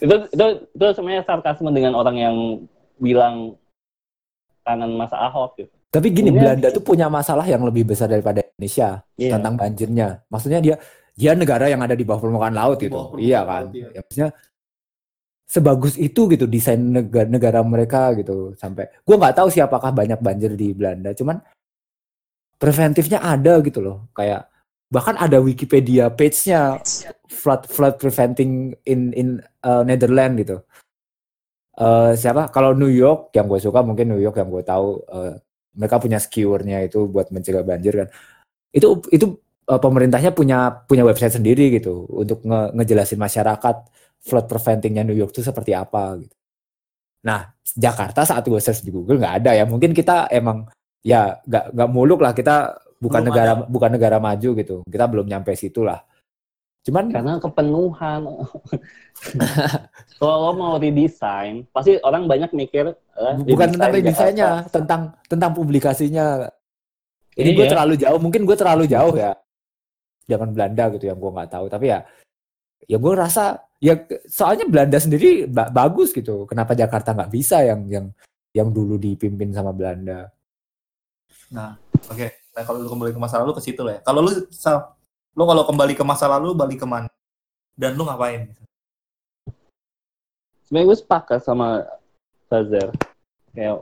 itu 0.00 0.14
itu 0.32 0.46
itu 0.72 0.84
sebenarnya 0.96 1.22
sarkasme 1.22 1.68
dengan 1.68 1.92
orang 1.92 2.16
yang 2.16 2.36
bilang 2.96 3.56
kangen 4.62 4.94
masa 4.94 5.20
Ahok 5.20 5.58
gitu 5.58 5.74
tapi 5.92 6.08
gini 6.08 6.32
Punya- 6.32 6.40
Belanda 6.56 6.68
tuh 6.72 6.80
punya 6.80 7.06
masalah 7.06 7.44
yang 7.44 7.60
lebih 7.60 7.84
besar 7.84 8.08
daripada 8.08 8.40
Indonesia 8.40 9.04
Iya. 9.20 9.36
tentang 9.36 9.60
banjirnya. 9.60 10.24
Maksudnya 10.32 10.64
dia 10.64 10.76
dia 11.12 11.36
negara 11.36 11.68
yang 11.68 11.84
ada 11.84 11.92
di 11.92 12.00
bawah 12.00 12.24
permukaan 12.24 12.56
laut 12.56 12.80
Di 12.80 12.88
gitu. 12.88 12.96
bawah 12.96 13.08
permukaan 13.12 13.28
Iya 13.28 13.40
laut, 13.44 13.50
kan. 13.52 13.64
iya. 13.76 13.86
Ya, 13.92 14.00
maksudnya 14.00 14.28
sebagus 15.52 16.00
itu 16.00 16.32
gitu 16.32 16.48
desain 16.48 16.80
negara, 16.80 17.28
negara 17.28 17.60
mereka 17.60 18.16
gitu 18.16 18.56
sampai 18.56 18.88
gua 19.04 19.20
nggak 19.20 19.36
tahu 19.36 19.48
sih 19.52 19.60
apakah 19.60 19.92
banyak 19.92 20.16
banjir 20.24 20.56
di 20.56 20.72
Belanda 20.72 21.12
cuman 21.12 21.44
preventifnya 22.56 23.20
ada 23.20 23.60
gitu 23.60 23.84
loh 23.84 24.08
kayak 24.16 24.48
bahkan 24.92 25.16
ada 25.16 25.40
Wikipedia 25.40 26.12
page-nya 26.12 26.80
flood 27.32 27.64
flood 27.64 27.96
preventing 27.96 28.76
in 28.84 29.16
in 29.16 29.28
uh, 29.64 29.80
Netherlands 29.80 30.36
gitu. 30.44 30.56
Eh 31.72 32.12
siapa? 32.20 32.52
Kalau 32.52 32.76
New 32.76 32.92
York 32.92 33.32
yang 33.32 33.48
gue 33.48 33.56
suka 33.56 33.80
mungkin 33.80 34.12
New 34.12 34.20
York 34.20 34.36
yang 34.36 34.52
gue 34.52 34.60
tahu 34.60 35.00
eh, 35.08 35.32
mereka 35.72 35.96
punya 35.96 36.20
skewernya 36.20 36.84
itu 36.84 37.08
buat 37.08 37.32
mencegah 37.32 37.64
banjir 37.64 38.04
kan. 38.04 38.08
Itu 38.68 39.00
itu 39.08 39.40
eh, 39.72 39.80
pemerintahnya 39.80 40.36
punya 40.36 40.84
punya 40.84 41.08
website 41.08 41.40
sendiri 41.40 41.72
gitu 41.72 42.04
untuk 42.12 42.44
nge- 42.44 42.76
ngejelasin 42.76 43.16
masyarakat 43.16 43.76
flood 44.22 44.46
preventingnya 44.46 45.02
New 45.02 45.16
York 45.16 45.34
itu 45.34 45.42
seperti 45.42 45.74
apa 45.74 46.16
gitu. 46.22 46.34
Nah 47.26 47.50
Jakarta 47.62 48.22
saat 48.22 48.42
gue 48.42 48.58
search 48.58 48.82
di 48.82 48.90
Google 48.90 49.18
nggak 49.18 49.34
ada 49.42 49.50
ya. 49.58 49.64
Mungkin 49.66 49.90
kita 49.94 50.30
emang 50.30 50.66
ya 51.02 51.38
nggak 51.42 51.74
nggak 51.74 51.90
muluk 51.90 52.22
lah 52.22 52.30
kita 52.30 52.78
bukan 53.02 53.20
Belum 53.26 53.34
negara 53.34 53.52
bukan 53.66 53.90
negara 53.90 54.18
maju 54.22 54.50
gitu. 54.54 54.76
Kita 54.86 55.04
belum 55.10 55.26
nyampe 55.26 55.54
situ 55.58 55.82
lah. 55.82 55.98
Cuman 56.82 57.14
karena 57.14 57.38
kepenuhan. 57.38 58.26
Kalau 60.18 60.36
lo 60.38 60.50
mau 60.54 60.74
redesign 60.78 61.66
pasti 61.70 61.98
orang 62.02 62.26
banyak 62.26 62.50
mikir 62.54 62.90
eh, 62.94 63.34
bukan 63.42 63.68
tentang 63.74 63.90
redesign 63.94 64.34
desainnya 64.34 64.50
Jakarta. 64.62 64.70
tentang 64.74 65.02
tentang 65.30 65.50
publikasinya. 65.54 66.26
Ini 67.32 67.50
gue 67.56 67.64
Iya. 67.64 67.72
terlalu 67.72 67.94
jauh 67.96 68.18
mungkin 68.20 68.42
gue 68.44 68.56
terlalu 68.58 68.84
jauh 68.90 69.14
ya. 69.14 69.32
Zaman 70.26 70.54
Belanda 70.54 70.84
gitu 70.94 71.06
yang 71.06 71.18
gue 71.18 71.30
nggak 71.30 71.50
tahu. 71.50 71.66
Tapi 71.70 71.86
ya 71.90 71.98
ya 72.86 72.98
gue 72.98 73.12
rasa 73.14 73.62
ya 73.82 73.98
ke- 73.98 74.22
soalnya 74.30 74.64
Belanda 74.70 74.96
sendiri 75.02 75.50
ba- 75.50 75.68
bagus 75.74 76.14
gitu 76.14 76.46
kenapa 76.46 76.78
Jakarta 76.78 77.10
nggak 77.10 77.32
bisa 77.34 77.66
yang 77.66 77.82
yang 77.90 78.06
yang 78.54 78.68
dulu 78.70 78.94
dipimpin 78.96 79.50
sama 79.50 79.74
Belanda 79.74 80.30
Oke, 82.08 82.32
nah 82.56 82.64
kalau 82.64 82.80
lu 82.80 82.88
kembali 82.88 83.12
ke 83.12 83.20
masa 83.20 83.36
lalu 83.44 83.52
ke 83.52 83.62
situ 83.62 83.84
lah 83.84 84.00
ya. 84.00 84.08
Kalau 84.08 84.24
lu 84.24 84.32
Sal, 84.48 84.96
lu 85.36 85.44
kalau 85.44 85.68
kembali 85.68 85.92
ke 85.92 86.00
masa 86.00 86.24
lalu 86.26 86.56
balik 86.56 86.80
ke 86.80 86.88
mana? 86.88 87.12
Dan 87.76 87.92
lu 87.92 88.08
ngapain? 88.08 88.48
sebenarnya 90.72 90.88
gue 90.88 90.98
sepakat 91.04 91.40
sama 91.44 91.84
Fazer 92.48 92.88
kayak 93.52 93.76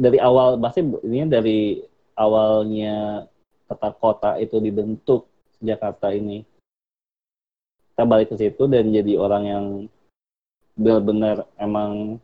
dari 0.00 0.16
awal 0.16 0.56
pasti 0.56 0.80
ini 1.04 1.28
dari 1.28 1.84
awalnya 2.16 3.28
tata 3.68 3.92
kota 3.92 4.40
itu 4.40 4.56
dibentuk 4.56 5.28
Jakarta 5.60 6.08
ini 6.16 6.48
kita 7.92 8.02
balik 8.08 8.32
ke 8.32 8.36
situ 8.40 8.62
dan 8.72 8.88
jadi 8.88 9.12
orang 9.20 9.44
yang 9.44 9.66
benar-benar 10.72 11.44
emang 11.60 12.16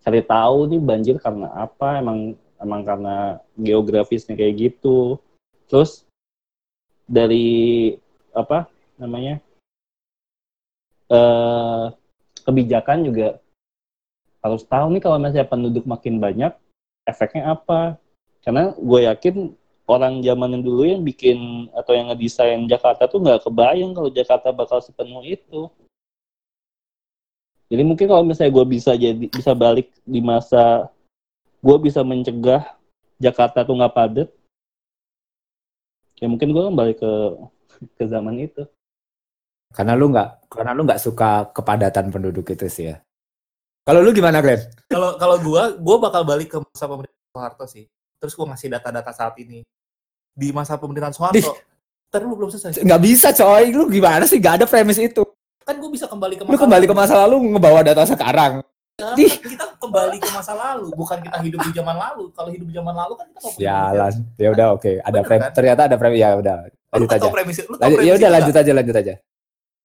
cari 0.00 0.24
tahu 0.24 0.72
nih 0.72 0.80
banjir 0.80 1.16
karena 1.20 1.52
apa 1.52 2.00
emang 2.00 2.34
emang 2.58 2.80
karena 2.82 3.38
geografisnya 3.54 4.34
kayak 4.34 4.72
gitu. 4.72 5.20
Terus 5.68 6.08
dari 7.04 7.92
apa 8.32 8.66
namanya 8.96 9.38
eh 11.12 11.84
kebijakan 12.48 13.04
juga 13.04 13.36
harus 14.42 14.64
tahu 14.66 14.96
nih 14.96 15.02
kalau 15.04 15.20
misalnya 15.20 15.46
penduduk 15.46 15.84
makin 15.84 16.18
banyak 16.18 16.56
efeknya 17.06 17.54
apa. 17.54 18.00
Karena 18.42 18.74
gue 18.74 19.00
yakin 19.06 19.54
orang 19.86 20.22
zaman 20.22 20.58
yang 20.58 20.62
dulu 20.62 20.82
yang 20.86 21.02
bikin 21.02 21.68
atau 21.74 21.92
yang 21.92 22.10
ngedesain 22.10 22.62
Jakarta 22.70 23.10
tuh 23.10 23.18
nggak 23.18 23.42
kebayang 23.46 23.92
kalau 23.92 24.10
Jakarta 24.10 24.54
bakal 24.54 24.78
sepenuh 24.78 25.22
itu 25.26 25.68
jadi 27.72 27.82
mungkin 27.82 28.06
kalau 28.06 28.22
misalnya 28.22 28.52
gue 28.52 28.66
bisa 28.68 28.92
jadi 28.94 29.26
bisa 29.26 29.52
balik 29.56 29.90
di 30.06 30.20
masa 30.22 30.90
gue 31.62 31.76
bisa 31.82 32.02
mencegah 32.06 32.62
Jakarta 33.18 33.66
tuh 33.66 33.74
nggak 33.78 33.94
padat 33.94 34.28
ya 36.22 36.26
mungkin 36.30 36.54
gue 36.54 36.62
kembali 36.62 36.94
ke 36.94 37.12
ke 37.98 38.04
zaman 38.06 38.38
itu 38.38 38.62
karena 39.74 39.98
lu 39.98 40.12
nggak 40.12 40.46
karena 40.52 40.70
lu 40.76 40.86
nggak 40.86 41.02
suka 41.02 41.50
kepadatan 41.50 42.12
penduduk 42.14 42.46
itu 42.54 42.68
sih 42.70 42.94
ya 42.94 42.96
kalau 43.82 43.98
lu 43.98 44.14
gimana 44.14 44.38
Glenn? 44.38 44.62
Kalau 44.86 45.18
kalau 45.18 45.36
gua, 45.42 45.74
gua 45.74 45.96
bakal 45.98 46.22
balik 46.22 46.54
ke 46.54 46.58
masa 46.62 46.86
pemerintahan 46.86 47.30
Soeharto 47.34 47.66
sih. 47.66 47.90
Terus 48.22 48.32
gua 48.32 48.46
ngasih 48.48 48.70
data-data 48.70 49.10
saat 49.10 49.34
ini. 49.36 49.66
Di 50.32 50.48
masa 50.48 50.78
pemerintahan 50.78 51.10
Soeharto, 51.10 51.58
Ntar 52.08 52.22
lu 52.22 52.38
belum 52.38 52.48
selesai. 52.48 52.80
nggak 52.80 53.02
bisa 53.02 53.28
coy 53.32 53.68
lu 53.68 53.84
gimana 53.86 54.22
sih 54.22 54.36
nggak 54.36 54.54
ada 54.54 54.66
premis 54.66 54.96
itu 54.96 55.24
Kan 55.60 55.76
gua 55.76 55.88
bisa 55.88 56.06
kembali 56.06 56.34
ke 56.34 56.42
lu 56.42 56.48
masa 56.48 56.60
kembali 56.60 56.84
ke 56.84 56.88
lalu. 56.88 57.00
masa 57.02 57.14
lalu 57.18 57.36
ngebawa 57.50 57.80
data 57.82 58.02
sekarang 58.04 58.52
Kan 58.92 59.16
Ih. 59.16 59.32
kita 59.34 59.64
kembali 59.76 60.16
ke 60.16 60.28
masa 60.30 60.52
lalu, 60.52 60.92
bukan 60.92 61.18
kita 61.18 61.40
hidup 61.40 61.60
di 61.64 61.72
zaman 61.72 61.96
lalu. 61.96 62.28
Kalau 62.30 62.48
hidup 62.48 62.66
di 62.68 62.74
zaman 62.74 62.92
lalu 62.92 63.12
kan 63.16 63.26
kita 63.26 63.38
punya 63.42 63.56
Jalan. 63.58 64.12
Ya 64.36 64.48
udah 64.52 64.66
oke, 64.70 64.92
ada 64.94 65.10
Bener, 65.10 65.24
prem 65.24 65.40
kan? 65.40 65.50
ternyata 65.50 65.80
ada 65.88 65.96
prem 65.96 66.12
ya 66.14 66.28
udah. 66.36 66.56
Lu 66.62 66.76
Lanjut 66.92 67.08
kan 67.08 67.18
aja. 67.18 67.28
premis 67.32 67.56
lu 67.58 67.64
Lanjut, 67.72 67.80
premis 67.80 68.04
ya 68.04 68.12
udah 68.14 68.30
lanjut 68.30 68.54
aja 68.54 68.72
lanjut 68.72 68.96
aja. 68.98 69.14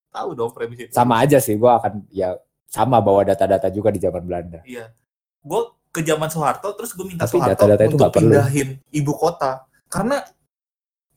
Tahu 0.10 0.30
dong 0.34 0.52
premis 0.52 0.78
itu. 0.78 0.92
Sama 0.92 1.14
aja 1.18 1.38
sih 1.40 1.56
gua 1.56 1.80
akan 1.80 2.04
ya 2.10 2.36
sama 2.68 3.00
bawa 3.00 3.24
data-data 3.24 3.72
juga 3.72 3.90
di 3.90 3.98
zaman 3.98 4.22
Belanda. 4.22 4.60
Iya. 4.62 4.92
Gue 5.40 5.72
ke 5.92 6.02
zaman 6.06 6.30
Soeharto, 6.30 6.74
terus 6.78 6.94
gue 6.94 7.06
minta 7.08 7.26
Tapi 7.26 7.40
Soeharto 7.40 7.66
data-data 7.66 7.84
itu 7.84 7.90
untuk 7.96 8.00
nggak 8.00 8.14
perlu. 8.14 8.30
pindahin 8.30 8.70
ibu 8.94 9.14
kota. 9.16 9.52
Karena 9.88 10.18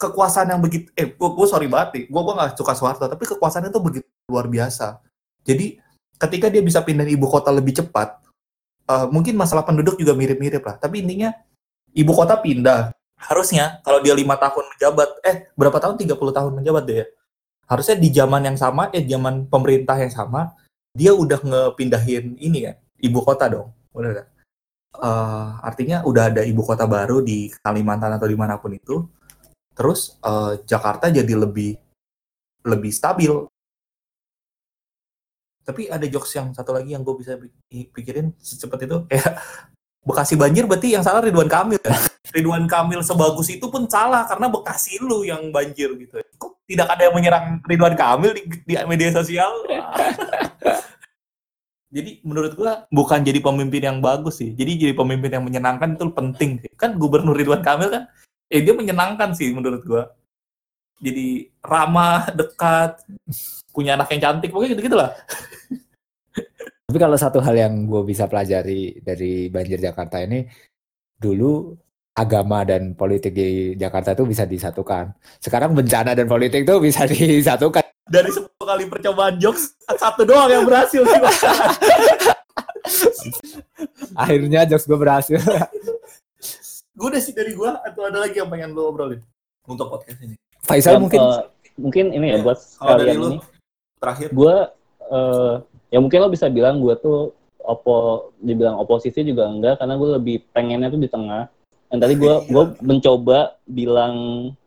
kekuasaan 0.00 0.48
yang 0.56 0.60
begitu, 0.64 0.88
eh 0.96 1.12
gue, 1.12 1.28
gue 1.36 1.46
sorry 1.46 1.68
banget 1.68 1.88
nih, 1.92 2.04
gue, 2.08 2.20
gue 2.24 2.34
gak 2.34 2.56
suka 2.56 2.72
Soeharto, 2.72 3.04
tapi 3.04 3.24
kekuasaannya 3.28 3.68
itu 3.68 3.80
begitu 3.82 4.06
luar 4.32 4.48
biasa. 4.48 5.02
Jadi 5.44 5.76
ketika 6.16 6.46
dia 6.48 6.62
bisa 6.64 6.80
pindahin 6.80 7.12
ibu 7.20 7.28
kota 7.28 7.52
lebih 7.52 7.76
cepat, 7.76 8.16
eh, 8.88 9.06
mungkin 9.12 9.36
masalah 9.36 9.66
penduduk 9.66 10.00
juga 10.00 10.16
mirip-mirip 10.16 10.64
lah. 10.64 10.80
Tapi 10.80 11.04
intinya 11.04 11.34
ibu 11.92 12.12
kota 12.16 12.40
pindah. 12.40 12.96
Harusnya 13.20 13.84
kalau 13.84 14.00
dia 14.00 14.16
lima 14.16 14.40
tahun 14.40 14.64
menjabat, 14.76 15.08
eh 15.28 15.36
berapa 15.52 15.76
tahun? 15.76 16.00
30 16.00 16.32
tahun 16.32 16.52
menjabat 16.56 16.82
deh 16.88 16.96
ya. 17.04 17.06
Harusnya 17.68 17.96
di 18.00 18.08
zaman 18.08 18.40
yang 18.48 18.56
sama, 18.56 18.88
eh 18.96 19.04
zaman 19.04 19.44
pemerintah 19.46 20.00
yang 20.00 20.08
sama, 20.08 20.56
dia 20.96 21.12
udah 21.12 21.38
ngepindahin 21.38 22.34
ini 22.40 22.66
kan, 22.66 22.76
ibu 22.98 23.20
kota 23.20 23.46
dong. 23.52 23.68
Bener 23.92 24.26
eh, 24.98 25.48
artinya 25.62 26.02
udah 26.02 26.34
ada 26.34 26.42
ibu 26.42 26.62
kota 26.66 26.84
baru 26.88 27.22
di 27.22 27.50
Kalimantan 27.62 28.16
atau 28.16 28.26
di 28.26 28.36
mana 28.38 28.58
pun 28.58 28.74
itu, 28.74 29.06
terus 29.74 30.18
eh, 30.22 30.62
Jakarta 30.66 31.12
jadi 31.12 31.34
lebih 31.34 31.78
lebih 32.66 32.92
stabil. 32.92 33.32
Tapi 35.60 35.86
ada 35.86 36.02
jokes 36.08 36.34
yang 36.34 36.50
satu 36.50 36.74
lagi 36.74 36.96
yang 36.96 37.06
gue 37.06 37.14
bisa 37.14 37.38
pi- 37.38 37.86
pikirin 37.94 38.34
secepat 38.40 38.90
itu 38.90 39.06
kayak 39.06 39.38
Bekasi 40.00 40.32
banjir 40.32 40.64
berarti 40.64 40.96
yang 40.96 41.04
salah 41.04 41.20
Ridwan 41.20 41.44
Kamil 41.44 41.76
ya. 41.76 41.92
Ridwan 42.34 42.64
Kamil 42.64 43.04
sebagus 43.04 43.52
itu 43.52 43.68
pun 43.68 43.84
salah 43.84 44.24
karena 44.24 44.48
Bekasi 44.48 44.96
lu 44.96 45.28
yang 45.28 45.52
banjir 45.52 45.92
gitu. 46.00 46.16
Kok 46.40 46.64
tidak 46.64 46.88
ada 46.88 47.02
yang 47.04 47.14
menyerang 47.14 47.60
Ridwan 47.68 47.92
Kamil 47.92 48.32
di, 48.32 48.42
di 48.64 48.74
media 48.88 49.12
sosial? 49.12 49.52
jadi 51.90 52.22
menurut 52.22 52.54
gua 52.54 52.86
bukan 52.94 53.20
jadi 53.26 53.42
pemimpin 53.42 53.82
yang 53.82 53.98
bagus 53.98 54.38
sih. 54.38 54.54
Jadi 54.54 54.78
jadi 54.78 54.94
pemimpin 54.94 55.30
yang 55.34 55.44
menyenangkan 55.44 55.98
itu 55.98 56.06
penting 56.14 56.50
sih. 56.62 56.70
Kan 56.78 56.94
Gubernur 56.96 57.34
Ridwan 57.34 57.66
Kamil 57.66 57.90
kan 57.90 58.04
eh 58.46 58.62
dia 58.62 58.74
menyenangkan 58.74 59.34
sih 59.34 59.50
menurut 59.50 59.82
gua. 59.82 60.14
Jadi 61.00 61.48
ramah, 61.64 62.28
dekat, 62.30 63.02
punya 63.72 63.96
anak 63.96 64.12
yang 64.12 64.20
cantik, 64.20 64.52
pokoknya 64.52 64.76
gitu-gitu 64.76 64.96
lah. 65.00 65.10
Tapi 66.90 66.98
kalau 67.00 67.16
satu 67.16 67.40
hal 67.40 67.56
yang 67.56 67.88
gue 67.88 68.02
bisa 68.04 68.28
pelajari 68.28 69.00
dari 69.00 69.48
banjir 69.48 69.80
Jakarta 69.80 70.20
ini, 70.20 70.44
dulu 71.16 71.72
agama 72.12 72.66
dan 72.68 72.92
politik 72.92 73.32
di 73.32 73.78
Jakarta 73.80 74.12
itu 74.12 74.28
bisa 74.28 74.44
disatukan. 74.44 75.14
Sekarang 75.40 75.72
bencana 75.72 76.12
dan 76.12 76.28
politik 76.28 76.68
itu 76.68 76.76
bisa 76.82 77.08
disatukan. 77.14 77.86
Dari 78.10 78.28
10 78.28 78.44
kali 78.70 78.86
percobaan 78.86 79.34
jokes, 79.42 79.74
satu 79.98 80.22
doang 80.22 80.46
yang 80.46 80.62
berhasil 80.62 81.02
sih. 81.02 81.18
Bang. 81.18 81.34
Akhirnya 84.22 84.62
jokes 84.70 84.86
gue 84.86 84.98
berhasil. 84.98 85.42
gue 87.00 87.08
udah 87.08 87.22
sih 87.22 87.32
dari 87.32 87.56
gua 87.56 87.80
atau 87.80 88.04
ada 88.04 88.28
lagi 88.28 88.36
yang 88.36 88.52
pengen 88.52 88.76
lo 88.76 88.92
obrolin 88.92 89.24
untuk 89.64 89.88
podcast 89.88 90.20
ini. 90.20 90.36
Faisal 90.60 90.96
Ya, 90.96 91.00
mungkin 91.00 91.20
eh, 91.20 91.42
mungkin 91.80 92.04
ini 92.12 92.26
ya 92.28 92.36
Ya, 92.36 92.44
buat 92.44 92.58
kalian 92.76 93.16
lu 93.16 93.28
ini. 93.32 93.38
terakhir 93.96 94.28
Gue 94.36 94.54
eh 95.10 95.54
ya 95.90 95.98
mungkin 95.98 96.18
lo 96.20 96.28
bisa 96.28 96.52
bilang 96.52 96.84
gue 96.84 96.92
tuh 97.00 97.32
opo 97.64 98.28
dibilang 98.44 98.76
oposisi 98.76 99.24
juga 99.24 99.48
enggak 99.48 99.80
karena 99.80 99.96
gue 99.96 100.08
lebih 100.20 100.36
pengennya 100.52 100.92
tuh 100.92 101.00
di 101.00 101.08
tengah. 101.08 101.48
Dan 101.88 101.98
tadi 102.04 102.14
gue 102.20 102.34
gue 102.52 102.64
mencoba 102.84 103.56
bilang 103.64 104.16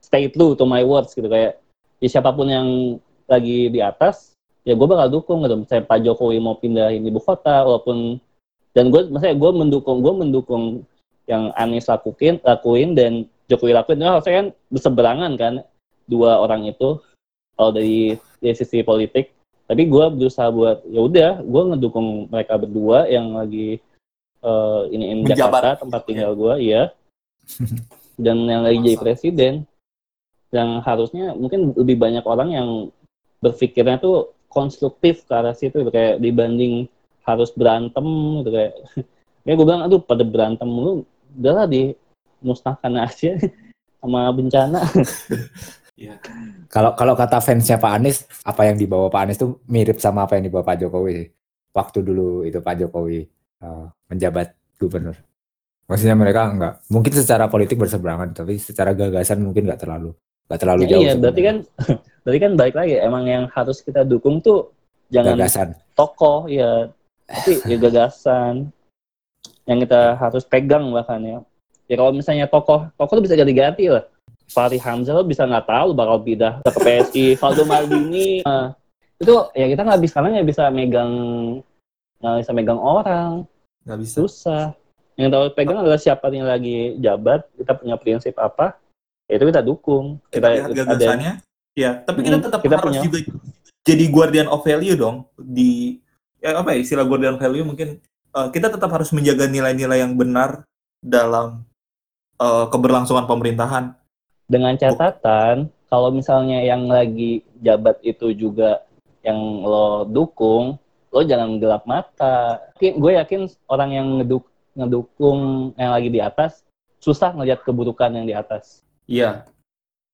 stay 0.01 0.25
true 0.33 0.57
to 0.57 0.65
my 0.65 0.81
words 0.81 1.13
gitu 1.13 1.29
kayak 1.29 1.61
ya 2.01 2.09
siapa 2.09 2.33
pun 2.33 2.49
yang 2.49 2.97
lagi 3.29 3.71
di 3.71 3.79
atas 3.79 4.33
ya 4.63 4.73
gue 4.73 4.87
bakal 4.87 5.07
dukung 5.11 5.43
gitu. 5.43 5.55
Misalnya 5.59 5.85
Pak 5.87 5.99
Jokowi 6.03 6.37
mau 6.39 6.55
pindahin 6.55 7.03
ibu 7.03 7.19
kota 7.19 7.63
walaupun 7.63 8.19
dan 8.73 8.89
gue 8.89 9.11
maksudnya 9.11 9.37
gue 9.37 9.51
mendukung 9.53 9.97
gue 10.01 10.13
mendukung 10.13 10.63
yang 11.29 11.53
Anies 11.55 11.87
lakuin 11.87 12.41
lakuin 12.43 12.97
dan 12.97 13.11
Jokowi 13.47 13.75
lakuin 13.75 14.01
itu 14.01 14.07
harusnya 14.07 14.33
kan 14.33 14.47
berseberangan 14.71 15.31
kan 15.39 15.53
dua 16.09 16.41
orang 16.41 16.67
itu 16.67 16.99
kalau 17.55 17.71
dari, 17.71 18.17
dari 18.41 18.55
sisi 18.57 18.81
politik 18.83 19.31
tapi 19.69 19.87
gue 19.87 20.05
berusaha 20.11 20.51
buat 20.51 20.83
ya 20.89 20.99
udah 20.99 21.31
gue 21.39 21.63
ngedukung 21.71 22.27
mereka 22.27 22.59
berdua 22.59 23.07
yang 23.07 23.39
lagi 23.39 23.79
eh 24.43 24.81
iniin 24.91 25.23
Menjabat. 25.23 25.39
Jakarta 25.39 25.69
tempat 25.87 26.01
tinggal 26.03 26.35
gue 26.35 26.53
iya 26.59 26.91
dan 28.19 28.37
yang 28.43 28.67
lagi 28.67 28.83
jadi 28.83 28.97
Masa. 28.99 29.03
presiden 29.07 29.53
yang 30.53 30.83
harusnya 30.83 31.33
mungkin 31.33 31.73
lebih 31.73 31.95
banyak 31.97 32.25
orang 32.27 32.49
yang 32.51 32.69
berpikirnya 33.43 33.99
tuh 33.99 34.31
konstruktif 34.47 35.27
ke 35.27 35.33
arah 35.35 35.51
situ 35.51 35.83
gitu. 35.83 35.91
kayak 35.91 36.23
dibanding 36.23 36.87
harus 37.27 37.51
berantem 37.51 38.05
gitu 38.43 38.49
kayak 38.55 38.73
kayak 39.43 39.55
gue 39.59 39.65
bilang 39.65 39.83
aduh 39.83 39.99
pada 39.99 40.23
berantem 40.23 40.69
mulu 40.69 41.03
udahlah 41.35 41.67
dimusnahkan 41.67 42.93
aja 43.03 43.35
sama 43.99 44.31
bencana 44.31 44.79
kalau 46.73 46.91
kalau 46.97 47.13
kata 47.13 47.37
fansnya 47.39 47.77
Pak 47.77 47.91
Anies, 48.01 48.25
apa 48.43 48.65
yang 48.67 48.75
dibawa 48.75 49.07
Pak 49.07 49.21
Anies 49.23 49.39
tuh 49.39 49.61
mirip 49.69 50.01
sama 50.01 50.25
apa 50.25 50.35
yang 50.35 50.49
dibawa 50.49 50.65
Pak 50.65 50.83
Jokowi. 50.83 51.29
Waktu 51.73 51.99
dulu 52.01 52.43
itu 52.43 52.59
Pak 52.59 52.75
Jokowi 52.81 53.23
eh, 53.61 53.85
menjabat 54.09 54.57
gubernur. 54.81 55.15
Maksudnya 55.85 56.15
mereka 56.17 56.49
enggak, 56.49 56.73
mungkin 56.87 57.13
secara 57.13 57.45
politik 57.51 57.75
berseberangan, 57.75 58.31
tapi 58.31 58.55
secara 58.55 58.95
gagasan 58.95 59.43
mungkin 59.43 59.67
nggak 59.67 59.81
terlalu, 59.83 60.15
nggak 60.47 60.59
terlalu 60.59 60.81
Ya, 60.87 60.89
jauh. 60.89 61.03
iya 61.03 61.13
berarti 61.19 61.41
kan 61.43 61.57
berarti 62.23 62.39
kan 62.39 62.51
balik 62.55 62.75
lagi 62.79 62.95
emang 62.97 63.23
yang 63.27 63.45
harus 63.51 63.83
kita 63.83 64.07
dukung 64.07 64.39
tuh 64.39 64.71
jangan 65.11 65.35
gagasan. 65.37 65.67
tokoh 65.93 66.47
ya. 66.47 66.89
Tapi 67.27 67.59
ya 67.69 67.75
gagasan. 67.77 68.71
Yang 69.63 69.87
kita 69.87 70.01
harus 70.19 70.43
pegang 70.47 70.89
bahkan 70.91 71.19
ya. 71.23 71.39
Ya 71.91 71.95
kalau 71.99 72.15
misalnya 72.15 72.47
tokoh 72.47 72.87
tokoh 72.95 73.19
tuh 73.19 73.23
bisa 73.27 73.35
ganti-ganti 73.35 73.91
lah. 73.91 74.07
Fahri 74.51 74.79
Hamzah 74.79 75.15
lo 75.15 75.23
bisa 75.23 75.47
nggak 75.47 75.67
tahu 75.67 75.95
bakal 75.95 76.19
pindah 76.19 76.59
ke 76.67 76.79
PSI 76.83 77.25
Valdo 77.39 77.63
Maldini 77.63 78.43
nah, 78.43 78.75
itu 79.15 79.33
ya 79.55 79.71
kita 79.71 79.87
nggak 79.87 80.01
bisa 80.03 80.19
karena 80.19 80.29
nggak 80.35 80.49
bisa 80.51 80.63
megang 80.67 81.13
nggak 82.19 82.39
bisa 82.43 82.51
megang 82.55 82.79
orang. 82.79 83.31
Nggak 83.83 83.99
bisa. 84.03 84.15
susah. 84.23 84.65
Yang 85.13 85.29
tahu 85.29 85.43
pegang 85.53 85.77
adalah 85.79 85.99
siapa 85.99 86.25
yang 86.33 86.49
lagi 86.49 86.97
jabat 86.97 87.45
kita 87.55 87.71
punya 87.77 87.95
prinsip 87.99 88.33
apa 88.39 88.79
ya 89.27 89.39
itu 89.39 89.45
kita 89.51 89.61
dukung. 89.63 90.19
Kita 90.31 90.47
lihat 90.49 90.71
gagasannya. 90.71 91.52
Ya, 91.73 92.05
tapi 92.05 92.21
kita 92.21 92.37
tetap 92.37 92.61
kita 92.61 92.77
harus 92.77 93.01
punya. 93.01 93.01
juga 93.01 93.17
jadi 93.83 94.05
guardian 94.13 94.47
of 94.47 94.61
value 94.61 94.93
dong 94.93 95.25
di 95.35 95.99
ya 96.37 96.61
apa 96.61 96.77
ya 96.77 96.79
istilah 96.85 97.03
guardian 97.03 97.35
of 97.35 97.41
value 97.41 97.65
mungkin 97.65 97.97
eh, 98.35 98.47
kita 98.53 98.69
tetap 98.69 98.93
harus 98.93 99.09
menjaga 99.09 99.49
nilai-nilai 99.49 100.05
yang 100.05 100.13
benar 100.13 100.63
dalam 101.01 101.65
eh, 102.39 102.65
keberlangsungan 102.69 103.25
pemerintahan. 103.25 103.97
dengan 104.43 104.75
catatan 104.75 105.71
kalau 105.87 106.11
misalnya 106.11 106.61
yang 106.61 106.85
lagi 106.91 107.41
jabat 107.63 107.95
itu 108.03 108.35
juga 108.35 108.83
yang 109.23 109.39
lo 109.63 110.03
dukung 110.03 110.75
lo 111.09 111.19
jangan 111.23 111.57
gelap 111.63 111.87
mata 111.87 112.59
gue 112.77 113.11
yakin 113.17 113.47
orang 113.71 113.89
yang 113.95 114.07
ngeduk 114.19 114.43
ngedukung 114.75 115.71
yang 115.79 115.95
lagi 115.95 116.11
di 116.11 116.19
atas 116.19 116.61
susah 116.99 117.31
ngelihat 117.31 117.63
keburukan 117.63 118.11
yang 118.13 118.27
di 118.27 118.35
atas 118.35 118.83
Iya. 119.07 119.47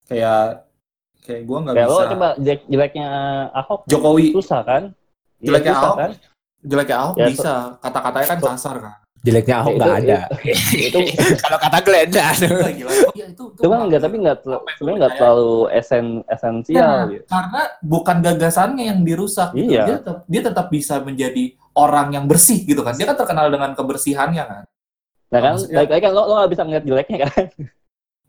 Kayak 0.09 0.68
kayak 1.21 1.41
gua 1.43 1.57
nggak 1.61 1.75
kayak 1.75 1.87
lo 1.87 1.95
bisa 1.95 2.07
coba 2.09 2.27
jelek 2.37 2.61
jeleknya 2.65 3.07
Ahok 3.51 3.79
Jokowi 3.85 4.25
susah 4.31 4.61
kan 4.61 4.83
Iya, 5.37 5.45
Jeleknya 5.47 5.71
susah 5.71 5.85
Ahok? 5.85 5.97
kan 5.97 6.11
jeleknya 6.61 6.97
Ahok 6.97 7.15
Ya, 7.15 7.25
bisa 7.27 7.53
kata-katanya 7.79 8.27
kan 8.27 8.39
kasar 8.45 8.75
kan. 8.77 8.95
Jeleknya 9.19 9.55
Ahok 9.57 9.73
nggak 9.75 9.95
ada. 9.99 10.19
itu 10.73 10.99
Kalau 11.43 11.57
kata 11.57 11.77
Glenda. 11.79 12.25
Gila, 12.33 12.69
gila. 12.71 12.91
Iya, 13.13 13.25
itu, 13.29 13.43
itu 13.45 13.59
cuma 13.59 13.75
enggak 13.83 14.01
tapi 14.01 14.15
yang 14.15 14.35
sebenarnya 14.35 14.59
gue 14.79 14.87
enggak 14.89 15.11
percaya? 15.11 15.19
terlalu 15.19 15.51
esen 15.69 16.05
esensial 16.25 16.79
Nah, 16.79 17.03
gitu. 17.09 17.23
karena 17.25 17.61
bukan 17.79 18.17
gagasannya 18.21 18.83
yang 18.85 18.99
dirusak 19.01 19.49
gitu. 19.53 19.71
Iya. 19.71 19.83
Dia 19.85 19.95
tetap 19.99 20.17
dia 20.23 20.41
tetap 20.43 20.67
bisa 20.67 20.95
menjadi 20.99 21.43
orang 21.73 22.07
yang 22.11 22.25
bersih 22.27 22.63
gitu 22.63 22.79
kan. 22.79 22.95
Dia 22.95 23.07
kan 23.07 23.15
terkenal 23.15 23.47
dengan 23.47 23.71
kebersihannya 23.71 24.43
kan. 24.43 24.63
Nah 25.29 25.39
kan, 25.39 25.53
baik-baik 25.61 26.01
kan 26.01 26.11
lo, 26.11 26.23
lo 26.25 26.33
gak 26.37 26.51
bisa 26.51 26.63
ngeliat 26.63 26.83
jeleknya 26.83 27.17
kan? 27.27 27.43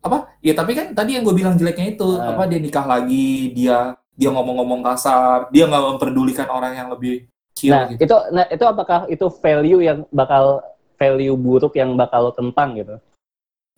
Apa? 0.01 0.33
Ya 0.41 0.57
tapi 0.57 0.73
kan 0.73 0.97
tadi 0.97 1.13
yang 1.17 1.23
gue 1.23 1.35
bilang 1.37 1.53
jeleknya 1.53 1.93
itu 1.93 2.09
Nah. 2.17 2.33
apa 2.33 2.49
dia 2.49 2.57
nikah 2.57 2.85
lagi, 2.89 3.53
dia 3.53 3.93
dia 4.17 4.29
ngomong-ngomong 4.33 4.81
kasar, 4.85 5.49
dia 5.53 5.65
nggak 5.69 5.83
memperdulikan 5.95 6.49
orang 6.49 6.73
yang 6.77 6.89
lebih 6.89 7.25
chill 7.53 7.73
Nah, 7.73 7.89
gitu. 7.93 8.05
itu 8.09 8.15
nah 8.33 8.45
itu 8.49 8.65
apakah 8.65 8.99
itu 9.09 9.25
value 9.29 9.81
yang 9.85 9.99
bakal 10.09 10.61
value 10.97 11.37
buruk 11.37 11.73
yang 11.77 11.93
bakal 11.97 12.29
lo 12.29 12.31
tentang 12.33 12.77
gitu? 12.77 12.95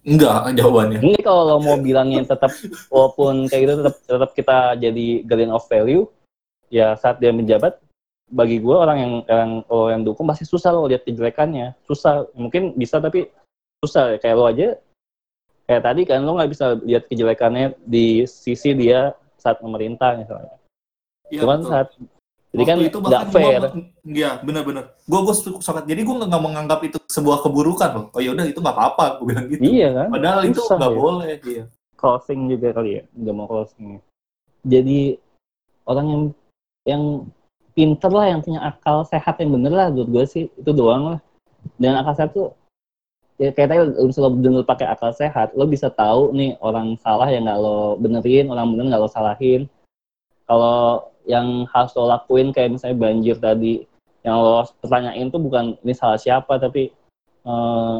Enggak 0.03 0.51
jawabannya. 0.59 0.99
Ini 0.99 1.19
kalau 1.23 1.47
lo 1.47 1.57
mau 1.63 1.79
bilangin 1.79 2.27
tetap 2.27 2.51
walaupun 2.91 3.47
kayak 3.47 3.61
gitu 3.63 3.73
tetap 3.79 3.95
tetap 4.03 4.31
kita 4.35 4.57
jadi 4.75 5.07
guardian 5.23 5.55
of 5.55 5.63
value, 5.71 6.03
ya 6.67 6.95
saat 6.99 7.23
dia 7.23 7.31
menjabat 7.31 7.79
bagi 8.27 8.59
gue 8.59 8.75
orang 8.75 8.97
yang 8.99 9.13
yang 9.27 9.49
lo 9.71 9.87
yang 9.87 10.03
dukung 10.03 10.27
pasti 10.27 10.43
susah 10.43 10.75
lo 10.75 10.91
lihat 10.91 11.07
kejelekannya, 11.07 11.71
susah. 11.87 12.27
Mungkin 12.35 12.75
bisa 12.75 12.99
tapi 12.99 13.31
susah 13.79 14.19
kayak 14.19 14.35
lo 14.35 14.47
aja 14.47 14.75
kayak 15.73 15.83
tadi 15.89 16.01
kan 16.05 16.21
lo 16.21 16.37
nggak 16.37 16.51
bisa 16.53 16.77
lihat 16.85 17.09
kejelekannya 17.09 17.73
di 17.81 18.29
sisi 18.29 18.77
dia 18.77 19.17
saat 19.41 19.57
memerintah 19.65 20.13
misalnya. 20.21 20.53
Iya, 21.33 21.41
Cuman 21.41 21.59
betul. 21.65 21.71
saat 21.73 21.87
jadi 22.53 22.63
kan 22.69 22.77
itu 22.85 22.97
nggak 23.01 23.25
fair. 23.33 23.61
Iya, 24.05 24.37
benar-benar. 24.45 24.93
Gue 25.09 25.19
gue 25.25 25.33
sangat. 25.65 25.89
Jadi 25.89 26.05
gue 26.05 26.15
nggak 26.21 26.43
menganggap 26.45 26.85
itu 26.85 27.01
sebuah 27.09 27.41
keburukan 27.41 27.89
loh. 27.89 28.05
Oh 28.13 28.21
ya 28.21 28.29
udah 28.37 28.45
itu 28.45 28.61
nggak 28.61 28.77
apa-apa, 28.77 29.17
gue 29.17 29.25
bilang 29.25 29.45
gitu. 29.49 29.61
Iya 29.65 29.89
kan? 29.89 30.07
Padahal 30.13 30.41
itu 30.45 30.61
Susah 30.61 30.77
nggak 30.77 30.93
ya. 30.93 30.99
boleh. 31.01 31.33
Iya. 31.41 31.65
closing 32.03 32.51
juga 32.51 32.75
kali 32.75 32.99
ya 32.99 33.03
nggak 33.15 33.31
mau 33.31 33.47
closing 33.47 34.03
jadi 34.67 35.15
orang 35.87 36.07
yang 36.11 36.23
yang 36.83 37.03
pinter 37.71 38.11
lah 38.11 38.27
yang 38.27 38.43
punya 38.43 38.59
akal 38.59 39.07
sehat 39.07 39.39
yang 39.39 39.55
bener 39.55 39.71
lah 39.71 39.87
menurut 39.87 40.11
gue 40.11 40.25
sih 40.27 40.43
itu 40.51 40.71
doang 40.75 41.15
lah 41.15 41.19
dan 41.79 41.95
akal 41.95 42.11
sehat 42.11 42.31
tuh 42.35 42.51
ya 43.41 43.49
kayak 43.49 43.69
tadi 43.73 43.79
lo 43.97 44.29
bener 44.29 44.63
pakai 44.63 44.87
akal 44.89 45.09
sehat 45.13 45.57
lo 45.57 45.65
bisa 45.65 45.89
tahu 45.89 46.33
nih 46.37 46.53
orang 46.61 46.95
salah 47.01 47.27
yang 47.29 47.49
nggak 47.49 47.59
lo 47.59 47.97
benerin 47.97 48.49
orang 48.53 48.73
bener 48.73 48.93
nggak 48.93 49.01
lo 49.01 49.09
salahin 49.09 49.65
kalau 50.45 51.09
yang 51.25 51.65
harus 51.71 51.91
lo 51.97 52.05
lakuin 52.05 52.53
kayak 52.53 52.77
misalnya 52.77 52.99
banjir 52.99 53.35
tadi 53.41 53.83
yang 54.21 54.37
lo 54.37 54.63
pertanyain 54.79 55.27
tuh 55.33 55.41
bukan 55.41 55.75
ini 55.81 55.93
salah 55.97 56.19
siapa 56.21 56.61
tapi 56.61 56.93
eh, 57.43 57.97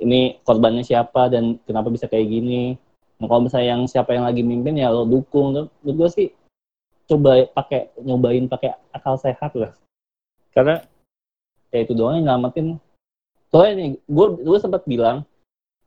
ini 0.00 0.40
korbannya 0.42 0.82
siapa 0.82 1.28
dan 1.28 1.60
kenapa 1.68 1.92
bisa 1.92 2.08
kayak 2.08 2.26
gini. 2.26 2.74
Nah, 3.20 3.28
kalau 3.28 3.46
misalnya 3.46 3.76
yang 3.76 3.82
siapa 3.84 4.16
yang 4.16 4.24
lagi 4.24 4.40
mimpin 4.40 4.80
ya 4.80 4.88
lo 4.88 5.04
dukung. 5.04 5.52
Tuh, 5.52 5.66
Menurut 5.84 5.96
gue 5.96 6.08
sih 6.16 6.28
coba 7.04 7.44
pakai 7.52 7.92
nyobain 8.00 8.48
pakai 8.48 8.72
akal 8.96 9.20
sehat 9.20 9.52
lah. 9.54 9.76
Karena 10.56 10.80
ya 11.70 11.78
itu 11.84 11.92
doang 11.92 12.18
yang 12.18 12.40
nyelamatin. 12.40 12.80
Soalnya 13.50 13.74
nih, 13.82 13.90
gue 14.06 14.26
gue 14.46 14.58
sempat 14.62 14.86
bilang 14.86 15.26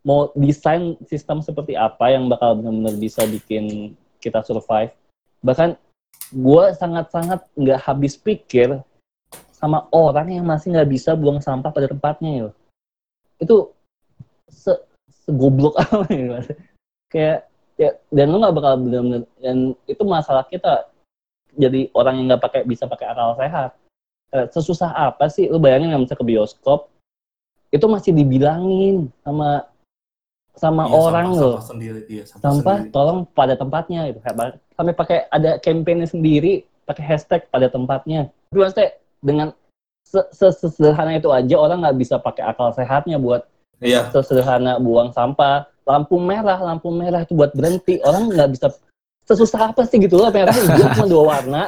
mau 0.03 0.29
desain 0.35 0.99
sistem 1.07 1.39
seperti 1.39 1.79
apa 1.79 2.11
yang 2.11 2.27
bakal 2.27 2.59
benar-benar 2.59 2.99
bisa 2.99 3.23
bikin 3.23 3.95
kita 4.19 4.43
survive. 4.43 4.91
Bahkan 5.39 5.79
gue 6.35 6.63
sangat-sangat 6.75 7.47
nggak 7.55 7.79
habis 7.79 8.19
pikir 8.19 8.83
sama 9.55 9.87
orang 9.95 10.35
yang 10.35 10.43
masih 10.43 10.75
nggak 10.75 10.91
bisa 10.91 11.15
buang 11.15 11.39
sampah 11.39 11.71
pada 11.71 11.87
tempatnya 11.87 12.31
ya. 12.35 12.49
Itu 13.39 13.71
se 14.51 14.75
segoblok 15.23 15.79
apa 15.83 16.03
ya? 16.11 16.43
Kayak 17.07 17.39
ya 17.79 17.89
dan 18.11 18.27
lu 18.27 18.43
nggak 18.43 18.55
bakal 18.59 18.73
benar-benar 18.83 19.23
dan 19.39 19.57
itu 19.87 20.03
masalah 20.03 20.43
kita 20.51 20.91
jadi 21.55 21.87
orang 21.95 22.19
yang 22.19 22.25
nggak 22.35 22.43
pakai 22.43 22.61
bisa 22.67 22.91
pakai 22.91 23.07
akal 23.07 23.39
sehat. 23.39 23.71
Sesusah 24.51 24.91
apa 24.91 25.31
sih 25.31 25.47
lu 25.47 25.63
bayangin 25.63 25.95
nggak 25.95 26.11
bisa 26.11 26.19
ke 26.19 26.25
bioskop 26.27 26.92
itu 27.73 27.85
masih 27.89 28.13
dibilangin 28.13 29.09
sama 29.25 29.65
sama 30.53 30.85
Iya, 30.85 30.93
orang 30.93 31.27
sampah- 31.27 31.41
loh. 31.41 31.53
sampah 31.57 31.65
sendiri, 31.73 31.99
iya, 32.05 32.23
sampah 32.23 32.43
sampah 32.45 32.77
sendiri. 32.77 32.93
tolong 32.93 33.19
pada 33.33 33.53
tempatnya 33.57 33.99
gitu. 34.07 34.19
Kayak 34.21 34.61
sampai 34.71 34.93
pakai 34.93 35.17
ada 35.27 35.51
campaign 35.57 36.05
sendiri 36.05 36.53
pakai 36.85 37.03
hashtag 37.03 37.41
pada 37.49 37.67
tempatnya. 37.67 38.29
Tapi 38.47 38.59
maksudnya 38.61 38.89
dengan 39.19 39.47
se- 40.05 40.29
se- 40.29 40.53
sesederhana 40.53 41.17
itu 41.17 41.33
aja 41.33 41.55
orang 41.57 41.81
nggak 41.81 41.97
bisa 41.97 42.21
pakai 42.21 42.45
akal 42.45 42.69
sehatnya 42.71 43.17
buat 43.17 43.49
Iya, 43.81 44.13
sesederhana 44.13 44.77
buang 44.77 45.09
sampah. 45.09 45.65
Lampu 45.83 46.15
merah 46.15 46.61
lampu 46.61 46.87
merah 46.87 47.25
itu 47.25 47.33
buat 47.33 47.51
berhenti. 47.51 47.97
Orang 47.99 48.29
nggak 48.29 48.49
bisa 48.53 48.67
sesusah 49.25 49.73
apa 49.73 49.83
sih 49.83 49.97
gitu 49.97 50.15
loh 50.15 50.29
merah 50.29 50.53
hijau 50.53 50.85
cuma 50.95 51.07
dua 51.09 51.23
warna. 51.33 51.63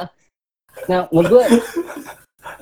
Nah 0.86 1.10
menurut 1.10 1.28
gue 1.28 1.44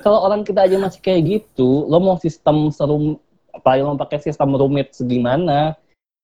kalau 0.01 0.25
orang 0.25 0.41
kita 0.41 0.65
aja 0.65 0.75
masih 0.75 0.99
kayak 0.99 1.21
gitu 1.23 1.85
lo 1.85 1.99
mau 1.99 2.17
sistem 2.17 2.73
serum 2.73 3.21
apalagi 3.55 3.81
mau 3.83 3.97
pakai 3.97 4.19
sistem 4.19 4.55
rumit 4.55 4.91
segimana 4.91 5.73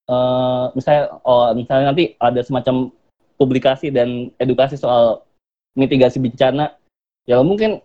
eh 0.09 0.65
misalnya 0.75 1.03
oh 1.23 1.51
misalnya 1.55 1.93
nanti 1.93 2.13
ada 2.19 2.41
semacam 2.43 2.91
publikasi 3.39 3.89
dan 3.89 4.29
edukasi 4.37 4.75
soal 4.75 5.23
mitigasi 5.73 6.19
bencana 6.19 6.75
ya 7.23 7.39
mungkin 7.39 7.79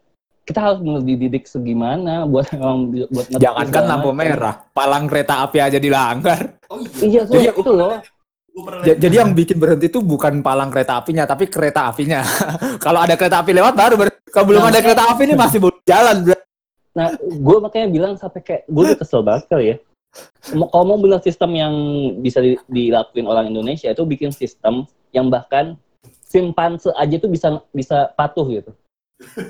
kita 0.46 0.62
harus 0.62 0.78
dididik 1.02 1.44
segimana 1.50 2.22
buat 2.22 2.46
buat 3.14 3.26
ngerti 3.34 3.42
Jangankan 3.42 3.82
lampu 3.90 4.10
merah, 4.14 4.54
palang 4.70 5.10
kereta 5.10 5.42
api 5.42 5.58
aja 5.58 5.78
dilanggar. 5.82 6.54
Oh 6.70 6.78
iya 7.02 7.26
so, 7.26 7.34
Jadi- 7.34 7.50
itu 7.50 7.72
loh. 7.74 7.98
Jadi 8.86 9.12
yang 9.20 9.36
bikin 9.36 9.60
berhenti 9.60 9.92
itu 9.92 10.00
bukan 10.00 10.40
palang 10.40 10.72
kereta 10.72 10.96
apinya, 11.02 11.28
tapi 11.28 11.44
kereta 11.44 11.92
apinya. 11.92 12.24
Kalau 12.84 13.04
ada 13.04 13.12
kereta 13.12 13.44
api 13.44 13.52
lewat 13.52 13.76
baru 13.76 14.00
ber- 14.00 14.16
Kalau 14.32 14.48
belum 14.48 14.64
Nah, 14.64 14.72
ada 14.72 14.80
kereta 14.80 15.04
api 15.12 15.22
ini 15.28 15.34
masih 15.36 15.58
belum 15.60 15.76
jalan. 15.84 16.16
Nah, 16.96 17.12
gue 17.20 17.56
makanya 17.60 17.88
bilang 17.92 18.12
sampai 18.16 18.40
kayak 18.40 18.62
gue 18.64 18.82
udah 18.88 18.96
kesel 18.96 19.20
banget 19.20 19.44
kali 19.52 19.64
ya. 19.68 19.76
Kalau 20.48 20.84
mau 20.88 20.96
bener 20.96 21.20
sistem 21.20 21.52
yang 21.52 21.74
bisa 22.24 22.40
di- 22.40 22.56
dilakuin 22.72 23.28
orang 23.28 23.52
Indonesia 23.52 23.92
itu 23.92 24.00
bikin 24.08 24.32
sistem 24.32 24.88
yang 25.12 25.28
bahkan 25.28 25.76
simpanse 26.24 26.88
aja 26.96 27.20
tuh 27.20 27.28
bisa 27.28 27.60
bisa 27.76 28.08
patuh 28.16 28.48
gitu. 28.48 28.72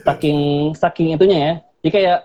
Saking 0.03 0.74
saking 0.74 1.14
itunya 1.14 1.38
ya. 1.38 1.55
Jadi 1.86 1.90
kayak 2.03 2.18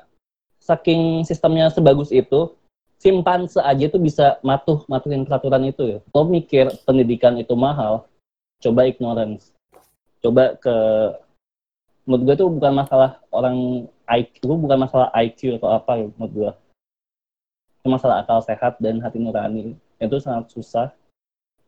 saking 0.58 1.22
sistemnya 1.22 1.70
sebagus 1.70 2.10
itu, 2.10 2.58
simpanse 2.98 3.62
aja 3.62 3.86
tuh 3.94 4.02
bisa 4.02 4.42
matuh 4.42 4.82
matuhin 4.90 5.22
peraturan 5.22 5.70
itu 5.70 5.84
ya. 5.86 6.00
Lo 6.10 6.26
mikir 6.26 6.74
pendidikan 6.82 7.38
itu 7.38 7.54
mahal, 7.54 8.10
coba 8.58 8.90
ignorance. 8.90 9.54
Coba 10.22 10.58
ke 10.58 10.76
menurut 12.10 12.22
gue 12.26 12.36
tuh 12.42 12.50
bukan 12.50 12.74
masalah 12.74 13.22
orang 13.30 13.86
IQ, 14.12 14.44
itu 14.44 14.56
bukan 14.56 14.80
masalah 14.84 15.08
IQ 15.16 15.56
atau 15.62 15.70
apa 15.72 15.96
ya 15.96 16.06
menurut 16.12 16.32
gue. 16.36 16.52
Itu 17.82 17.88
masalah 17.88 18.22
akal 18.22 18.44
sehat 18.44 18.78
dan 18.84 19.00
hati 19.00 19.18
nurani. 19.18 19.80
Itu 19.98 20.18
sangat 20.20 20.52
susah 20.52 20.92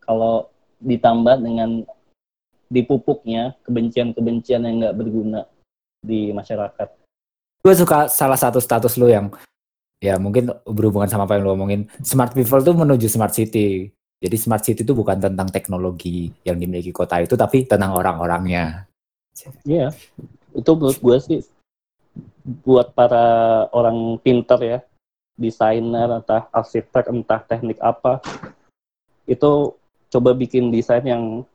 kalau 0.03 0.51
ditambah 0.83 1.39
dengan 1.39 1.87
dipupuknya 2.67 3.55
kebencian-kebencian 3.63 4.65
yang 4.65 4.75
nggak 4.83 4.97
berguna 4.97 5.47
di 6.03 6.33
masyarakat. 6.35 6.89
Gue 7.63 7.73
suka 7.77 8.11
salah 8.11 8.35
satu 8.35 8.59
status 8.59 8.99
lu 8.99 9.07
yang 9.07 9.31
ya 10.03 10.19
mungkin 10.19 10.51
berhubungan 10.67 11.07
sama 11.07 11.23
apa 11.23 11.39
yang 11.39 11.47
lu 11.47 11.55
omongin. 11.55 11.87
Smart 12.03 12.35
people 12.35 12.59
tuh 12.59 12.75
menuju 12.75 13.07
smart 13.07 13.31
city. 13.31 13.87
Jadi 14.19 14.35
smart 14.35 14.63
city 14.63 14.83
itu 14.83 14.91
bukan 14.95 15.19
tentang 15.19 15.47
teknologi 15.51 16.31
yang 16.43 16.59
dimiliki 16.59 16.91
kota 16.91 17.19
itu, 17.23 17.35
tapi 17.35 17.67
tentang 17.67 17.95
orang-orangnya. 17.95 18.87
Iya, 19.67 19.91
itu 20.55 20.71
menurut 20.75 20.99
gue 20.99 21.17
sih 21.19 21.39
buat 22.43 22.91
para 22.91 23.25
orang 23.71 24.19
pinter 24.19 24.59
ya, 24.59 24.79
desainer, 25.39 26.19
entah 26.19 26.51
arsitek, 26.51 27.09
entah 27.09 27.41
teknik 27.47 27.79
apa, 27.79 28.19
itu 29.25 29.73
coba 30.11 30.35
bikin 30.35 30.69
desain 30.69 31.01
yang 31.07 31.47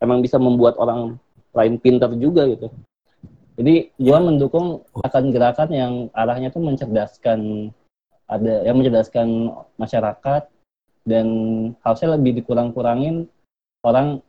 emang 0.00 0.24
bisa 0.24 0.40
membuat 0.40 0.80
orang 0.80 1.20
lain 1.52 1.76
pinter 1.76 2.08
juga 2.16 2.48
gitu. 2.48 2.72
Jadi 3.60 3.92
gue 3.92 4.18
mendukung 4.18 4.80
akan 4.96 5.24
gerakan 5.28 5.70
yang 5.70 5.92
arahnya 6.16 6.48
tuh 6.48 6.64
mencerdaskan 6.64 7.70
ada 8.24 8.64
yang 8.64 8.78
mencerdaskan 8.80 9.52
masyarakat 9.76 10.48
dan 11.04 11.26
harusnya 11.82 12.16
lebih 12.16 12.40
dikurang-kurangin 12.40 13.26
orang 13.84 14.22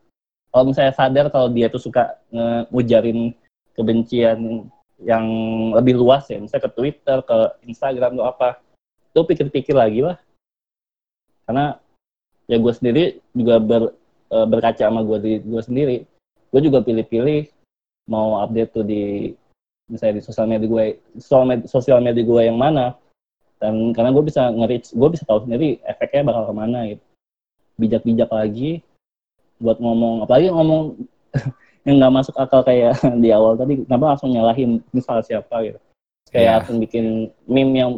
kalau 0.52 0.68
misalnya 0.68 0.92
sadar 0.92 1.32
kalau 1.32 1.48
dia 1.48 1.72
tuh 1.72 1.80
suka 1.80 2.20
ngujarin 2.74 3.32
kebencian 3.78 4.68
yang 5.02 5.26
lebih 5.74 5.98
luas 5.98 6.30
ya, 6.30 6.38
misalnya 6.38 6.70
ke 6.70 6.72
Twitter, 6.78 7.18
ke 7.26 7.38
Instagram 7.66 8.18
atau 8.18 8.26
apa, 8.30 8.50
itu 9.12 9.22
pikir-pikir 9.26 9.76
lagi 9.76 10.06
lah. 10.06 10.18
Karena 11.46 11.76
ya 12.46 12.58
gue 12.62 12.74
sendiri 12.74 13.04
juga 13.34 13.58
ber, 13.58 13.84
eh, 14.30 14.46
berkaca 14.48 14.84
sama 14.88 15.02
gue 15.02 15.18
di 15.20 15.34
gue 15.42 15.62
sendiri, 15.62 15.98
gue 16.54 16.62
juga 16.62 16.86
pilih-pilih 16.86 17.50
mau 18.10 18.42
update 18.44 18.72
tuh 18.76 18.86
di 18.86 19.34
misalnya 19.92 20.22
di 20.22 20.24
sosial 20.24 20.48
media 20.48 20.68
gue, 20.70 20.86
sosial 21.20 21.44
media, 21.48 21.66
sosial 21.68 22.00
media 22.00 22.24
gue 22.24 22.42
yang 22.46 22.56
mana, 22.56 22.96
dan 23.60 23.92
karena 23.92 24.10
gue 24.16 24.24
bisa 24.24 24.50
nge 24.54 24.96
gue 24.96 25.10
bisa 25.12 25.24
tahu 25.28 25.44
sendiri 25.44 25.82
efeknya 25.84 26.32
bakal 26.32 26.50
ke 26.50 26.54
mana 26.56 26.80
gitu. 26.88 27.04
Bijak-bijak 27.82 28.30
lagi, 28.30 28.86
buat 29.62 29.78
ngomong 29.78 30.26
apalagi 30.26 30.50
ngomong 30.50 30.98
yang 31.86 31.98
nggak 31.98 32.14
masuk 32.14 32.36
akal 32.38 32.62
kayak 32.62 32.94
di 33.24 33.30
awal 33.34 33.58
tadi 33.58 33.82
kenapa 33.86 34.16
langsung 34.16 34.30
nyalahin 34.30 34.82
misal 34.94 35.22
siapa 35.26 35.66
gitu. 35.66 35.80
Kayak 36.32 36.64
langsung 36.64 36.78
bikin 36.80 37.28
meme 37.44 37.76
yang 37.76 37.92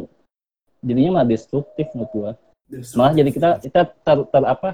jadinya 0.82 1.20
malah 1.20 1.28
destruktif 1.30 1.86
menurut 1.94 2.10
gua. 2.10 2.30
Malah 2.98 3.12
jadi 3.14 3.30
kita 3.30 3.48
kita 3.62 3.80
ter, 3.92 4.18
ter 4.26 4.42
apa 4.42 4.68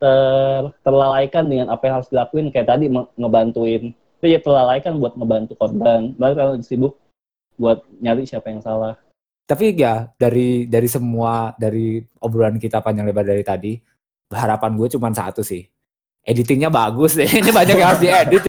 ter, 0.00 0.62
terlalaikan 0.80 1.44
dengan 1.44 1.68
apa 1.68 1.82
yang 1.84 1.94
harus 2.00 2.08
dilakuin. 2.08 2.48
Kayak 2.54 2.72
tadi 2.72 2.88
ngebantuin. 2.90 3.92
Itu 4.16 4.26
ya 4.32 4.40
terlalaikan 4.40 4.96
buat 4.96 5.12
ngebantu 5.12 5.52
korban. 5.60 6.16
Baru 6.16 6.34
kalau 6.34 6.52
sibuk 6.64 6.96
buat 7.60 7.84
nyari 8.00 8.24
siapa 8.24 8.48
yang 8.48 8.64
salah. 8.64 8.96
Tapi 9.46 9.76
ya 9.78 10.10
dari 10.18 10.66
dari 10.66 10.88
semua 10.90 11.54
dari 11.54 12.02
obrolan 12.18 12.58
kita 12.58 12.82
panjang 12.82 13.06
lebar 13.06 13.22
dari 13.22 13.44
tadi, 13.46 13.78
harapan 14.32 14.74
gue 14.74 14.88
cuma 14.96 15.12
satu 15.12 15.44
sih. 15.44 15.62
Editingnya 16.26 16.74
bagus 16.74 17.14
deh. 17.14 17.30
Ini 17.40 17.54
banyak 17.54 17.78
yang 17.78 17.88
harus 17.94 18.02
diedit. 18.02 18.42